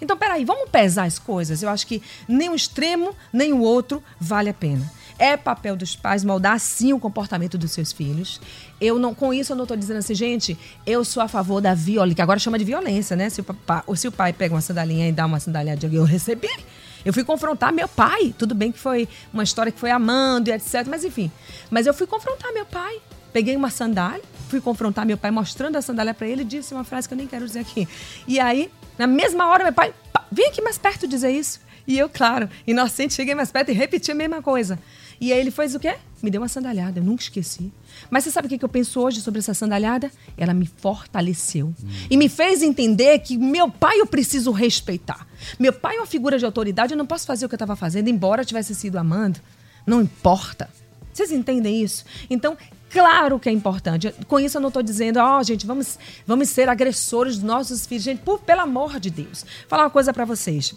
Então, 0.00 0.16
peraí, 0.16 0.44
vamos 0.44 0.68
pesar 0.68 1.04
as 1.04 1.18
coisas. 1.18 1.62
Eu 1.62 1.70
acho 1.70 1.86
que 1.86 2.02
nem 2.28 2.50
um 2.50 2.54
extremo, 2.54 3.16
nem 3.32 3.54
o 3.54 3.60
outro 3.60 4.02
vale 4.20 4.50
a 4.50 4.54
pena. 4.54 4.92
É 5.18 5.34
papel 5.34 5.74
dos 5.74 5.96
pais 5.96 6.22
moldar 6.22 6.60
sim 6.60 6.92
o 6.92 7.00
comportamento 7.00 7.56
dos 7.56 7.72
seus 7.72 7.90
filhos. 7.90 8.38
Eu 8.78 8.98
não, 8.98 9.14
com 9.14 9.32
isso 9.32 9.52
eu 9.52 9.56
não 9.56 9.64
estou 9.64 9.76
dizendo 9.76 9.96
assim, 9.96 10.14
gente, 10.14 10.58
eu 10.86 11.02
sou 11.02 11.22
a 11.22 11.28
favor 11.28 11.62
da 11.62 11.72
violência, 11.72 12.16
que 12.16 12.20
agora 12.20 12.38
chama 12.38 12.58
de 12.58 12.64
violência, 12.66 13.16
né? 13.16 13.30
Se 13.30 13.40
o, 13.40 13.46
ou 13.86 13.96
se 13.96 14.06
o 14.06 14.12
pai 14.12 14.34
pega 14.34 14.54
uma 14.54 14.60
sandalinha 14.60 15.08
e 15.08 15.12
dá 15.12 15.24
uma 15.24 15.40
sandalinha 15.40 15.74
de 15.74 15.86
alguém, 15.86 15.98
eu 15.98 16.04
recebi. 16.04 16.50
Eu 17.02 17.14
fui 17.14 17.24
confrontar 17.24 17.72
meu 17.72 17.88
pai. 17.88 18.34
Tudo 18.36 18.54
bem 18.54 18.70
que 18.70 18.78
foi 18.78 19.08
uma 19.32 19.42
história 19.42 19.72
que 19.72 19.80
foi 19.80 19.90
amando 19.90 20.50
e 20.50 20.52
etc, 20.52 20.86
mas 20.86 21.02
enfim. 21.02 21.30
Mas 21.70 21.86
eu 21.86 21.94
fui 21.94 22.06
confrontar 22.06 22.52
meu 22.52 22.66
pai. 22.66 23.00
Peguei 23.32 23.56
uma 23.56 23.70
sandália, 23.70 24.22
fui 24.48 24.60
confrontar 24.60 25.04
meu 25.06 25.16
pai 25.16 25.30
mostrando 25.30 25.76
a 25.76 25.82
sandália 25.82 26.14
para 26.14 26.26
ele 26.26 26.44
disse 26.44 26.74
uma 26.74 26.84
frase 26.84 27.08
que 27.08 27.14
eu 27.14 27.18
nem 27.18 27.26
quero 27.26 27.46
dizer 27.46 27.60
aqui. 27.60 27.88
E 28.26 28.38
aí, 28.40 28.70
na 28.98 29.06
mesma 29.06 29.48
hora, 29.48 29.64
meu 29.64 29.72
pai, 29.72 29.92
vem 30.30 30.48
aqui 30.48 30.62
mais 30.62 30.78
perto 30.78 31.06
dizer 31.06 31.30
isso. 31.30 31.60
E 31.86 31.98
eu, 31.98 32.08
claro, 32.08 32.48
inocente, 32.66 33.14
cheguei 33.14 33.34
mais 33.34 33.50
perto 33.52 33.70
e 33.70 33.74
repeti 33.74 34.10
a 34.10 34.14
mesma 34.14 34.42
coisa. 34.42 34.78
E 35.20 35.32
aí 35.32 35.38
ele 35.38 35.50
fez 35.50 35.74
o 35.74 35.80
quê? 35.80 35.94
Me 36.22 36.30
deu 36.30 36.40
uma 36.40 36.48
sandalhada, 36.48 36.98
eu 36.98 37.04
nunca 37.04 37.22
esqueci. 37.22 37.72
Mas 38.10 38.24
você 38.24 38.30
sabe 38.30 38.46
o 38.46 38.58
que 38.58 38.62
eu 38.62 38.68
penso 38.68 39.00
hoje 39.00 39.20
sobre 39.20 39.38
essa 39.38 39.54
sandalhada? 39.54 40.10
Ela 40.36 40.52
me 40.52 40.66
fortaleceu. 40.66 41.68
Hum. 41.68 41.88
E 42.10 42.16
me 42.16 42.28
fez 42.28 42.62
entender 42.62 43.18
que 43.20 43.38
meu 43.38 43.70
pai 43.70 44.00
eu 44.00 44.06
preciso 44.06 44.50
respeitar. 44.50 45.26
Meu 45.58 45.72
pai 45.72 45.96
é 45.96 46.00
uma 46.00 46.06
figura 46.06 46.38
de 46.38 46.44
autoridade, 46.44 46.92
eu 46.92 46.98
não 46.98 47.06
posso 47.06 47.26
fazer 47.26 47.46
o 47.46 47.48
que 47.48 47.54
eu 47.54 47.56
estava 47.56 47.76
fazendo, 47.76 48.08
embora 48.08 48.42
eu 48.42 48.46
tivesse 48.46 48.74
sido 48.74 48.96
amando. 48.96 49.40
Não 49.86 50.02
importa. 50.02 50.68
Vocês 51.12 51.32
entendem 51.32 51.82
isso? 51.82 52.04
Então, 52.28 52.58
claro 52.96 53.38
que 53.38 53.48
é 53.50 53.52
importante. 53.52 54.10
Com 54.26 54.40
isso 54.40 54.56
eu 54.56 54.60
não 54.60 54.68
estou 54.68 54.82
dizendo, 54.82 55.18
ó, 55.18 55.38
oh, 55.38 55.42
gente, 55.42 55.66
vamos, 55.66 55.98
vamos 56.26 56.48
ser 56.48 56.66
agressores 56.66 57.34
dos 57.34 57.44
nossos 57.44 57.86
filhos. 57.86 58.04
Gente, 58.04 58.22
por, 58.22 58.40
pelo 58.40 58.62
amor 58.62 58.98
de 58.98 59.10
Deus. 59.10 59.42
Vou 59.42 59.68
falar 59.68 59.84
uma 59.84 59.90
coisa 59.90 60.14
para 60.14 60.24
vocês. 60.24 60.74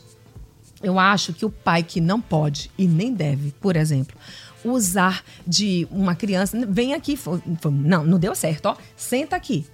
Eu 0.84 1.00
acho 1.00 1.34
que 1.34 1.46
o 1.46 1.50
pai 1.50 1.82
que 1.82 2.02
não 2.02 2.20
pode 2.20 2.70
e 2.78 2.88
nem 2.88 3.14
deve, 3.14 3.54
por 3.62 3.78
exemplo, 3.78 4.18
usar 4.66 5.24
de 5.48 5.88
uma 5.90 6.14
criança, 6.14 6.58
vem 6.68 6.94
aqui, 6.94 7.18
não, 7.72 8.04
não 8.04 8.20
deu 8.20 8.36
certo, 8.36 8.66
ó, 8.66 8.78
senta 8.98 9.38
aqui. 9.38 9.66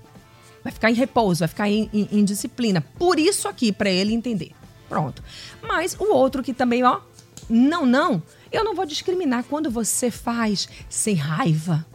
Vai 0.64 0.72
ficar 0.72 0.92
em 0.92 0.96
repouso, 0.96 1.40
vai 1.40 1.48
ficar 1.48 1.70
em, 1.70 1.90
em, 1.92 2.08
em 2.12 2.24
disciplina. 2.24 2.82
Por 2.98 3.20
isso 3.20 3.48
aqui, 3.48 3.72
para 3.72 3.90
ele 3.90 4.14
entender. 4.14 4.52
Pronto. 4.88 5.24
Mas 5.64 5.96
o 6.00 6.14
outro 6.14 6.44
que 6.44 6.54
também, 6.54 6.84
ó, 6.84 7.02
não, 7.50 7.86
não, 7.86 8.22
eu 8.52 8.64
não 8.64 8.76
vou 8.76 8.86
discriminar 8.86 9.44
quando 9.46 9.70
você 9.70 10.12
faz 10.12 10.68
sem 10.90 11.16
raiva, 11.16 11.86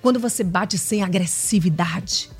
quando 0.00 0.20
você 0.20 0.42
bate 0.44 0.78
sem 0.78 1.02
agressividade, 1.02 2.30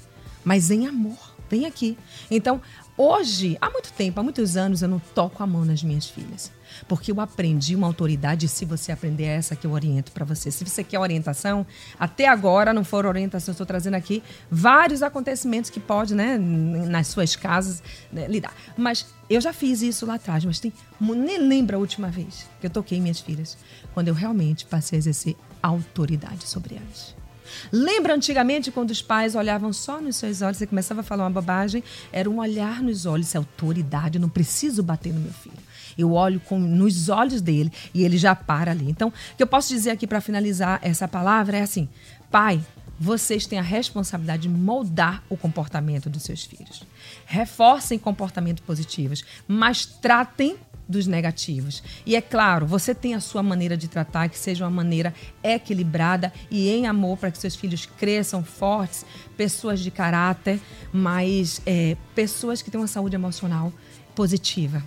mas 0.45 0.71
em 0.71 0.87
amor. 0.87 1.35
Vem 1.51 1.67
aqui. 1.67 1.97
Então, 2.31 2.61
Hoje, 2.97 3.59
há 3.61 3.69
muito 3.71 3.93
tempo, 3.93 4.21
há 4.21 4.23
muitos 4.23 4.57
anos, 4.57 4.81
eu 4.81 4.89
não 4.89 5.01
toco 5.01 5.43
a 5.43 5.47
mão 5.47 5.65
nas 5.65 5.83
minhas 5.83 6.07
filhas. 6.07 6.53
Porque 6.87 7.11
eu 7.11 7.21
aprendi 7.21 7.75
uma 7.75 7.89
autoridade, 7.89 8.47
e 8.47 8.49
se 8.49 8.65
você 8.65 8.93
aprender, 8.93 9.25
é 9.25 9.35
essa 9.35 9.57
que 9.57 9.67
eu 9.67 9.73
oriento 9.73 10.13
para 10.13 10.25
você. 10.25 10.49
Se 10.49 10.65
você 10.65 10.85
quer 10.85 11.01
orientação, 11.01 11.67
até 11.99 12.29
agora 12.29 12.73
não 12.73 12.85
foram 12.85 13.09
orientações, 13.09 13.55
estou 13.55 13.67
trazendo 13.67 13.95
aqui 13.95 14.23
vários 14.49 15.03
acontecimentos 15.03 15.71
que 15.71 15.81
pode, 15.81 16.15
né, 16.15 16.39
nas 16.39 17.09
suas 17.09 17.35
casas, 17.35 17.83
né, 18.13 18.29
lidar. 18.29 18.55
Mas 18.77 19.07
eu 19.29 19.41
já 19.41 19.53
fiz 19.53 19.83
isso 19.83 20.07
lá 20.07 20.15
atrás, 20.15 20.45
mas 20.45 20.61
tem. 20.61 20.73
Nem 21.01 21.39
lembro 21.39 21.77
a 21.77 21.81
última 21.81 22.09
vez 22.09 22.49
que 22.61 22.67
eu 22.67 22.71
toquei 22.71 23.01
minhas 23.01 23.19
filhas, 23.19 23.59
quando 23.93 24.07
eu 24.07 24.15
realmente 24.15 24.67
passei 24.67 24.99
a 24.99 25.01
exercer 25.01 25.37
autoridade 25.61 26.47
sobre 26.47 26.77
elas. 26.77 27.24
Lembra 27.73 28.15
antigamente 28.15 28.71
quando 28.71 28.91
os 28.91 29.03
pais 29.03 29.35
olhavam 29.35 29.73
só 29.73 30.01
nos 30.01 30.17
seus 30.17 30.43
olhos, 30.43 30.59
você 30.59 30.67
começava 30.67 31.01
a 31.01 31.05
falar 31.05 31.25
uma 31.25 31.31
bobagem, 31.31 31.83
era 32.13 32.29
um 32.29 32.39
olhar 32.39 32.83
nos 32.83 33.07
olhos, 33.07 33.29
isso 33.29 33.37
é 33.37 33.39
autoridade, 33.39 34.17
eu 34.17 34.23
não 34.23 34.29
preciso 34.29 34.83
bater 34.83 35.13
no 35.13 35.21
meu 35.21 35.33
filho. 35.33 35.57
Eu 35.97 36.13
olho 36.13 36.41
com, 36.41 36.59
nos 36.59 37.09
olhos 37.09 37.41
dele 37.41 37.73
e 37.93 38.03
ele 38.05 38.17
já 38.17 38.35
para 38.35 38.73
ali. 38.73 38.91
Então, 38.91 39.09
o 39.09 39.37
que 39.37 39.43
eu 39.43 39.47
posso 39.47 39.69
dizer 39.69 39.91
aqui 39.91 40.07
para 40.07 40.21
finalizar 40.21 40.81
essa 40.83 41.07
palavra 41.07 41.59
é 41.59 41.63
assim: 41.63 41.89
pai, 42.31 42.61
vocês 42.99 43.47
têm 43.47 43.59
a 43.59 43.63
responsabilidade 43.63 44.43
de 44.43 44.49
moldar 44.49 45.23
o 45.29 45.37
comportamento 45.37 46.09
dos 46.09 46.23
seus 46.23 46.45
filhos. 46.45 46.85
Reforcem 47.27 47.99
comportamentos 47.99 48.65
positivos, 48.65 49.25
mas 49.47 49.85
tratem 49.87 50.57
dos 50.89 51.07
negativos. 51.07 51.83
E 52.05 52.15
é 52.17 52.21
claro, 52.21 52.67
você 52.67 52.95
tem 52.95 53.15
a 53.15 53.21
sua 53.21 53.43
maneira 53.43 53.77
de 53.77 53.89
tratar, 53.89 54.29
que 54.29 54.39
seja 54.39 54.65
uma 54.65 54.71
maneira 54.71 55.15
equilibrada 55.43 56.33
e 56.51 56.69
em 56.71 56.87
amor 56.87 57.19
para 57.19 57.31
que 57.31 57.39
seus 57.39 57.57
filhos 57.57 57.87
cresçam 57.87 58.45
fortes, 58.45 59.05
pessoas 59.37 59.81
de 59.81 59.91
caráter, 59.91 60.61
mas 60.93 61.61
é, 61.67 61.97
pessoas 62.15 62.63
que 62.63 62.71
têm 62.71 62.81
uma 62.81 62.87
saúde 62.87 63.15
emocional 63.15 63.73
positiva. 64.15 64.83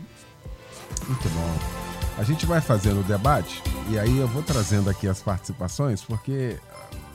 Muito 1.07 1.29
bom. 1.29 1.77
A 2.17 2.23
gente 2.23 2.45
vai 2.45 2.59
fazendo 2.61 3.01
o 3.01 3.03
debate 3.03 3.61
e 3.89 3.99
aí 3.99 4.17
eu 4.17 4.27
vou 4.27 4.41
trazendo 4.41 4.89
aqui 4.89 5.07
as 5.07 5.21
participações, 5.21 6.01
porque 6.01 6.57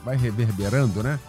vai 0.03 0.15
reverberando, 0.15 1.03
né? 1.03 1.19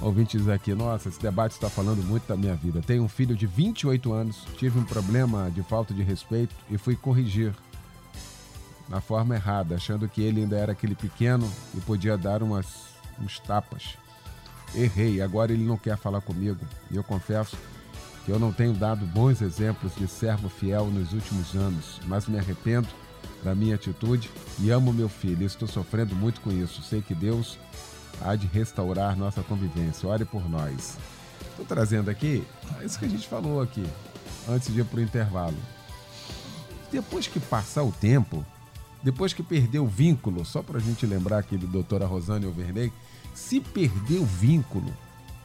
Ouvinte 0.00 0.38
diz 0.38 0.48
aqui, 0.48 0.74
nossa, 0.74 1.08
esse 1.08 1.20
debate 1.20 1.52
está 1.52 1.68
falando 1.68 2.04
muito 2.04 2.26
da 2.28 2.36
minha 2.36 2.54
vida. 2.54 2.80
Tenho 2.80 3.02
um 3.02 3.08
filho 3.08 3.34
de 3.34 3.46
28 3.46 4.12
anos, 4.12 4.44
tive 4.56 4.78
um 4.78 4.84
problema 4.84 5.50
de 5.50 5.62
falta 5.62 5.92
de 5.92 6.02
respeito 6.02 6.54
e 6.70 6.78
fui 6.78 6.94
corrigir 6.94 7.52
na 8.88 9.00
forma 9.00 9.34
errada, 9.34 9.74
achando 9.74 10.08
que 10.08 10.22
ele 10.22 10.42
ainda 10.42 10.56
era 10.56 10.72
aquele 10.72 10.94
pequeno 10.94 11.50
e 11.74 11.80
podia 11.80 12.16
dar 12.16 12.42
umas, 12.42 12.66
uns 13.20 13.40
tapas. 13.40 13.96
Errei, 14.74 15.20
agora 15.20 15.52
ele 15.52 15.64
não 15.64 15.76
quer 15.76 15.96
falar 15.96 16.20
comigo 16.20 16.60
e 16.90 16.96
eu 16.96 17.02
confesso 17.02 17.56
que 18.24 18.30
eu 18.30 18.38
não 18.38 18.52
tenho 18.52 18.74
dado 18.74 19.04
bons 19.04 19.42
exemplos 19.42 19.94
de 19.96 20.06
servo 20.06 20.48
fiel 20.48 20.86
nos 20.86 21.12
últimos 21.12 21.54
anos, 21.54 22.00
mas 22.06 22.28
me 22.28 22.38
arrependo 22.38 22.88
da 23.42 23.54
minha 23.54 23.74
atitude 23.74 24.30
e 24.60 24.70
amo 24.70 24.92
meu 24.92 25.08
filho. 25.08 25.44
Estou 25.44 25.66
sofrendo 25.66 26.14
muito 26.14 26.40
com 26.40 26.50
isso. 26.50 26.82
Sei 26.82 27.02
que 27.02 27.14
Deus 27.14 27.58
há 28.20 28.34
de 28.34 28.46
restaurar 28.46 29.16
nossa 29.16 29.42
convivência. 29.42 30.08
Ore 30.08 30.24
por 30.24 30.48
nós. 30.48 30.96
Estou 31.50 31.64
trazendo 31.64 32.10
aqui 32.10 32.46
isso 32.84 32.98
que 32.98 33.04
a 33.04 33.08
gente 33.08 33.26
falou 33.26 33.60
aqui, 33.60 33.84
antes 34.48 34.72
de 34.72 34.80
ir 34.80 34.84
para 34.84 35.00
o 35.00 35.02
intervalo. 35.02 35.56
Depois 36.90 37.26
que 37.26 37.40
passar 37.40 37.82
o 37.82 37.92
tempo, 37.92 38.44
depois 39.02 39.32
que 39.32 39.42
perder 39.42 39.80
o 39.80 39.86
vínculo, 39.86 40.44
só 40.44 40.62
para 40.62 40.78
a 40.78 40.80
gente 40.80 41.04
lembrar 41.06 41.38
aqui 41.38 41.56
do 41.56 41.66
doutora 41.66 42.06
Rosane 42.06 42.46
Overney, 42.46 42.92
se 43.34 43.60
perder 43.60 44.18
o 44.18 44.24
vínculo, 44.24 44.92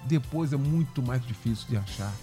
depois 0.06 0.54
é 0.54 0.58
muito 0.58 1.02
mais 1.02 1.26
difícil 1.26 1.68
de 1.68 1.78
achar. 1.78 2.14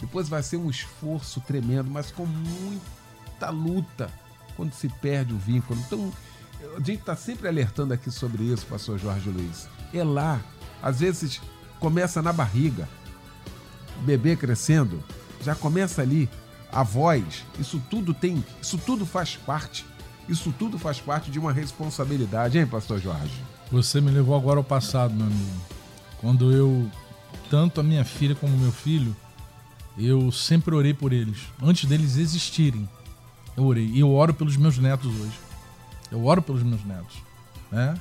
Depois 0.00 0.28
vai 0.28 0.42
ser 0.42 0.56
um 0.56 0.68
esforço 0.68 1.40
tremendo, 1.40 1.90
mas 1.90 2.10
com 2.10 2.26
muita 2.26 3.50
luta 3.50 4.10
quando 4.56 4.72
se 4.72 4.88
perde 4.88 5.32
o 5.32 5.38
vínculo. 5.38 5.80
Então, 5.80 6.12
a 6.76 6.80
gente 6.80 7.00
está 7.00 7.16
sempre 7.16 7.46
alertando 7.46 7.94
aqui 7.94 8.10
sobre 8.10 8.44
isso, 8.44 8.66
pastor 8.66 8.98
Jorge 8.98 9.28
Luiz 9.30 9.68
é 9.98 10.04
lá. 10.04 10.40
Às 10.82 11.00
vezes 11.00 11.40
começa 11.80 12.22
na 12.22 12.32
barriga. 12.32 12.88
Bebê 14.04 14.36
crescendo, 14.36 15.02
já 15.42 15.54
começa 15.54 16.02
ali. 16.02 16.28
A 16.70 16.82
voz, 16.82 17.44
isso 17.58 17.80
tudo 17.88 18.12
tem, 18.12 18.44
isso 18.60 18.76
tudo 18.78 19.06
faz 19.06 19.36
parte. 19.36 19.86
Isso 20.28 20.52
tudo 20.58 20.78
faz 20.78 20.98
parte 20.98 21.30
de 21.30 21.38
uma 21.38 21.52
responsabilidade, 21.52 22.58
hein, 22.58 22.66
pastor 22.66 22.98
Jorge? 23.00 23.40
Você 23.70 24.00
me 24.00 24.10
levou 24.10 24.34
agora 24.34 24.58
ao 24.58 24.64
passado, 24.64 25.14
meu 25.14 25.26
amigo. 25.26 25.60
Quando 26.20 26.52
eu, 26.52 26.90
tanto 27.50 27.80
a 27.80 27.84
minha 27.84 28.04
filha 28.04 28.34
como 28.34 28.56
meu 28.56 28.72
filho, 28.72 29.14
eu 29.98 30.32
sempre 30.32 30.74
orei 30.74 30.94
por 30.94 31.12
eles. 31.12 31.38
Antes 31.62 31.88
deles 31.88 32.16
existirem, 32.16 32.88
eu 33.56 33.64
orei. 33.64 33.86
E 33.86 34.00
eu 34.00 34.10
oro 34.10 34.34
pelos 34.34 34.56
meus 34.56 34.78
netos 34.78 35.12
hoje. 35.20 35.38
Eu 36.10 36.24
oro 36.24 36.40
pelos 36.42 36.62
meus 36.62 36.84
netos. 36.84 37.16
Né? 37.70 37.94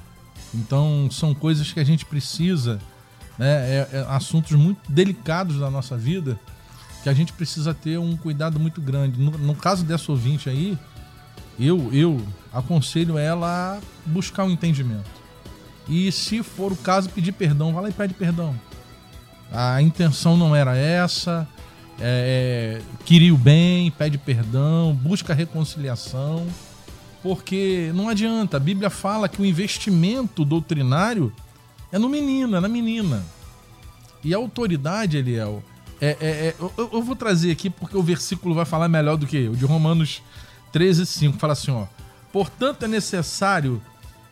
Então 0.53 1.09
são 1.11 1.33
coisas 1.33 1.71
que 1.71 1.79
a 1.79 1.83
gente 1.83 2.05
precisa, 2.05 2.79
né? 3.37 3.47
É, 3.47 3.89
é, 3.91 4.05
assuntos 4.09 4.51
muito 4.51 4.91
delicados 4.91 5.59
da 5.59 5.69
nossa 5.69 5.97
vida 5.97 6.39
que 7.01 7.09
a 7.09 7.13
gente 7.13 7.33
precisa 7.33 7.73
ter 7.73 7.99
um 7.99 8.15
cuidado 8.15 8.57
muito 8.59 8.79
grande. 8.79 9.19
No, 9.19 9.31
no 9.31 9.55
caso 9.55 9.83
dessa 9.83 10.09
ouvinte 10.09 10.49
aí, 10.49 10.77
eu, 11.59 11.93
eu 11.93 12.25
aconselho 12.51 13.17
ela 13.17 13.77
a 13.77 14.09
buscar 14.09 14.45
um 14.45 14.49
entendimento. 14.49 15.09
E 15.87 16.09
se 16.13 16.41
for 16.41 16.71
o 16.71 16.77
caso, 16.77 17.09
pedir 17.09 17.33
perdão, 17.33 17.73
vai 17.73 17.83
lá 17.83 17.89
e 17.89 17.93
pede 17.93 18.13
perdão. 18.13 18.55
A 19.51 19.81
intenção 19.81 20.37
não 20.37 20.55
era 20.55 20.77
essa, 20.77 21.45
é, 21.99 22.79
é 22.79 22.81
queria 23.03 23.33
o 23.33 23.37
bem, 23.37 23.91
pede 23.91 24.17
perdão, 24.17 24.95
busca 24.95 25.33
reconciliação 25.33 26.47
porque 27.23 27.91
não 27.95 28.09
adianta. 28.09 28.57
A 28.57 28.59
Bíblia 28.59 28.89
fala 28.89 29.29
que 29.29 29.41
o 29.41 29.45
investimento 29.45 30.43
doutrinário 30.43 31.33
é 31.91 31.97
no 31.97 32.09
menino, 32.09 32.57
é 32.57 32.59
na 32.59 32.67
menina. 32.67 33.23
E 34.21 34.33
a 34.33 34.37
autoridade, 34.37 35.17
Eliel, 35.17 35.63
é, 36.01 36.17
é, 36.19 36.27
é 36.27 36.55
eu, 36.59 36.89
eu, 36.93 37.01
vou 37.01 37.15
trazer 37.15 37.51
aqui 37.51 37.69
porque 37.69 37.95
o 37.95 38.03
versículo 38.03 38.53
vai 38.53 38.65
falar 38.65 38.89
melhor 38.89 39.15
do 39.15 39.25
que 39.25 39.37
eu, 39.37 39.55
de 39.55 39.65
Romanos 39.65 40.21
13, 40.73 41.05
5. 41.05 41.39
Fala 41.39 41.53
assim: 41.53 41.71
ó. 41.71 41.85
Portanto, 42.31 42.83
é 42.83 42.87
necessário 42.87 43.81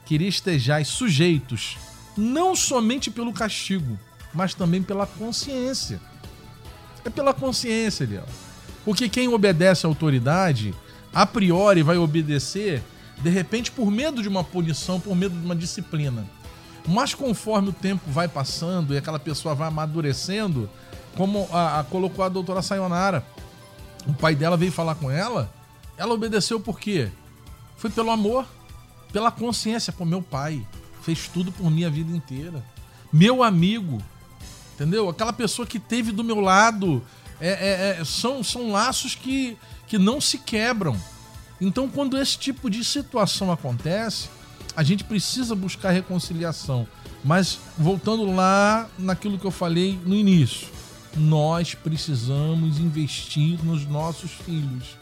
que 0.06 0.16
estejais 0.16 0.90
sujeitos, 0.90 1.78
não 2.18 2.56
somente 2.56 3.10
pelo 3.10 3.32
castigo, 3.32 3.98
mas 4.34 4.54
também 4.54 4.84
pela 4.84 5.08
consciência. 5.08 6.02
É 7.06 7.10
pela 7.10 7.34
consciência, 7.34 8.04
Eliel. 8.04 8.26
Porque 8.84 9.08
quem 9.08 9.30
obedece 9.30 9.86
à 9.86 9.90
autoridade, 9.90 10.74
a 11.14 11.26
priori 11.26 11.84
vai 11.84 11.98
obedecer, 11.98 12.84
de 13.22 13.30
repente, 13.30 13.72
por 13.72 13.92
medo 13.92 14.22
de 14.22 14.28
uma 14.28 14.44
punição, 14.44 15.00
por 15.00 15.16
medo 15.16 15.38
de 15.38 15.46
uma 15.46 15.56
disciplina. 15.56 16.26
Mas 16.88 17.14
conforme 17.14 17.70
o 17.70 17.74
tempo 17.74 18.04
vai 18.08 18.28
passando 18.28 18.94
e 18.94 18.98
aquela 18.98 19.20
pessoa 19.20 19.54
vai 19.54 19.68
amadurecendo, 19.68 20.70
como 21.16 21.48
a, 21.52 21.80
a 21.80 21.84
colocou 21.84 22.24
a 22.24 22.30
doutora 22.30 22.62
Sayonara, 22.62 23.26
o 24.08 24.14
pai 24.14 24.36
dela 24.36 24.58
veio 24.58 24.72
falar 24.72 24.96
com 24.96 25.12
ela, 25.12 25.54
ela 25.98 26.14
obedeceu 26.14 26.60
por 26.60 26.80
quê? 26.80 27.10
Foi 27.78 27.90
pelo 27.90 28.10
amor, 28.10 28.46
pela 29.12 29.32
consciência. 29.32 29.94
Pô, 29.94 30.06
meu 30.06 30.22
pai 30.22 30.66
fez 31.02 31.28
tudo 31.28 31.52
por 31.52 31.70
minha 31.70 31.90
vida 31.90 32.16
inteira. 32.16 32.64
Meu 33.12 33.44
amigo, 33.44 34.02
entendeu? 34.74 35.10
Aquela 35.10 35.34
pessoa 35.34 35.66
que 35.68 35.80
teve 35.80 36.12
do 36.12 36.24
meu 36.24 36.40
lado. 36.40 37.04
É, 37.40 37.50
é, 37.50 38.00
é, 38.00 38.06
são, 38.06 38.44
são 38.44 38.72
laços 38.72 39.16
que, 39.16 39.58
que 39.92 40.00
não 40.00 40.22
se 40.22 40.38
quebram. 40.38 40.96
Então, 41.60 41.90
quando 41.90 42.18
esse 42.18 42.38
tipo 42.38 42.70
de 42.70 42.82
situação 42.82 43.52
acontece, 43.52 44.30
a 44.74 44.84
gente 44.84 45.04
precisa 45.04 45.54
buscar 45.54 45.92
reconciliação. 45.92 46.88
Mas 47.26 47.60
voltando 47.78 48.34
lá 48.34 48.90
naquilo 48.98 49.38
que 49.38 49.44
eu 49.44 49.52
falei 49.52 50.00
no 50.06 50.16
início, 50.16 50.70
nós 51.14 51.76
precisamos 51.76 52.80
investir 52.80 53.62
nos 53.66 53.86
nossos 53.86 54.32
filhos. 54.32 54.98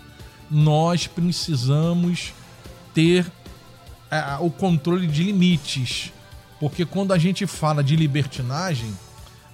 Nós 0.50 1.06
precisamos 1.06 2.34
ter 2.92 3.32
é, 4.10 4.38
o 4.40 4.50
controle 4.50 5.06
de 5.06 5.22
limites. 5.22 6.12
Porque 6.60 6.84
quando 6.84 7.14
a 7.14 7.18
gente 7.20 7.46
fala 7.46 7.84
de 7.84 7.96
libertinagem, 7.96 8.92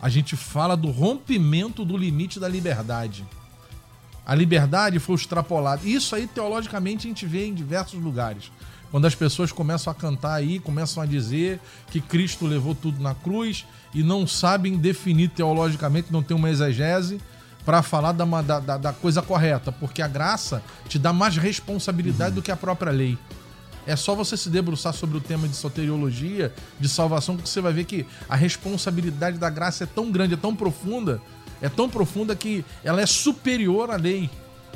a 0.02 0.08
gente 0.08 0.38
fala 0.38 0.78
do 0.78 0.92
rompimento 0.92 1.84
do 1.84 1.98
limite 1.98 2.40
da 2.40 2.48
liberdade. 2.48 3.26
A 4.26 4.34
liberdade 4.34 5.00
foi 5.00 5.16
extrapolada. 5.16 5.82
Isso 5.86 6.16
aí, 6.16 6.26
teologicamente, 6.28 7.06
a 7.06 7.10
gente 7.10 7.26
vê 7.26 7.46
em 7.46 7.54
diversos 7.54 8.02
lugares. 8.02 8.52
Quando 8.92 9.06
as 9.06 9.16
pessoas 9.16 9.52
começam 9.52 9.92
a 9.92 9.96
cantar 9.96 10.34
aí, 10.34 10.60
começam 10.60 11.04
a 11.04 11.06
dizer 11.06 11.60
que 11.92 12.00
Cristo 12.00 12.46
levou 12.46 12.74
tudo 12.74 13.02
na 13.02 13.14
cruz 13.14 13.66
e 13.94 14.02
não 14.02 14.26
sabem 14.26 14.78
definir 14.78 15.30
teologicamente, 15.30 16.12
não 16.12 16.24
tem 16.24 16.36
uma 16.36 16.50
exegese 16.50 17.20
para 17.66 17.82
falar 17.82 18.12
da, 18.12 18.26
da, 18.42 18.78
da, 18.78 18.94
coisa 18.94 19.22
correta, 19.22 19.72
porque 19.72 20.02
a 20.02 20.08
graça 20.08 20.62
te 20.88 21.00
dá 21.00 21.12
mais 21.12 21.36
responsabilidade 21.36 22.30
uhum. 22.30 22.36
do 22.36 22.42
que 22.42 22.52
a 22.52 22.56
própria 22.56 22.92
lei. 22.92 23.18
É 23.88 23.96
só 23.96 24.16
você 24.16 24.36
se 24.38 24.50
debruçar 24.50 24.94
sobre 24.94 25.18
o 25.18 25.22
tema 25.22 25.48
de 25.48 25.56
soteriologia, 25.56 26.54
de 26.80 26.90
salvação, 26.90 27.38
que 27.38 27.48
você 27.48 27.62
vai 27.62 27.74
ver 27.74 27.86
que 27.86 28.06
a 28.30 28.36
responsabilidade 28.36 29.38
da 29.38 29.50
graça 29.50 29.84
é 29.84 29.88
tão 29.88 30.12
grande, 30.12 30.34
é 30.36 30.38
tão 30.38 30.56
profunda, 30.56 31.22
é 31.62 31.70
tão 31.70 31.90
profunda 31.90 32.36
que 32.36 32.64
ela 32.84 33.02
é 33.02 33.06
superior 33.06 33.92
à 33.92 33.96
lei. 33.96 34.30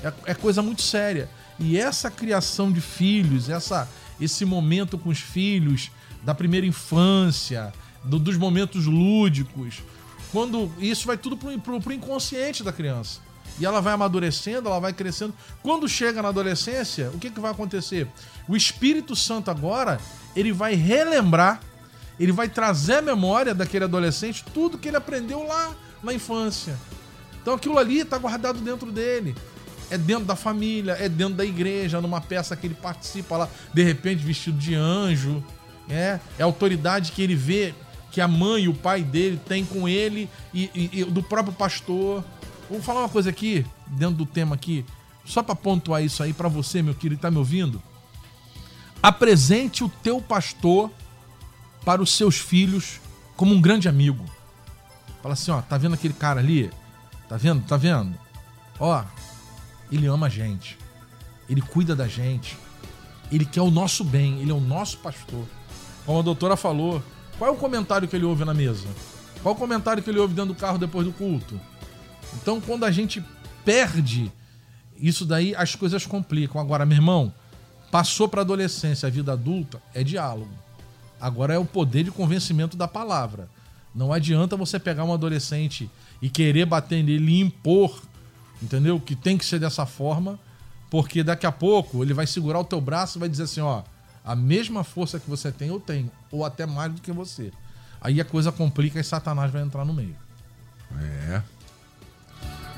É, 0.04 0.32
é 0.32 0.34
coisa 0.34 0.62
muito 0.62 0.82
séria. 0.82 1.30
E 1.60 1.78
essa 1.78 2.10
criação 2.10 2.72
de 2.72 2.80
filhos, 2.80 3.50
essa, 3.50 3.88
esse 4.20 4.46
momento 4.46 4.98
com 4.98 5.10
os 5.10 5.20
filhos, 5.20 5.92
da 6.24 6.34
primeira 6.34 6.66
infância, 6.66 7.74
do, 8.04 8.18
dos 8.18 8.38
momentos 8.38 8.86
lúdicos, 8.86 9.82
quando 10.32 10.72
isso 10.80 11.08
vai 11.08 11.18
tudo 11.18 11.36
pro, 11.36 11.60
pro, 11.60 11.82
pro 11.82 11.94
inconsciente 11.94 12.64
da 12.64 12.72
criança. 12.72 13.20
E 13.60 13.66
ela 13.66 13.82
vai 13.82 13.94
amadurecendo, 13.94 14.70
ela 14.70 14.80
vai 14.80 14.94
crescendo. 14.94 15.34
Quando 15.62 15.88
chega 15.88 16.22
na 16.22 16.30
adolescência, 16.30 17.10
o 17.14 17.20
que, 17.20 17.30
que 17.30 17.40
vai 17.40 17.52
acontecer? 17.52 18.08
O 18.48 18.56
Espírito 18.56 19.16
Santo 19.16 19.52
agora, 19.52 20.00
ele 20.36 20.54
vai 20.54 20.76
relembrar, 20.76 21.60
ele 22.18 22.32
vai 22.32 22.48
trazer 22.48 22.96
à 22.96 23.02
memória 23.02 23.54
daquele 23.54 23.84
adolescente 23.84 24.46
tudo 24.54 24.78
que 24.78 24.88
ele 24.88 24.98
aprendeu 24.98 25.46
lá 25.46 25.76
na 26.04 26.14
infância. 26.14 26.78
Então 27.42 27.54
aquilo 27.54 27.78
ali 27.78 28.00
está 28.00 28.18
guardado 28.18 28.60
dentro 28.60 28.92
dele. 28.92 29.36
É 29.90 29.98
dentro 29.98 30.26
da 30.26 30.36
família, 30.36 30.94
é 31.00 31.10
dentro 31.10 31.34
da 31.34 31.44
igreja, 31.44 32.00
numa 32.00 32.22
peça 32.22 32.56
que 32.56 32.68
ele 32.68 32.76
participa 32.76 33.38
lá, 33.38 33.50
de 33.74 33.84
repente 33.84 34.24
vestido 34.24 34.58
de 34.58 34.76
anjo. 34.76 35.44
É, 35.90 36.20
é 36.38 36.44
a 36.44 36.46
autoridade 36.46 37.12
que 37.12 37.22
ele 37.24 37.36
vê 37.36 37.74
que 38.12 38.22
a 38.22 38.28
mãe 38.28 38.64
e 38.64 38.68
o 38.68 38.74
pai 38.74 39.02
dele 39.04 39.40
têm 39.48 39.66
com 39.66 39.88
ele 39.88 40.30
e, 40.54 40.70
e, 40.76 41.02
e 41.02 41.04
do 41.06 41.24
próprio 41.24 41.54
pastor. 41.54 42.24
Vou 42.70 42.82
falar 42.82 43.02
uma 43.02 43.10
coisa 43.10 43.32
aqui, 43.32 43.66
dentro 43.88 44.16
do 44.16 44.26
tema 44.26 44.56
aqui, 44.56 44.86
só 45.26 45.42
para 45.42 45.56
pontuar 45.56 46.04
isso 46.04 46.22
aí 46.22 46.34
para 46.34 46.48
você, 46.48 46.82
meu 46.82 46.94
querido, 46.94 47.22
tá 47.22 47.32
me 47.32 47.38
ouvindo? 47.38 47.82
Apresente 49.02 49.84
o 49.84 49.90
teu 49.90 50.22
pastor 50.22 50.92
para 51.84 52.02
os 52.02 52.16
seus 52.16 52.38
filhos 52.38 53.00
como 53.36 53.54
um 53.54 53.62
grande 53.62 53.88
amigo. 53.88 54.24
Fala 55.22 55.34
assim, 55.34 55.52
ó, 55.52 55.62
tá 55.62 55.78
vendo 55.78 55.94
aquele 55.94 56.14
cara 56.14 56.40
ali? 56.40 56.72
Tá 57.28 57.38
vendo? 57.38 57.66
Tá 57.66 57.78
vendo? 57.78 58.18
Ó, 58.80 59.04
ele 59.92 60.08
ama 60.08 60.28
a 60.28 60.30
gente. 60.30 60.78
Ele 61.50 61.62
cuida 61.62 61.96
da 61.96 62.08
gente. 62.08 62.58
Ele 63.32 63.46
quer 63.46 63.62
o 63.62 63.70
nosso 63.70 64.04
bem, 64.04 64.40
ele 64.40 64.52
é 64.52 64.54
o 64.54 64.60
nosso 64.60 64.98
pastor. 65.00 65.46
Como 66.06 66.20
a 66.20 66.22
doutora 66.22 66.56
falou, 66.56 67.04
qual 67.38 67.50
é 67.50 67.54
o 67.54 67.58
comentário 67.58 68.08
que 68.08 68.16
ele 68.16 68.26
ouve 68.26 68.44
na 68.46 68.54
mesa? 68.54 68.88
Qual 69.44 69.54
é 69.54 69.56
o 69.56 69.60
comentário 69.60 70.02
que 70.02 70.10
ele 70.10 70.20
ouve 70.20 70.34
dentro 70.34 70.54
do 70.54 70.60
carro 70.60 70.78
depois 70.78 71.06
do 71.06 71.14
culto? 71.14 71.60
Então, 72.36 72.60
quando 72.60 72.86
a 72.86 72.92
gente 72.92 73.24
perde 73.64 74.32
isso 74.98 75.26
daí, 75.26 75.56
as 75.56 75.76
coisas 75.76 76.06
complicam. 76.06 76.60
Agora, 76.60 76.86
meu 76.86 76.98
irmão, 76.98 77.34
passou 77.92 78.28
para 78.28 78.42
adolescência, 78.42 79.08
a 79.08 79.10
vida 79.10 79.34
adulta, 79.34 79.82
é 79.94 80.04
diálogo. 80.04 80.52
Agora 81.20 81.54
é 81.54 81.58
o 81.58 81.66
poder 81.66 82.04
de 82.04 82.12
convencimento 82.12 82.76
da 82.76 82.88
palavra. 82.88 83.50
Não 83.94 84.14
adianta 84.14 84.56
você 84.56 84.80
pegar 84.80 85.04
um 85.04 85.14
adolescente 85.14 85.90
e 86.22 86.30
querer 86.30 86.66
bater 86.66 87.04
nele 87.04 87.32
e 87.32 87.40
impor, 87.42 88.02
entendeu? 88.62 89.00
Que 89.00 89.16
tem 89.16 89.38
que 89.38 89.46
ser 89.46 89.60
dessa 89.60 89.86
forma, 89.86 90.40
porque 90.90 91.24
daqui 91.24 91.46
a 91.46 91.52
pouco 91.52 92.04
ele 92.04 92.14
vai 92.14 92.28
segurar 92.28 92.60
o 92.60 92.64
teu 92.64 92.80
braço 92.80 93.18
e 93.18 93.20
vai 93.20 93.30
dizer 93.30 93.44
assim, 93.44 93.62
ó, 93.62 93.84
a 94.24 94.36
mesma 94.36 94.84
força 94.84 95.20
que 95.20 95.30
você 95.30 95.52
tem, 95.52 95.70
eu 95.70 95.80
tenho, 95.80 96.12
ou 96.32 96.46
até 96.46 96.66
mais 96.66 96.94
do 96.94 97.02
que 97.02 97.12
você. 97.12 97.52
Aí 98.00 98.22
a 98.22 98.26
coisa 98.26 98.52
complica 98.52 99.00
e 99.00 99.04
Satanás 99.04 99.52
vai 99.52 99.62
entrar 99.62 99.84
no 99.84 99.94
meio. 99.94 100.16
É 101.00 101.42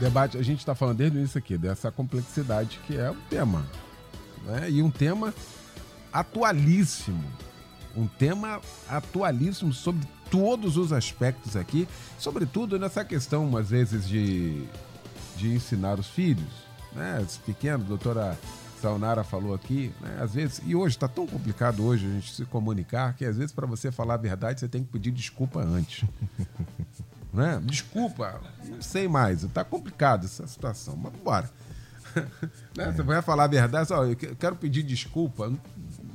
debate, 0.01 0.35
a 0.35 0.41
gente 0.41 0.59
está 0.59 0.73
falando 0.73 0.97
desde 0.97 1.15
o 1.15 1.19
início 1.19 1.37
aqui, 1.37 1.57
dessa 1.57 1.91
complexidade 1.91 2.79
que 2.87 2.97
é 2.97 3.11
o 3.11 3.15
tema. 3.29 3.63
Né? 4.43 4.71
E 4.71 4.81
um 4.81 4.89
tema 4.89 5.33
atualíssimo. 6.11 7.23
Um 7.95 8.07
tema 8.07 8.61
atualíssimo 8.87 9.73
sobre 9.73 10.07
todos 10.29 10.77
os 10.77 10.93
aspectos 10.93 11.55
aqui, 11.55 11.87
sobretudo 12.17 12.79
nessa 12.79 13.03
questão, 13.03 13.55
às 13.57 13.69
vezes, 13.69 14.07
de, 14.07 14.63
de 15.35 15.53
ensinar 15.53 15.99
os 15.99 16.07
filhos. 16.07 16.49
Né? 16.93 17.21
Esse 17.21 17.39
pequeno, 17.39 17.83
a 17.83 17.87
doutora 17.87 18.39
Saunara 18.81 19.23
falou 19.23 19.53
aqui, 19.53 19.93
né? 20.01 20.17
às 20.19 20.33
vezes, 20.33 20.61
e 20.65 20.75
hoje 20.75 20.95
está 20.95 21.07
tão 21.07 21.27
complicado 21.27 21.85
hoje 21.85 22.07
a 22.07 22.09
gente 22.09 22.33
se 22.33 22.45
comunicar, 22.45 23.13
que 23.13 23.23
às 23.23 23.37
vezes 23.37 23.51
para 23.51 23.67
você 23.67 23.91
falar 23.91 24.15
a 24.15 24.17
verdade 24.17 24.59
você 24.59 24.67
tem 24.67 24.83
que 24.83 24.89
pedir 24.89 25.11
desculpa 25.11 25.61
antes. 25.61 26.07
né? 27.31 27.61
Desculpa, 27.63 28.41
não 28.67 28.81
sei 28.81 29.07
mais, 29.07 29.43
tá 29.53 29.63
complicado 29.63 30.25
essa 30.25 30.47
situação, 30.47 30.95
mas 30.97 31.13
bora. 31.23 31.49
né? 32.75 32.89
é. 32.89 32.91
Você 32.91 33.03
vai 33.03 33.21
falar 33.21 33.43
a 33.43 33.47
verdade, 33.47 33.87
só, 33.87 34.03
eu 34.03 34.15
quero 34.15 34.55
pedir 34.55 34.83
desculpa, 34.83 35.53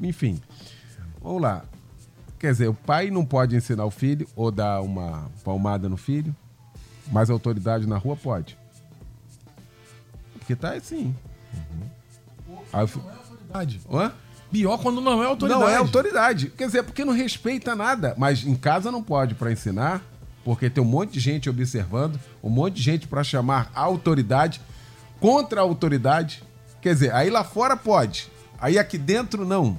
enfim. 0.01 0.41
Vamos 1.27 1.43
lá. 1.43 1.65
Quer 2.39 2.53
dizer, 2.53 2.69
o 2.69 2.75
pai 2.75 3.11
não 3.11 3.25
pode 3.25 3.57
ensinar 3.57 3.85
o 3.85 3.91
filho 3.91 4.29
ou 4.37 4.53
dar 4.53 4.81
uma 4.81 5.29
palmada 5.43 5.89
no 5.89 5.97
filho, 5.97 6.35
mas 7.11 7.29
a 7.29 7.33
autoridade 7.33 7.85
na 7.85 7.99
rua 7.99 8.15
pode. 8.15 8.57
Porque 10.35 10.55
tá 10.55 10.75
assim. 10.75 11.13
Uhum. 11.53 12.57
Aí, 12.73 12.87
não 12.95 13.11
é 13.11 13.15
autoridade. 13.17 13.81
Hã? 13.91 14.13
Pior 14.53 14.79
quando 14.79 15.01
não 15.01 15.21
é 15.21 15.27
autoridade. 15.27 15.61
Não 15.61 15.69
é 15.69 15.77
autoridade. 15.77 16.51
Quer 16.51 16.67
dizer, 16.67 16.85
porque 16.85 17.05
não 17.05 17.13
respeita 17.13 17.75
nada. 17.75 18.15
Mas 18.17 18.45
em 18.45 18.55
casa 18.55 18.93
não 18.93 19.03
pode 19.03 19.35
para 19.35 19.51
ensinar, 19.51 20.01
porque 20.45 20.71
tem 20.71 20.85
um 20.85 20.87
monte 20.87 21.15
de 21.15 21.19
gente 21.19 21.51
observando, 21.51 22.21
um 22.41 22.49
monte 22.49 22.75
de 22.75 22.83
gente 22.83 23.09
para 23.09 23.25
chamar 23.25 23.69
a 23.75 23.81
autoridade 23.81 24.61
contra 25.19 25.61
a 25.61 25.65
autoridade. 25.65 26.45
Quer 26.81 26.95
dizer, 26.95 27.13
aí 27.13 27.31
lá 27.31 27.43
fora 27.43 27.77
pode, 27.77 28.31
aí 28.61 28.79
aqui 28.79 28.97
dentro 28.97 29.45
não. 29.45 29.77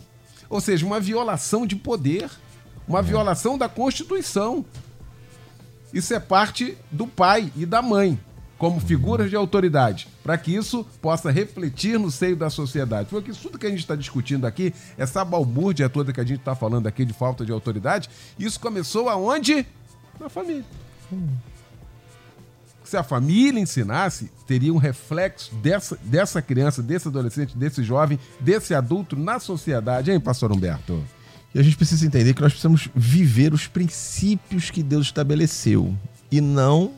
Ou 0.50 0.62
seja, 0.62 0.86
uma 0.86 1.00
violação 1.00 1.66
de 1.66 1.76
poder, 1.76 2.30
uma 2.88 3.00
é. 3.00 3.02
violação 3.02 3.58
da 3.58 3.68
Constituição. 3.68 4.66
Isso 5.94 6.14
é 6.14 6.20
parte 6.20 6.78
do 6.92 7.08
pai 7.08 7.52
e 7.56 7.66
da 7.66 7.82
mãe, 7.82 8.20
como 8.58 8.80
figuras 8.80 9.30
de 9.30 9.36
autoridade, 9.36 10.08
para 10.24 10.38
que 10.38 10.54
isso 10.54 10.86
possa 11.02 11.32
refletir 11.32 11.98
no 11.98 12.12
seio 12.12 12.36
da 12.36 12.50
sociedade. 12.50 13.10
Porque 13.10 13.32
tudo 13.32 13.58
que 13.58 13.66
a 13.66 13.70
gente 13.70 13.80
está 13.80 13.96
discutindo 13.96 14.46
aqui, 14.46 14.74
essa 14.98 15.24
balbúrdia 15.24 15.90
toda 15.90 16.12
que 16.12 16.20
a 16.20 16.26
gente 16.26 16.40
está 16.40 16.56
falando 16.56 16.88
aqui 16.88 17.06
de 17.06 17.14
falta 17.14 17.46
de 17.46 17.52
autoridade, 17.52 18.10
isso 18.38 18.60
começou 18.60 19.10
aonde? 19.10 19.66
Na 20.20 20.30
família. 20.30 20.66
Hum. 21.12 21.30
Se 22.88 22.96
a 22.96 23.04
família 23.04 23.60
ensinasse, 23.60 24.32
teria 24.48 24.74
um 24.74 24.78
reflexo 24.78 25.54
dessa, 25.56 26.00
dessa 26.04 26.42
criança, 26.42 26.82
desse 26.82 27.10
adolescente, 27.10 27.58
desse 27.58 27.84
jovem, 27.84 28.18
desse 28.40 28.74
adulto 28.74 29.14
na 29.18 29.42
sociedade, 29.42 30.10
hein, 30.10 30.22
pastor 30.22 30.54
Humberto? 30.54 31.04
E 31.54 31.60
a 31.60 31.64
gente 31.64 31.76
precisa 31.76 32.06
entender 32.06 32.34
que 32.34 32.42
nós 32.42 32.54
precisamos 32.54 32.88
viver 32.96 33.54
os 33.54 33.68
princípios 33.68 34.72
que 34.72 34.82
Deus 34.82 35.08
estabeleceu 35.08 35.94
e 36.32 36.40
não 36.40 36.94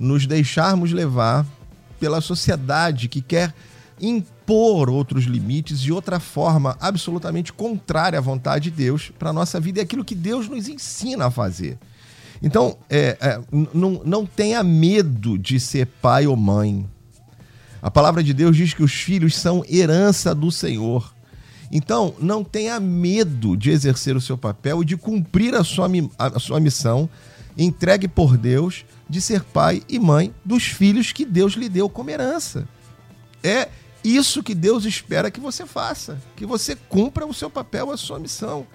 nos 0.00 0.26
deixarmos 0.26 0.90
levar 0.90 1.44
pela 2.00 2.22
sociedade 2.22 3.06
que 3.06 3.20
quer 3.20 3.52
impor 4.00 4.88
outros 4.88 5.24
limites 5.24 5.78
de 5.80 5.92
outra 5.92 6.18
forma 6.18 6.78
absolutamente 6.80 7.52
contrária 7.52 8.18
à 8.18 8.22
vontade 8.22 8.70
de 8.70 8.76
Deus 8.76 9.12
para 9.18 9.28
a 9.28 9.34
nossa 9.34 9.60
vida 9.60 9.80
e 9.80 9.82
aquilo 9.82 10.04
que 10.04 10.14
Deus 10.14 10.48
nos 10.48 10.66
ensina 10.66 11.26
a 11.26 11.30
fazer. 11.30 11.76
Então, 12.42 12.76
é, 12.88 13.16
é, 13.20 13.40
não, 13.72 14.26
tenha 14.26 14.62
medo 14.62 15.38
de 15.38 15.58
ser 15.58 15.86
pai 15.86 16.26
ou 16.26 16.36
mãe. 16.36 16.88
A 17.80 17.90
palavra 17.90 18.22
de 18.22 18.34
Deus 18.34 18.56
diz 18.56 18.74
que 18.74 18.82
os 18.82 18.92
filhos 18.92 19.36
são 19.36 19.64
herança 19.68 20.34
do 20.34 20.50
Senhor. 20.50 21.14
Então, 21.70 22.14
não 22.20 22.44
tenha 22.44 22.78
medo 22.78 23.56
de 23.56 23.70
exercer 23.70 24.16
o 24.16 24.20
seu 24.20 24.38
papel 24.38 24.82
e 24.82 24.84
de 24.84 24.96
cumprir 24.96 25.54
a 25.54 25.64
sua, 25.64 25.88
a 26.18 26.38
sua 26.38 26.60
missão 26.60 27.08
entregue 27.56 28.06
por 28.06 28.36
Deus 28.36 28.84
de 29.08 29.20
ser 29.20 29.42
pai 29.42 29.82
e 29.88 29.98
mãe 29.98 30.34
dos 30.44 30.64
filhos 30.64 31.12
que 31.12 31.24
Deus 31.24 31.54
lhe 31.54 31.68
deu 31.68 31.88
como 31.88 32.10
herança. 32.10 32.68
É 33.42 33.68
isso 34.04 34.42
que 34.42 34.54
Deus 34.54 34.84
espera 34.84 35.30
que 35.30 35.40
você 35.40 35.66
faça, 35.66 36.20
que 36.36 36.46
você 36.46 36.76
cumpra 36.76 37.26
o 37.26 37.34
seu 37.34 37.50
papel, 37.50 37.90
a 37.90 37.96
sua 37.96 38.18
missão. 38.18 38.66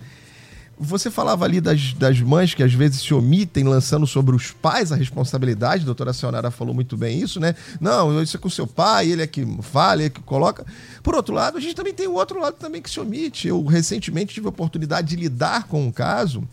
Você 0.83 1.11
falava 1.11 1.45
ali 1.45 1.61
das, 1.61 1.93
das 1.93 2.19
mães 2.19 2.55
que 2.55 2.63
às 2.63 2.73
vezes 2.73 3.01
se 3.01 3.13
omitem, 3.13 3.63
lançando 3.65 4.07
sobre 4.07 4.35
os 4.35 4.51
pais 4.51 4.91
a 4.91 4.95
responsabilidade. 4.95 5.83
A 5.83 5.85
doutora 5.85 6.11
Sionara 6.11 6.49
falou 6.49 6.73
muito 6.73 6.97
bem 6.97 7.19
isso, 7.19 7.39
né? 7.39 7.53
Não, 7.79 8.19
isso 8.19 8.35
é 8.35 8.39
com 8.39 8.49
seu 8.49 8.65
pai, 8.65 9.09
ele 9.11 9.21
é 9.21 9.27
que 9.27 9.45
fala, 9.61 10.01
ele 10.01 10.05
é 10.05 10.09
que 10.09 10.21
coloca. 10.21 10.65
Por 11.03 11.13
outro 11.15 11.35
lado, 11.35 11.59
a 11.59 11.61
gente 11.61 11.75
também 11.75 11.93
tem 11.93 12.07
o 12.07 12.13
outro 12.13 12.39
lado 12.39 12.55
também 12.55 12.81
que 12.81 12.89
se 12.89 12.99
omite. 12.99 13.47
Eu 13.47 13.63
recentemente 13.63 14.33
tive 14.33 14.47
a 14.47 14.49
oportunidade 14.49 15.09
de 15.09 15.15
lidar 15.15 15.67
com 15.67 15.85
um 15.85 15.91
caso 15.91 16.43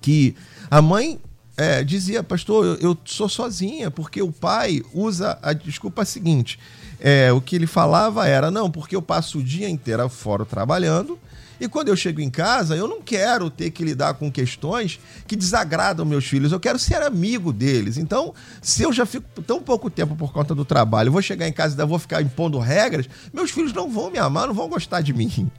que 0.00 0.36
a 0.70 0.80
mãe 0.80 1.18
é, 1.56 1.82
dizia, 1.82 2.22
pastor, 2.22 2.64
eu, 2.64 2.90
eu, 2.90 2.98
sou 3.04 3.28
sozinha, 3.28 3.90
porque 3.90 4.22
o 4.22 4.30
pai 4.30 4.82
usa 4.94 5.36
a 5.42 5.52
desculpa 5.52 6.04
seguinte. 6.04 6.60
É, 7.00 7.32
o 7.32 7.40
que 7.40 7.56
ele 7.56 7.66
falava 7.66 8.24
era, 8.24 8.52
não, 8.52 8.70
porque 8.70 8.94
eu 8.94 9.02
passo 9.02 9.38
o 9.38 9.42
dia 9.42 9.68
inteiro 9.68 10.08
fora 10.08 10.44
trabalhando 10.44 11.18
e 11.60 11.68
quando 11.68 11.88
eu 11.88 11.96
chego 11.96 12.20
em 12.20 12.30
casa, 12.30 12.76
eu 12.76 12.86
não 12.86 13.02
quero 13.02 13.50
ter 13.50 13.70
que 13.70 13.84
lidar 13.84 14.14
com 14.14 14.30
questões 14.30 15.00
que 15.26 15.36
desagradam 15.36 16.04
meus 16.04 16.24
filhos. 16.24 16.52
Eu 16.52 16.60
quero 16.60 16.78
ser 16.78 17.02
amigo 17.02 17.52
deles. 17.52 17.96
Então, 17.96 18.34
se 18.62 18.82
eu 18.82 18.92
já 18.92 19.04
fico 19.04 19.42
tão 19.42 19.60
pouco 19.60 19.90
tempo 19.90 20.14
por 20.14 20.32
conta 20.32 20.54
do 20.54 20.64
trabalho, 20.64 21.12
vou 21.12 21.22
chegar 21.22 21.48
em 21.48 21.52
casa 21.52 21.80
e 21.80 21.86
vou 21.86 21.98
ficar 21.98 22.22
impondo 22.22 22.58
regras, 22.58 23.08
meus 23.32 23.50
filhos 23.50 23.72
não 23.72 23.90
vão 23.90 24.10
me 24.10 24.18
amar, 24.18 24.46
não 24.46 24.54
vão 24.54 24.68
gostar 24.68 25.00
de 25.00 25.12
mim. 25.12 25.50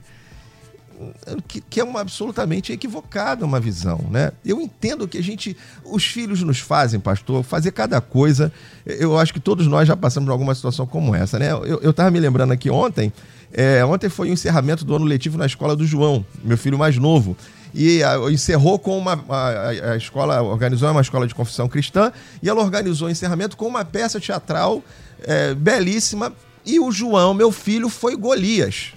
Que, 1.48 1.60
que, 1.60 1.80
é 1.80 1.84
uma 1.84 2.00
absolutamente 2.00 2.72
equivocada 2.72 3.44
uma 3.44 3.58
visão, 3.58 4.04
né? 4.10 4.32
Eu 4.44 4.60
entendo 4.60 5.08
que 5.08 5.16
a 5.16 5.22
gente, 5.22 5.56
os 5.84 6.04
filhos 6.04 6.42
nos 6.42 6.58
fazem, 6.58 7.00
pastor, 7.00 7.42
fazer 7.42 7.72
cada 7.72 8.00
coisa. 8.00 8.52
Eu 8.84 9.18
acho 9.18 9.32
que 9.32 9.40
todos 9.40 9.66
nós 9.66 9.88
já 9.88 9.96
passamos 9.96 10.26
por 10.26 10.32
alguma 10.32 10.54
situação 10.54 10.86
como 10.86 11.14
essa, 11.14 11.38
né? 11.38 11.52
Eu, 11.52 11.80
eu 11.80 11.92
tava 11.92 12.10
me 12.10 12.20
lembrando 12.20 12.52
aqui 12.52 12.68
ontem, 12.68 13.12
é, 13.52 13.84
ontem 13.84 14.08
foi 14.08 14.28
o 14.28 14.32
encerramento 14.32 14.84
do 14.84 14.94
ano 14.94 15.04
letivo 15.04 15.38
na 15.38 15.46
escola 15.46 15.74
do 15.74 15.86
João, 15.86 16.24
meu 16.44 16.58
filho 16.58 16.78
mais 16.78 16.96
novo. 16.96 17.36
E 17.74 18.00
encerrou 18.32 18.78
com 18.78 18.98
uma. 18.98 19.24
A, 19.28 19.68
a, 19.92 19.96
escola 19.96 20.42
organizou 20.42 20.90
uma 20.90 21.00
escola 21.00 21.26
de 21.26 21.34
confissão 21.34 21.68
cristã 21.68 22.12
e 22.42 22.48
ela 22.48 22.60
organizou 22.60 23.08
o 23.08 23.10
encerramento 23.10 23.56
com 23.56 23.66
uma 23.66 23.84
peça 23.84 24.20
teatral 24.20 24.82
é, 25.22 25.54
belíssima. 25.54 26.32
E 26.64 26.78
o 26.78 26.90
João, 26.90 27.32
meu 27.32 27.50
filho, 27.50 27.88
foi 27.88 28.16
Golias. 28.16 28.92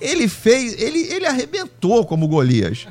Ele 0.00 0.28
fez. 0.28 0.80
Ele, 0.80 1.00
ele 1.12 1.26
arrebentou 1.26 2.06
como 2.06 2.28
Golias. 2.28 2.86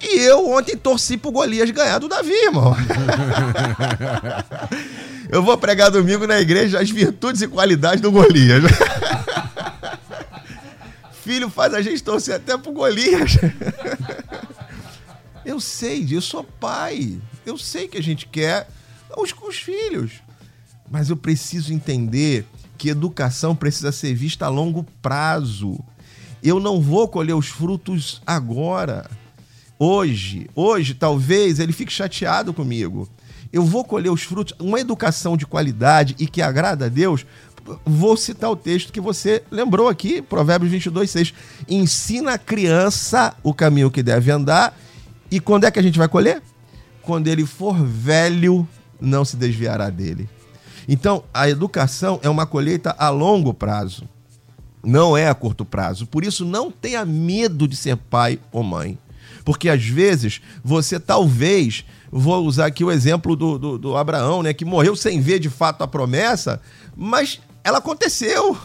E 0.00 0.18
eu 0.20 0.50
ontem 0.50 0.76
torci 0.76 1.16
pro 1.16 1.30
Golias 1.30 1.70
ganhar 1.70 1.98
do 1.98 2.08
Davi, 2.08 2.32
irmão. 2.32 2.74
eu 5.30 5.42
vou 5.42 5.58
pregar 5.58 5.90
domingo 5.90 6.26
na 6.26 6.40
igreja 6.40 6.80
as 6.80 6.88
virtudes 6.88 7.42
e 7.42 7.48
qualidades 7.48 8.00
do 8.00 8.10
Golias 8.10 8.62
filho 11.30 11.48
faz 11.48 11.72
a 11.74 11.80
gente 11.80 12.02
torcer 12.02 12.34
até 12.34 12.58
pro 12.58 12.72
Golias. 12.72 13.38
eu 15.46 15.60
sei, 15.60 16.04
eu 16.10 16.20
sou 16.20 16.42
pai. 16.42 17.20
Eu 17.46 17.56
sei 17.56 17.86
que 17.86 17.96
a 17.96 18.02
gente 18.02 18.26
quer 18.26 18.68
os, 19.16 19.32
os 19.46 19.56
filhos. 19.56 20.14
Mas 20.90 21.08
eu 21.08 21.16
preciso 21.16 21.72
entender 21.72 22.44
que 22.76 22.88
educação 22.88 23.54
precisa 23.54 23.92
ser 23.92 24.12
vista 24.12 24.46
a 24.46 24.48
longo 24.48 24.82
prazo. 25.00 25.78
Eu 26.42 26.58
não 26.58 26.80
vou 26.80 27.06
colher 27.08 27.34
os 27.34 27.48
frutos 27.48 28.22
agora. 28.26 29.10
Hoje, 29.78 30.48
hoje 30.54 30.94
talvez 30.94 31.58
ele 31.58 31.72
fique 31.72 31.92
chateado 31.92 32.52
comigo. 32.52 33.08
Eu 33.52 33.64
vou 33.64 33.84
colher 33.84 34.10
os 34.10 34.22
frutos, 34.22 34.54
uma 34.60 34.78
educação 34.78 35.36
de 35.36 35.46
qualidade 35.46 36.14
e 36.18 36.26
que 36.26 36.40
agrada 36.40 36.86
a 36.86 36.88
Deus, 36.88 37.26
vou 37.84 38.16
citar 38.16 38.50
o 38.50 38.56
texto 38.56 38.92
que 38.92 39.00
você 39.00 39.42
lembrou 39.50 39.88
aqui, 39.88 40.22
Provérbios 40.22 40.70
22, 40.70 41.10
6. 41.10 41.34
Ensina 41.68 42.34
a 42.34 42.38
criança 42.38 43.34
o 43.42 43.52
caminho 43.52 43.90
que 43.90 44.02
deve 44.02 44.30
andar, 44.30 44.76
e 45.30 45.40
quando 45.40 45.64
é 45.64 45.70
que 45.70 45.78
a 45.78 45.82
gente 45.82 45.98
vai 45.98 46.08
colher? 46.08 46.42
Quando 47.02 47.28
ele 47.28 47.46
for 47.46 47.74
velho, 47.84 48.66
não 49.00 49.24
se 49.24 49.36
desviará 49.36 49.90
dele. 49.90 50.28
Então, 50.88 51.24
a 51.32 51.48
educação 51.48 52.18
é 52.22 52.28
uma 52.28 52.46
colheita 52.46 52.94
a 52.98 53.08
longo 53.10 53.54
prazo, 53.54 54.08
não 54.82 55.16
é 55.16 55.28
a 55.28 55.34
curto 55.34 55.64
prazo. 55.64 56.06
Por 56.06 56.24
isso, 56.24 56.44
não 56.44 56.70
tenha 56.70 57.04
medo 57.04 57.68
de 57.68 57.76
ser 57.76 57.96
pai 57.96 58.38
ou 58.52 58.62
mãe. 58.62 58.98
Porque 59.44 59.68
às 59.68 59.84
vezes 59.84 60.40
você 60.62 60.98
talvez, 60.98 61.84
vou 62.10 62.44
usar 62.44 62.66
aqui 62.66 62.84
o 62.84 62.90
exemplo 62.90 63.34
do, 63.34 63.58
do, 63.58 63.78
do 63.78 63.96
Abraão, 63.96 64.42
né, 64.42 64.52
que 64.52 64.64
morreu 64.64 64.94
sem 64.94 65.20
ver 65.20 65.38
de 65.38 65.48
fato 65.48 65.82
a 65.82 65.88
promessa, 65.88 66.60
mas 66.96 67.40
ela 67.64 67.78
aconteceu. 67.78 68.58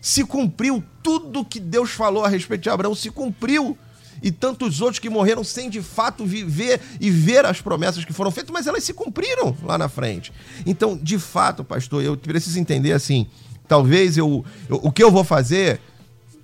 Se 0.00 0.24
cumpriu 0.24 0.82
tudo 1.02 1.44
que 1.44 1.58
Deus 1.58 1.90
falou 1.90 2.24
a 2.24 2.28
respeito 2.28 2.62
de 2.62 2.70
Abraão, 2.70 2.94
se 2.94 3.10
cumpriu. 3.10 3.76
E 4.22 4.30
tantos 4.30 4.80
outros 4.80 4.98
que 4.98 5.10
morreram 5.10 5.44
sem 5.44 5.68
de 5.68 5.82
fato 5.82 6.24
viver 6.24 6.80
e 6.98 7.10
ver 7.10 7.44
as 7.44 7.60
promessas 7.60 8.04
que 8.04 8.14
foram 8.14 8.30
feitas, 8.30 8.50
mas 8.50 8.66
elas 8.66 8.82
se 8.82 8.94
cumpriram 8.94 9.54
lá 9.62 9.76
na 9.76 9.90
frente. 9.90 10.32
Então, 10.64 10.96
de 10.96 11.18
fato, 11.18 11.62
pastor, 11.62 12.02
eu 12.02 12.16
preciso 12.16 12.58
entender 12.58 12.92
assim: 12.92 13.26
talvez 13.68 14.16
eu, 14.16 14.44
eu 14.68 14.80
o 14.82 14.90
que 14.90 15.02
eu 15.02 15.10
vou 15.10 15.24
fazer, 15.24 15.80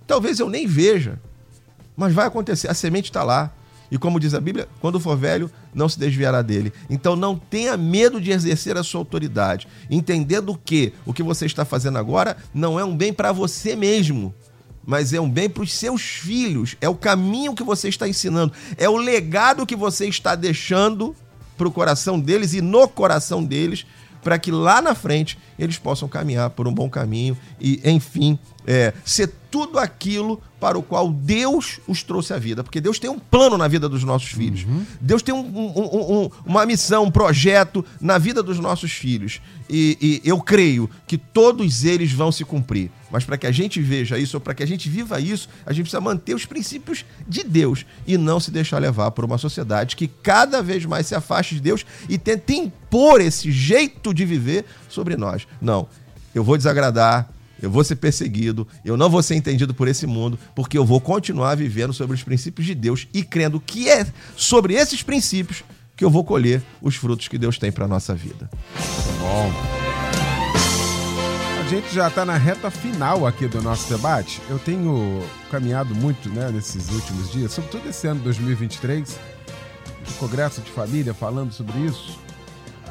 talvez 0.06 0.40
eu 0.40 0.48
nem 0.48 0.66
veja, 0.66 1.18
mas 1.96 2.12
vai 2.12 2.26
acontecer. 2.26 2.68
A 2.68 2.74
semente 2.74 3.10
está 3.10 3.22
lá. 3.22 3.52
E 3.90 3.98
como 3.98 4.18
diz 4.18 4.32
a 4.32 4.40
Bíblia, 4.40 4.66
quando 4.80 4.98
for 4.98 5.14
velho, 5.18 5.50
não 5.74 5.86
se 5.86 5.98
desviará 5.98 6.40
dele. 6.40 6.72
Então 6.88 7.14
não 7.14 7.36
tenha 7.36 7.76
medo 7.76 8.18
de 8.18 8.30
exercer 8.30 8.74
a 8.78 8.82
sua 8.82 9.00
autoridade, 9.00 9.68
entendendo 9.90 10.58
que 10.64 10.94
o 11.04 11.12
que 11.12 11.22
você 11.22 11.44
está 11.44 11.62
fazendo 11.62 11.98
agora 11.98 12.38
não 12.54 12.80
é 12.80 12.84
um 12.84 12.96
bem 12.96 13.12
para 13.12 13.32
você 13.32 13.76
mesmo, 13.76 14.34
mas 14.82 15.12
é 15.12 15.20
um 15.20 15.28
bem 15.28 15.46
para 15.48 15.62
os 15.62 15.74
seus 15.74 16.00
filhos. 16.00 16.74
É 16.80 16.88
o 16.88 16.94
caminho 16.94 17.54
que 17.54 17.62
você 17.62 17.90
está 17.90 18.08
ensinando, 18.08 18.54
é 18.78 18.88
o 18.88 18.96
legado 18.96 19.66
que 19.66 19.76
você 19.76 20.06
está 20.06 20.34
deixando 20.34 21.14
para 21.58 21.68
o 21.68 21.72
coração 21.72 22.18
deles 22.18 22.54
e 22.54 22.62
no 22.62 22.88
coração 22.88 23.44
deles, 23.44 23.84
para 24.22 24.38
que 24.38 24.50
lá 24.50 24.80
na 24.80 24.94
frente 24.94 25.38
eles 25.58 25.78
possam 25.78 26.08
caminhar 26.08 26.50
por 26.50 26.66
um 26.68 26.72
bom 26.72 26.88
caminho 26.88 27.36
e, 27.60 27.80
enfim, 27.84 28.38
é, 28.66 28.92
ser 29.04 29.32
tudo 29.50 29.78
aquilo 29.78 30.40
para 30.58 30.78
o 30.78 30.82
qual 30.82 31.12
Deus 31.12 31.80
os 31.86 32.02
trouxe 32.02 32.32
à 32.32 32.38
vida. 32.38 32.62
Porque 32.62 32.80
Deus 32.80 32.98
tem 32.98 33.10
um 33.10 33.18
plano 33.18 33.58
na 33.58 33.68
vida 33.68 33.88
dos 33.88 34.04
nossos 34.04 34.30
filhos. 34.30 34.64
Uhum. 34.64 34.86
Deus 35.00 35.22
tem 35.22 35.34
um, 35.34 35.40
um, 35.40 36.22
um, 36.22 36.30
uma 36.46 36.64
missão, 36.64 37.04
um 37.04 37.10
projeto 37.10 37.84
na 38.00 38.16
vida 38.16 38.42
dos 38.42 38.58
nossos 38.58 38.92
filhos. 38.92 39.40
E, 39.74 40.20
e, 40.22 40.28
eu 40.28 40.38
creio 40.38 40.88
que 41.06 41.16
todos 41.16 41.82
eles 41.82 42.12
vão 42.12 42.30
se 42.30 42.44
cumprir. 42.44 42.90
Mas 43.10 43.24
para 43.24 43.38
que 43.38 43.46
a 43.46 43.50
gente 43.50 43.80
veja 43.80 44.18
isso, 44.18 44.36
ou 44.36 44.40
para 44.40 44.52
que 44.52 44.62
a 44.62 44.66
gente 44.66 44.86
viva 44.86 45.18
isso, 45.18 45.48
a 45.64 45.72
gente 45.72 45.84
precisa 45.84 46.00
manter 46.00 46.34
os 46.34 46.44
princípios 46.44 47.06
de 47.26 47.42
Deus 47.42 47.86
e 48.06 48.18
não 48.18 48.38
se 48.38 48.50
deixar 48.50 48.78
levar 48.78 49.10
por 49.12 49.24
uma 49.24 49.38
sociedade 49.38 49.96
que 49.96 50.06
cada 50.06 50.62
vez 50.62 50.84
mais 50.84 51.06
se 51.06 51.14
afaste 51.14 51.54
de 51.54 51.62
Deus 51.62 51.86
e 52.06 52.18
tenta 52.18 52.52
impor 52.52 53.22
esse 53.22 53.50
jeito 53.50 54.12
de 54.12 54.26
viver 54.26 54.66
sobre 54.90 55.16
nós. 55.16 55.46
Não. 55.58 55.88
Eu 56.34 56.44
vou 56.44 56.58
desagradar, 56.58 57.30
eu 57.60 57.70
vou 57.70 57.82
ser 57.82 57.96
perseguido, 57.96 58.68
eu 58.84 58.96
não 58.98 59.08
vou 59.08 59.22
ser 59.22 59.36
entendido 59.36 59.72
por 59.72 59.88
esse 59.88 60.06
mundo, 60.06 60.38
porque 60.54 60.76
eu 60.76 60.84
vou 60.84 61.00
continuar 61.00 61.54
vivendo 61.54 61.94
sobre 61.94 62.14
os 62.14 62.22
princípios 62.22 62.66
de 62.66 62.74
Deus 62.74 63.08
e 63.14 63.22
crendo 63.22 63.58
que 63.58 63.88
é 63.88 64.06
sobre 64.36 64.74
esses 64.74 65.02
princípios 65.02 65.64
que 66.02 66.04
eu 66.04 66.10
vou 66.10 66.24
colher 66.24 66.60
os 66.80 66.96
frutos 66.96 67.28
que 67.28 67.38
Deus 67.38 67.60
tem 67.60 67.70
para 67.70 67.86
nossa 67.86 68.12
vida. 68.12 68.50
Bom. 69.20 69.52
A 71.60 71.68
gente 71.68 71.94
já 71.94 72.08
está 72.08 72.24
na 72.24 72.36
reta 72.36 72.72
final 72.72 73.24
aqui 73.24 73.46
do 73.46 73.62
nosso 73.62 73.88
debate. 73.88 74.42
Eu 74.50 74.58
tenho 74.58 75.22
caminhado 75.48 75.94
muito 75.94 76.28
né, 76.28 76.50
nesses 76.50 76.90
últimos 76.90 77.30
dias, 77.30 77.52
sobretudo 77.52 77.88
esse 77.88 78.08
ano 78.08 78.18
2023, 78.18 79.16
no 80.08 80.12
Congresso 80.14 80.60
de 80.60 80.72
Família, 80.72 81.14
falando 81.14 81.52
sobre 81.52 81.78
isso 81.78 82.18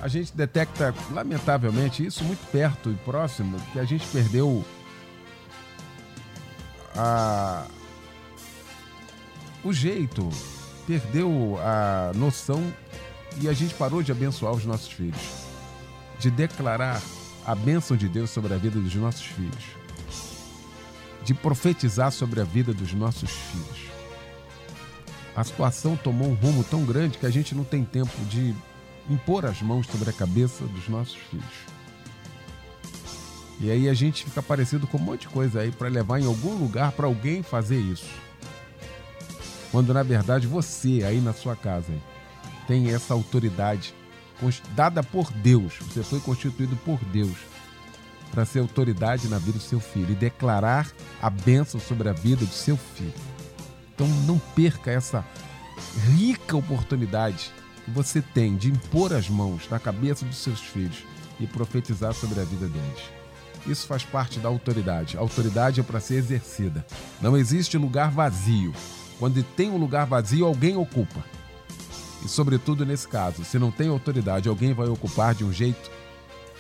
a 0.02 0.08
gente 0.08 0.36
detecta, 0.36 0.96
lamentavelmente, 1.12 2.04
isso 2.04 2.24
muito 2.24 2.44
perto 2.50 2.90
e 2.90 2.96
próximo, 2.96 3.56
que 3.72 3.78
a 3.78 3.84
gente 3.84 4.08
perdeu 4.08 4.66
a... 6.96 7.66
o 9.64 9.72
jeito, 9.72 10.28
perdeu 10.86 11.58
a 11.60 12.12
noção 12.16 12.74
e 13.40 13.48
a 13.48 13.54
gente 13.54 13.74
parou 13.76 14.04
de 14.04 14.12
abençoar 14.12 14.54
os 14.54 14.66
nossos 14.66 14.92
filhos. 14.92 15.22
de 16.22 16.30
declarar 16.30 17.02
a 17.46 17.56
bênção 17.56 17.98
de 17.98 18.08
Deus 18.08 18.30
sobre 18.30 18.54
a 18.54 18.58
vida 18.58 18.80
dos 18.80 18.94
nossos 18.94 19.24
filhos, 19.24 19.64
de 21.24 21.34
profetizar 21.34 22.12
sobre 22.12 22.40
a 22.40 22.44
vida 22.44 22.74
dos 22.74 22.94
nossos 22.94 23.32
filhos. 23.32 23.90
A 25.36 25.44
situação 25.44 25.98
tomou 25.98 26.30
um 26.30 26.36
rumo 26.36 26.64
tão 26.64 26.86
grande 26.86 27.18
que 27.18 27.26
a 27.26 27.32
gente 27.32 27.56
não 27.56 27.64
tem 27.64 27.84
tempo 27.84 28.14
de 28.26 28.54
impor 29.10 29.46
as 29.46 29.62
mãos 29.64 29.88
sobre 29.88 30.12
a 30.12 30.14
cabeça 30.14 30.64
dos 30.66 30.88
nossos 30.88 31.16
filhos. 31.16 31.72
E 33.60 33.72
aí 33.72 33.90
a 33.90 33.94
gente 33.94 34.24
fica 34.24 34.44
parecido 34.44 34.86
com 34.86 34.98
um 34.98 35.02
monte 35.02 35.22
de 35.22 35.30
coisa 35.30 35.62
aí 35.62 35.72
para 35.72 35.88
levar 35.88 36.20
em 36.20 36.26
algum 36.26 36.56
lugar 36.56 36.92
para 36.92 37.08
alguém 37.08 37.42
fazer 37.42 37.80
isso. 37.80 38.10
Quando 39.72 39.94
na 39.94 40.04
verdade 40.04 40.48
você 40.48 41.04
aí 41.04 41.22
na 41.22 41.34
sua 41.34 41.56
casa 41.56 41.94
tem 42.68 42.94
essa 42.94 43.14
autoridade 43.14 43.94
dada 44.76 45.04
por 45.04 45.32
Deus. 45.32 45.74
Você 45.82 46.04
foi 46.04 46.20
constituído 46.20 46.76
por 46.78 47.00
Deus 47.06 47.38
para 48.32 48.46
ser 48.46 48.60
autoridade 48.60 49.28
na 49.28 49.38
vida 49.38 49.58
do 49.58 49.64
seu 49.64 49.80
filho 49.80 50.12
e 50.12 50.16
declarar 50.16 50.90
a 51.22 51.30
bênção 51.30 51.80
sobre 51.80 52.10
a 52.10 52.14
vida 52.14 52.46
do 52.46 52.54
seu 52.54 52.78
filho. 52.78 53.14
Então 53.94 54.08
não 54.26 54.40
perca 54.56 54.92
essa 54.92 55.26
rica 56.16 56.56
oportunidade 56.56 57.52
que 57.84 57.92
você 57.92 58.22
tem 58.22 58.56
de 58.56 58.70
impor 58.70 59.14
as 59.14 59.30
mãos 59.30 59.68
na 59.70 59.80
cabeça 59.80 60.26
dos 60.26 60.38
seus 60.38 60.60
filhos 60.60 61.04
e 61.40 61.48
profetizar 61.48 62.14
sobre 62.14 62.40
a 62.40 62.44
vida 62.44 62.68
deles. 62.68 63.02
Isso 63.68 63.86
faz 63.86 64.04
parte 64.04 64.40
da 64.40 64.50
autoridade. 64.50 65.18
A 65.18 65.20
autoridade 65.20 65.80
é 65.80 65.84
para 65.84 66.00
ser 66.00 66.16
exercida. 66.16 66.86
Não 67.22 67.38
existe 67.38 67.78
lugar 67.78 68.10
vazio. 68.10 68.74
Quando 69.22 69.44
tem 69.44 69.70
um 69.70 69.78
lugar 69.78 70.08
vazio, 70.08 70.48
alguém 70.48 70.76
ocupa. 70.76 71.24
E, 72.26 72.28
sobretudo 72.28 72.84
nesse 72.84 73.08
caso, 73.08 73.46
se 73.46 73.60
não 73.60 73.70
tem 73.70 73.88
autoridade, 73.88 74.50
alguém 74.50 74.74
vai 74.74 74.88
ocupar 74.88 75.36
de 75.36 75.44
um 75.44 75.54
jeito 75.54 75.92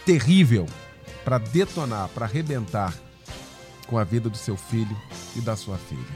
terrível 0.05 0.67
para 1.25 1.39
detonar, 1.39 2.07
para 2.09 2.27
arrebentar 2.27 2.93
com 3.87 3.97
a 3.97 4.03
vida 4.03 4.29
do 4.29 4.37
seu 4.37 4.55
filho 4.55 4.95
e 5.35 5.41
da 5.41 5.55
sua 5.55 5.75
filha. 5.75 6.15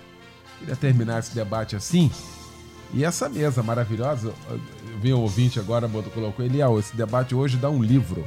Queria 0.59 0.75
terminar 0.75 1.17
esse 1.17 1.33
debate 1.33 1.75
assim. 1.75 2.11
E 2.93 3.03
essa 3.03 3.27
mesa 3.27 3.63
maravilhosa, 3.63 4.31
eu 4.47 4.59
vi 5.01 5.11
um 5.15 5.21
ouvinte 5.21 5.59
agora, 5.59 5.89
colocou, 5.89 6.45
Eliel, 6.45 6.77
esse 6.77 6.95
debate 6.95 7.33
hoje 7.33 7.57
dá 7.57 7.71
um 7.71 7.81
livro. 7.81 8.23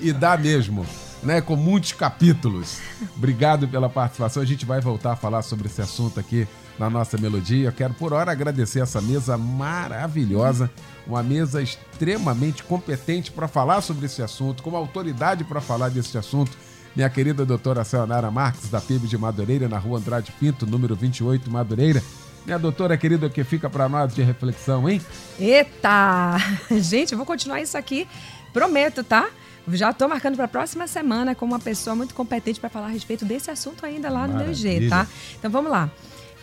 e 0.00 0.10
dá 0.10 0.38
mesmo 0.38 0.86
né, 1.22 1.40
com 1.40 1.56
muitos 1.56 1.92
capítulos. 1.92 2.78
Obrigado 3.16 3.68
pela 3.68 3.88
participação. 3.88 4.42
A 4.42 4.46
gente 4.46 4.64
vai 4.64 4.80
voltar 4.80 5.12
a 5.12 5.16
falar 5.16 5.42
sobre 5.42 5.66
esse 5.68 5.80
assunto 5.80 6.18
aqui 6.18 6.46
na 6.78 6.88
nossa 6.88 7.18
melodia. 7.18 7.68
Eu 7.68 7.72
quero 7.72 7.94
por 7.94 8.12
hora 8.12 8.32
agradecer 8.32 8.80
essa 8.80 9.00
mesa 9.00 9.36
maravilhosa, 9.36 10.70
uma 11.06 11.22
mesa 11.22 11.62
extremamente 11.62 12.62
competente 12.62 13.30
para 13.30 13.46
falar 13.46 13.82
sobre 13.82 14.06
esse 14.06 14.22
assunto, 14.22 14.62
com 14.62 14.74
autoridade 14.74 15.44
para 15.44 15.60
falar 15.60 15.90
desse 15.90 16.16
assunto. 16.16 16.56
Minha 16.96 17.08
querida 17.08 17.44
doutora 17.44 17.84
Sayonara 17.84 18.30
Marques, 18.30 18.68
da 18.68 18.80
PIB 18.80 19.06
de 19.06 19.16
Madureira, 19.16 19.68
na 19.68 19.78
rua 19.78 19.98
Andrade 19.98 20.32
Pinto, 20.40 20.66
número 20.66 20.96
28, 20.96 21.50
Madureira. 21.50 22.02
Minha 22.44 22.58
doutora 22.58 22.96
querida, 22.96 23.26
o 23.26 23.30
que 23.30 23.44
fica 23.44 23.68
para 23.68 23.88
nós 23.88 24.14
de 24.14 24.22
reflexão, 24.22 24.88
hein? 24.88 25.00
Eita! 25.38 26.36
Gente, 26.80 27.12
eu 27.12 27.18
vou 27.18 27.26
continuar 27.26 27.60
isso 27.60 27.76
aqui, 27.76 28.08
prometo, 28.52 29.04
tá? 29.04 29.28
Já 29.72 29.90
estou 29.90 30.08
marcando 30.08 30.36
para 30.36 30.44
a 30.44 30.48
próxima 30.48 30.86
semana 30.86 31.34
com 31.34 31.44
uma 31.44 31.58
pessoa 31.58 31.94
muito 31.96 32.14
competente 32.14 32.60
para 32.60 32.70
falar 32.70 32.86
a 32.86 32.90
respeito 32.90 33.24
desse 33.24 33.50
assunto 33.50 33.84
ainda 33.84 34.08
lá 34.10 34.26
no 34.26 34.36
meu 34.36 34.54
G, 34.54 34.88
tá? 34.88 35.06
Então 35.38 35.50
vamos 35.50 35.70
lá. 35.70 35.90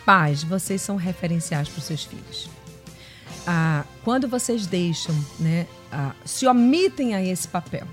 Pais, 0.04 0.42
vocês 0.42 0.80
são 0.80 0.96
referenciais 0.96 1.68
para 1.68 1.78
os 1.78 1.84
seus 1.84 2.04
filhos. 2.04 2.48
Ah, 3.46 3.84
quando 4.04 4.28
vocês 4.28 4.66
deixam, 4.66 5.14
né, 5.38 5.66
ah, 5.90 6.12
se 6.24 6.46
omitem 6.46 7.14
a 7.14 7.22
esse 7.22 7.48
papel, 7.48 7.86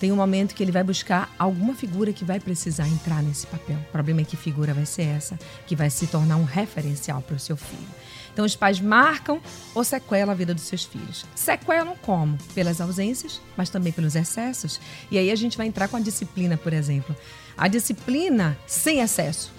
tem 0.00 0.10
um 0.10 0.16
momento 0.16 0.54
que 0.54 0.62
ele 0.62 0.72
vai 0.72 0.82
buscar 0.82 1.32
alguma 1.38 1.74
figura 1.74 2.12
que 2.12 2.24
vai 2.24 2.40
precisar 2.40 2.88
entrar 2.88 3.22
nesse 3.22 3.46
papel. 3.46 3.76
O 3.88 3.92
problema 3.92 4.22
é 4.22 4.24
que 4.24 4.36
figura 4.36 4.72
vai 4.72 4.86
ser 4.86 5.02
essa, 5.02 5.38
que 5.66 5.76
vai 5.76 5.90
se 5.90 6.06
tornar 6.06 6.36
um 6.36 6.44
referencial 6.44 7.20
para 7.20 7.36
o 7.36 7.38
seu 7.38 7.56
filho. 7.56 7.86
Então, 8.32 8.44
os 8.44 8.56
pais 8.56 8.80
marcam 8.80 9.40
ou 9.74 9.84
sequelam 9.84 10.30
a 10.30 10.34
vida 10.34 10.54
dos 10.54 10.64
seus 10.64 10.84
filhos. 10.84 11.26
Sequelam 11.34 11.96
como? 12.02 12.38
Pelas 12.54 12.80
ausências, 12.80 13.40
mas 13.56 13.70
também 13.70 13.92
pelos 13.92 14.14
excessos. 14.14 14.80
E 15.10 15.18
aí 15.18 15.30
a 15.30 15.36
gente 15.36 15.56
vai 15.56 15.66
entrar 15.66 15.88
com 15.88 15.96
a 15.96 16.00
disciplina, 16.00 16.56
por 16.56 16.72
exemplo. 16.72 17.14
A 17.56 17.68
disciplina 17.68 18.56
sem 18.66 19.00
excesso 19.00 19.52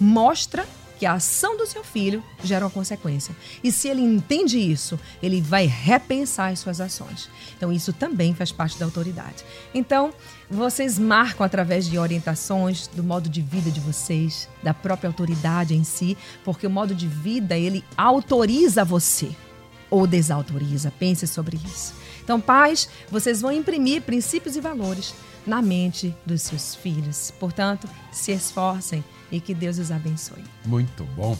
mostra 0.00 0.66
que 0.98 1.06
a 1.06 1.14
ação 1.14 1.56
do 1.56 1.66
seu 1.66 1.84
filho 1.84 2.22
gera 2.42 2.64
uma 2.64 2.70
consequência. 2.70 3.34
E 3.62 3.70
se 3.70 3.88
ele 3.88 4.02
entende 4.02 4.58
isso, 4.58 4.98
ele 5.22 5.40
vai 5.40 5.64
repensar 5.64 6.50
as 6.50 6.58
suas 6.58 6.80
ações. 6.80 7.30
Então, 7.56 7.72
isso 7.72 7.92
também 7.92 8.34
faz 8.34 8.50
parte 8.50 8.78
da 8.78 8.84
autoridade. 8.84 9.44
Então, 9.72 10.12
vocês 10.50 10.98
marcam 10.98 11.46
através 11.46 11.86
de 11.86 11.98
orientações 11.98 12.88
do 12.88 13.04
modo 13.04 13.28
de 13.28 13.40
vida 13.40 13.70
de 13.70 13.80
vocês, 13.80 14.48
da 14.62 14.74
própria 14.74 15.08
autoridade 15.08 15.74
em 15.74 15.84
si, 15.84 16.18
porque 16.44 16.66
o 16.66 16.70
modo 16.70 16.94
de 16.94 17.06
vida 17.06 17.56
ele 17.56 17.84
autoriza 17.96 18.84
você 18.84 19.30
ou 19.88 20.06
desautoriza. 20.06 20.92
Pense 20.98 21.26
sobre 21.26 21.58
isso. 21.64 21.94
Então, 22.24 22.40
pais, 22.40 22.88
vocês 23.10 23.40
vão 23.40 23.52
imprimir 23.52 24.02
princípios 24.02 24.56
e 24.56 24.60
valores 24.60 25.14
na 25.46 25.62
mente 25.62 26.14
dos 26.26 26.42
seus 26.42 26.74
filhos. 26.74 27.32
Portanto, 27.38 27.88
se 28.12 28.32
esforcem 28.32 29.02
e 29.30 29.40
que 29.40 29.54
Deus 29.54 29.78
os 29.78 29.90
abençoe. 29.90 30.44
Muito 30.64 31.04
bom. 31.16 31.36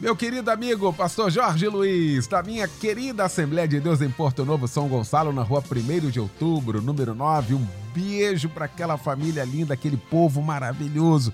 Meu 0.00 0.16
querido 0.16 0.50
amigo, 0.50 0.92
pastor 0.92 1.30
Jorge 1.30 1.66
Luiz, 1.68 2.26
da 2.26 2.42
minha 2.42 2.66
querida 2.66 3.24
Assembleia 3.24 3.66
de 3.66 3.80
Deus 3.80 4.02
em 4.02 4.10
Porto 4.10 4.44
Novo, 4.44 4.66
São 4.66 4.88
Gonçalo, 4.88 5.32
na 5.32 5.42
rua 5.42 5.62
1 5.62 6.10
de 6.10 6.20
outubro, 6.20 6.82
número 6.82 7.14
9. 7.14 7.54
Um 7.54 7.66
beijo 7.94 8.48
para 8.48 8.64
aquela 8.64 8.98
família 8.98 9.44
linda, 9.44 9.72
aquele 9.72 9.96
povo 9.96 10.42
maravilhoso. 10.42 11.32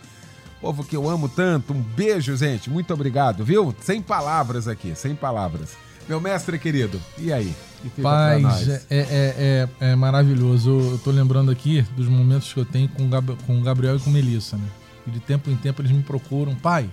Povo 0.60 0.84
que 0.84 0.94
eu 0.94 1.08
amo 1.08 1.28
tanto. 1.28 1.72
Um 1.72 1.80
beijo, 1.80 2.36
gente. 2.36 2.68
Muito 2.68 2.92
obrigado, 2.92 3.44
viu? 3.44 3.74
Sem 3.80 4.02
palavras 4.02 4.68
aqui, 4.68 4.94
sem 4.94 5.14
palavras. 5.14 5.70
Meu 6.06 6.20
mestre 6.20 6.58
querido, 6.58 7.00
e 7.16 7.32
aí? 7.32 7.54
Paz, 8.02 8.68
é, 8.68 8.82
é, 8.90 8.98
é, 9.00 9.68
é, 9.80 9.96
maravilhoso. 9.96 10.70
Eu 10.70 11.00
tô 11.02 11.10
lembrando 11.10 11.50
aqui 11.50 11.82
dos 11.96 12.06
momentos 12.06 12.52
que 12.52 12.60
eu 12.60 12.64
tenho 12.64 12.88
com, 12.88 13.08
com 13.46 13.58
o 13.58 13.62
Gabriel 13.62 13.96
e 13.96 14.00
com 14.00 14.10
Melissa, 14.10 14.56
né? 14.56 14.68
De 15.10 15.20
tempo 15.20 15.50
em 15.50 15.56
tempo 15.56 15.82
eles 15.82 15.92
me 15.92 16.02
procuram, 16.02 16.54
pai, 16.54 16.88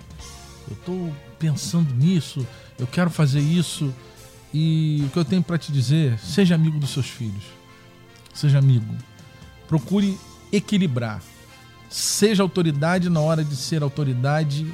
eu 0.69 0.73
estou 0.73 1.15
pensando 1.39 1.93
nisso, 1.93 2.45
eu 2.77 2.87
quero 2.87 3.09
fazer 3.09 3.39
isso. 3.39 3.93
E 4.53 5.03
o 5.05 5.09
que 5.09 5.19
eu 5.19 5.25
tenho 5.25 5.43
para 5.43 5.57
te 5.57 5.71
dizer, 5.71 6.17
seja 6.19 6.55
amigo 6.55 6.79
dos 6.79 6.89
seus 6.89 7.07
filhos. 7.07 7.43
Seja 8.33 8.59
amigo. 8.59 8.95
Procure 9.67 10.17
equilibrar. 10.51 11.21
Seja 11.89 12.43
autoridade 12.43 13.09
na 13.09 13.19
hora 13.19 13.43
de 13.43 13.55
ser 13.55 13.81
autoridade 13.81 14.65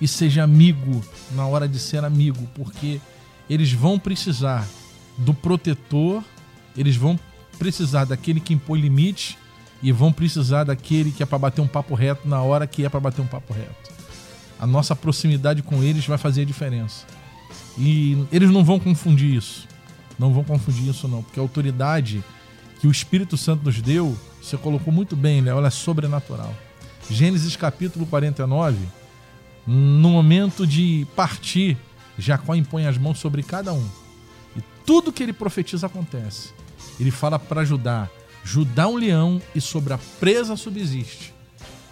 e 0.00 0.06
seja 0.06 0.42
amigo 0.42 1.02
na 1.32 1.46
hora 1.46 1.68
de 1.68 1.78
ser 1.78 2.04
amigo, 2.04 2.48
porque 2.54 3.00
eles 3.48 3.72
vão 3.72 3.98
precisar 3.98 4.66
do 5.16 5.32
protetor, 5.32 6.22
eles 6.76 6.96
vão 6.96 7.18
precisar 7.58 8.04
daquele 8.04 8.40
que 8.40 8.52
impõe 8.52 8.80
limite 8.80 9.38
e 9.82 9.92
vão 9.92 10.12
precisar 10.12 10.64
daquele 10.64 11.12
que 11.12 11.22
é 11.22 11.26
para 11.26 11.38
bater 11.38 11.60
um 11.60 11.66
papo 11.66 11.94
reto 11.94 12.28
na 12.28 12.42
hora 12.42 12.66
que 12.66 12.84
é 12.84 12.88
para 12.88 13.00
bater 13.00 13.20
um 13.22 13.26
papo 13.26 13.52
reto. 13.52 13.74
A 14.58 14.66
nossa 14.66 14.96
proximidade 14.96 15.62
com 15.62 15.82
eles 15.82 16.06
vai 16.06 16.16
fazer 16.16 16.42
a 16.42 16.44
diferença. 16.44 17.04
E 17.78 18.26
eles 18.32 18.50
não 18.50 18.64
vão 18.64 18.80
confundir 18.80 19.34
isso. 19.34 19.68
Não 20.18 20.32
vão 20.32 20.42
confundir 20.42 20.88
isso 20.88 21.06
não, 21.06 21.22
porque 21.22 21.38
a 21.38 21.42
autoridade 21.42 22.24
que 22.80 22.86
o 22.86 22.90
Espírito 22.90 23.36
Santo 23.36 23.64
nos 23.64 23.80
deu, 23.80 24.16
você 24.42 24.56
colocou 24.56 24.92
muito 24.92 25.14
bem, 25.14 25.40
Léo, 25.40 25.58
ela 25.58 25.68
é 25.68 25.70
sobrenatural. 25.70 26.54
Gênesis 27.10 27.54
capítulo 27.54 28.06
49, 28.06 28.78
no 29.66 30.10
momento 30.10 30.66
de 30.66 31.06
partir, 31.14 31.76
Jacó 32.18 32.54
impõe 32.54 32.86
as 32.86 32.96
mãos 32.96 33.18
sobre 33.18 33.42
cada 33.42 33.72
um. 33.72 33.86
E 34.56 34.62
tudo 34.84 35.12
que 35.12 35.22
ele 35.22 35.32
profetiza 35.32 35.86
acontece. 35.86 36.50
Ele 36.98 37.10
fala 37.10 37.38
para 37.38 37.64
Judá: 37.64 38.08
Judá 38.46 38.86
um 38.86 38.94
leão 38.94 39.42
e 39.56 39.60
sobre 39.60 39.92
a 39.92 39.98
presa 40.20 40.54
subsiste, 40.54 41.34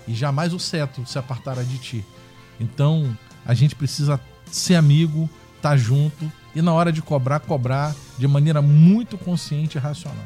e 0.06 0.14
jamais 0.14 0.54
o 0.54 0.58
cetro 0.60 1.04
se 1.04 1.18
apartará 1.18 1.64
de 1.64 1.78
ti. 1.78 2.04
Então, 2.60 3.18
a 3.44 3.52
gente 3.54 3.74
precisa 3.74 4.20
ser 4.52 4.76
amigo, 4.76 5.28
estar 5.56 5.70
tá 5.70 5.76
junto 5.76 6.30
e 6.54 6.62
na 6.62 6.72
hora 6.72 6.92
de 6.92 7.02
cobrar, 7.02 7.40
cobrar 7.40 7.92
de 8.16 8.28
maneira 8.28 8.62
muito 8.62 9.18
consciente 9.18 9.78
e 9.78 9.80
racional. 9.80 10.24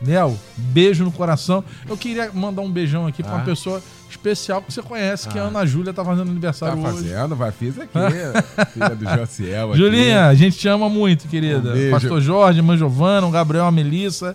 Léo, 0.00 0.38
beijo 0.56 1.04
no 1.04 1.12
coração. 1.12 1.62
Eu 1.86 1.96
queria 1.96 2.32
mandar 2.32 2.62
um 2.62 2.70
beijão 2.72 3.06
aqui 3.06 3.20
ah. 3.20 3.26
para 3.26 3.34
uma 3.36 3.44
pessoa 3.44 3.82
especial 4.08 4.62
que 4.62 4.72
você 4.72 4.80
conhece, 4.80 5.28
que 5.28 5.36
é 5.36 5.42
a 5.42 5.44
ah. 5.44 5.48
Ana 5.48 5.66
Júlia 5.66 5.92
tá 5.92 6.02
fazendo 6.02 6.30
aniversário 6.30 6.80
tá 6.80 6.88
hoje. 6.88 7.08
Tá 7.10 7.16
fazendo, 7.16 7.36
vai, 7.36 7.52
fiz 7.52 7.78
aqui. 7.78 7.98
filha 8.72 8.96
do 8.96 9.04
Josiel 9.04 9.70
aqui. 9.70 9.78
Julinha, 9.78 10.26
a 10.26 10.34
gente 10.34 10.56
te 10.56 10.68
ama 10.68 10.88
muito, 10.88 11.28
querida. 11.28 11.74
Um 11.74 11.90
Pastor 11.90 12.22
Jorge, 12.22 12.62
Mãe 12.62 12.78
Giovana, 12.78 13.26
o 13.26 13.30
Gabriel, 13.30 13.66
a 13.66 13.70
Melissa. 13.70 14.34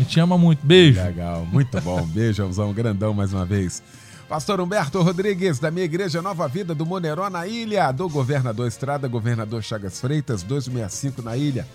A 0.00 0.02
gente 0.02 0.18
ama 0.18 0.38
muito. 0.38 0.66
Beijo. 0.66 0.98
Legal, 0.98 1.46
muito 1.52 1.78
bom. 1.82 2.00
Beijãozão 2.08 2.72
grandão 2.72 3.12
mais 3.12 3.34
uma 3.34 3.44
vez. 3.44 3.82
Pastor 4.26 4.58
Humberto 4.58 5.02
Rodrigues, 5.02 5.58
da 5.58 5.70
minha 5.70 5.84
igreja 5.84 6.22
Nova 6.22 6.48
Vida 6.48 6.74
do 6.74 6.86
Moneró, 6.86 7.28
na 7.28 7.46
ilha, 7.46 7.92
do 7.92 8.08
Governador 8.08 8.66
Estrada, 8.66 9.06
Governador 9.06 9.62
Chagas 9.62 10.00
Freitas, 10.00 10.42
265 10.42 11.20
na 11.20 11.36
ilha. 11.36 11.68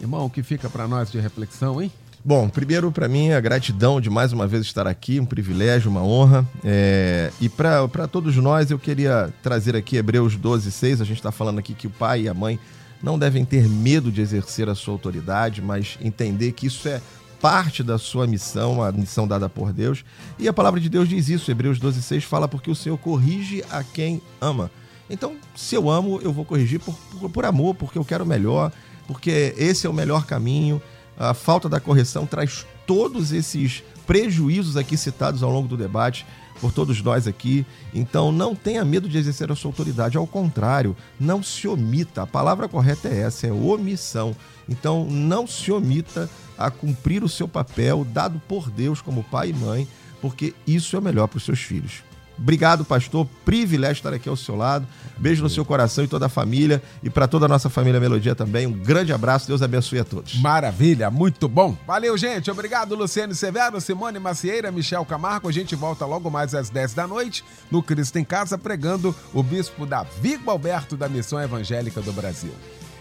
Irmão, 0.00 0.26
o 0.26 0.30
que 0.30 0.42
fica 0.42 0.68
para 0.68 0.88
nós 0.88 1.12
de 1.12 1.20
reflexão, 1.20 1.80
hein? 1.80 1.92
Bom, 2.24 2.48
primeiro 2.48 2.90
para 2.90 3.06
mim 3.06 3.30
a 3.30 3.40
gratidão 3.40 4.00
de 4.00 4.10
mais 4.10 4.32
uma 4.32 4.48
vez 4.48 4.62
estar 4.62 4.88
aqui, 4.88 5.20
um 5.20 5.24
privilégio, 5.24 5.92
uma 5.92 6.02
honra. 6.02 6.44
É... 6.64 7.30
E 7.40 7.48
para 7.48 8.08
todos 8.10 8.34
nós 8.36 8.72
eu 8.72 8.80
queria 8.80 9.32
trazer 9.44 9.76
aqui 9.76 9.96
Hebreus 9.96 10.34
12, 10.34 10.72
6. 10.72 11.00
A 11.00 11.04
gente 11.04 11.18
está 11.18 11.30
falando 11.30 11.60
aqui 11.60 11.72
que 11.72 11.86
o 11.86 11.90
pai 11.90 12.22
e 12.22 12.28
a 12.28 12.34
mãe 12.34 12.58
não 13.00 13.18
devem 13.18 13.44
ter 13.44 13.68
medo 13.68 14.10
de 14.10 14.20
exercer 14.20 14.68
a 14.68 14.74
sua 14.74 14.92
autoridade, 14.92 15.62
mas 15.62 15.96
entender 16.02 16.52
que 16.52 16.66
isso 16.66 16.88
é 16.88 17.00
parte 17.40 17.82
da 17.82 17.98
sua 17.98 18.26
missão, 18.26 18.82
a 18.82 18.92
missão 18.92 19.26
dada 19.26 19.48
por 19.48 19.72
Deus. 19.72 20.04
E 20.38 20.46
a 20.46 20.52
palavra 20.52 20.78
de 20.78 20.88
Deus 20.88 21.08
diz 21.08 21.28
isso, 21.28 21.50
Hebreus 21.50 21.78
12, 21.78 22.02
6 22.02 22.24
fala 22.24 22.46
porque 22.46 22.70
o 22.70 22.74
Senhor 22.74 22.98
corrige 22.98 23.64
a 23.70 23.82
quem 23.82 24.20
ama. 24.40 24.70
Então, 25.08 25.34
se 25.56 25.74
eu 25.74 25.90
amo, 25.90 26.20
eu 26.22 26.32
vou 26.32 26.44
corrigir 26.44 26.78
por, 26.78 26.94
por, 27.18 27.30
por 27.30 27.44
amor, 27.44 27.74
porque 27.74 27.98
eu 27.98 28.04
quero 28.04 28.24
melhor, 28.24 28.70
porque 29.06 29.54
esse 29.56 29.86
é 29.86 29.90
o 29.90 29.92
melhor 29.92 30.24
caminho. 30.26 30.80
A 31.18 31.34
falta 31.34 31.68
da 31.68 31.80
correção 31.80 32.26
traz 32.26 32.64
todos 32.86 33.32
esses 33.32 33.82
prejuízos 34.06 34.76
aqui 34.76 34.96
citados 34.96 35.42
ao 35.42 35.50
longo 35.50 35.66
do 35.66 35.76
debate 35.76 36.26
por 36.60 36.72
todos 36.72 37.00
nós 37.02 37.26
aqui. 37.26 37.64
Então 37.94 38.30
não 38.30 38.54
tenha 38.54 38.84
medo 38.84 39.08
de 39.08 39.18
exercer 39.18 39.50
a 39.50 39.56
sua 39.56 39.70
autoridade, 39.70 40.16
ao 40.16 40.26
contrário, 40.26 40.96
não 41.18 41.42
se 41.42 41.66
omita. 41.66 42.22
A 42.22 42.26
palavra 42.26 42.68
correta 42.68 43.08
é 43.08 43.20
essa, 43.20 43.46
é 43.46 43.52
omissão. 43.52 44.36
Então 44.68 45.04
não 45.04 45.46
se 45.46 45.72
omita 45.72 46.28
a 46.58 46.70
cumprir 46.70 47.24
o 47.24 47.28
seu 47.28 47.48
papel 47.48 48.04
dado 48.04 48.40
por 48.46 48.70
Deus 48.70 49.00
como 49.00 49.24
pai 49.24 49.50
e 49.50 49.54
mãe, 49.54 49.88
porque 50.20 50.54
isso 50.66 50.96
é 50.96 51.00
melhor 51.00 51.26
para 51.26 51.38
os 51.38 51.44
seus 51.44 51.60
filhos. 51.60 52.09
Obrigado, 52.40 52.84
pastor. 52.84 53.26
Privilégio 53.44 54.00
estar 54.00 54.14
aqui 54.14 54.28
ao 54.28 54.36
seu 54.36 54.56
lado. 54.56 54.86
Beijo 55.18 55.42
no 55.42 55.50
seu 55.50 55.64
coração 55.64 56.02
e 56.02 56.08
toda 56.08 56.26
a 56.26 56.28
família. 56.28 56.82
E 57.02 57.10
para 57.10 57.28
toda 57.28 57.44
a 57.44 57.48
nossa 57.48 57.68
família 57.68 58.00
Melodia 58.00 58.34
também. 58.34 58.66
Um 58.66 58.72
grande 58.72 59.12
abraço. 59.12 59.46
Deus 59.46 59.60
abençoe 59.60 59.98
a 59.98 60.04
todos. 60.04 60.40
Maravilha, 60.40 61.10
muito 61.10 61.46
bom. 61.48 61.76
Valeu, 61.86 62.16
gente. 62.16 62.50
Obrigado, 62.50 62.94
Luciano 62.94 63.34
Severo, 63.34 63.80
Simone 63.80 64.18
Macieira, 64.18 64.72
Michel 64.72 65.04
Camargo. 65.04 65.48
A 65.48 65.52
gente 65.52 65.76
volta 65.76 66.06
logo 66.06 66.30
mais 66.30 66.54
às 66.54 66.70
10 66.70 66.94
da 66.94 67.06
noite 67.06 67.44
no 67.70 67.82
Cristo 67.82 68.18
em 68.18 68.24
Casa, 68.24 68.56
pregando 68.56 69.14
o 69.34 69.42
bispo 69.42 69.84
Davi 69.84 70.40
Alberto 70.46 70.96
da 70.96 71.08
Missão 71.08 71.40
Evangélica 71.40 72.00
do 72.00 72.12
Brasil. 72.12 72.52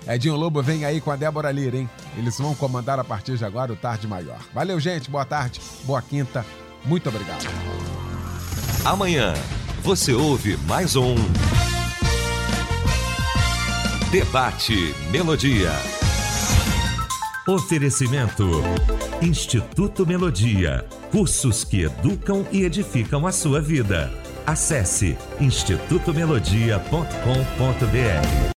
Edinho 0.07 0.35
Lobo 0.35 0.61
vem 0.61 0.85
aí 0.85 0.99
com 0.99 1.11
a 1.11 1.15
Débora 1.15 1.51
Lira, 1.51 1.77
hein? 1.77 1.89
Eles 2.17 2.37
vão 2.37 2.55
comandar 2.55 2.99
a 2.99 3.03
partir 3.03 3.37
de 3.37 3.45
agora 3.45 3.71
o 3.71 3.75
Tarde 3.75 4.07
Maior. 4.07 4.39
Valeu, 4.53 4.79
gente. 4.79 5.09
Boa 5.09 5.25
tarde, 5.25 5.61
boa 5.85 6.01
quinta. 6.01 6.45
Muito 6.85 7.09
obrigado. 7.09 8.08
Amanhã 8.85 9.33
você 9.83 10.13
ouve 10.13 10.55
mais 10.65 10.95
um 10.95 11.15
Debate 14.09 14.95
Melodia. 15.11 15.69
Oferecimento 17.47 18.49
Instituto 19.21 20.07
Melodia. 20.07 20.85
Cursos 21.11 21.65
que 21.65 21.81
educam 21.81 22.47
e 22.51 22.63
edificam 22.63 23.27
a 23.27 23.33
sua 23.33 23.59
vida. 23.59 24.09
Acesse 24.47 25.17
institutomelodia.com.br. 25.41 28.39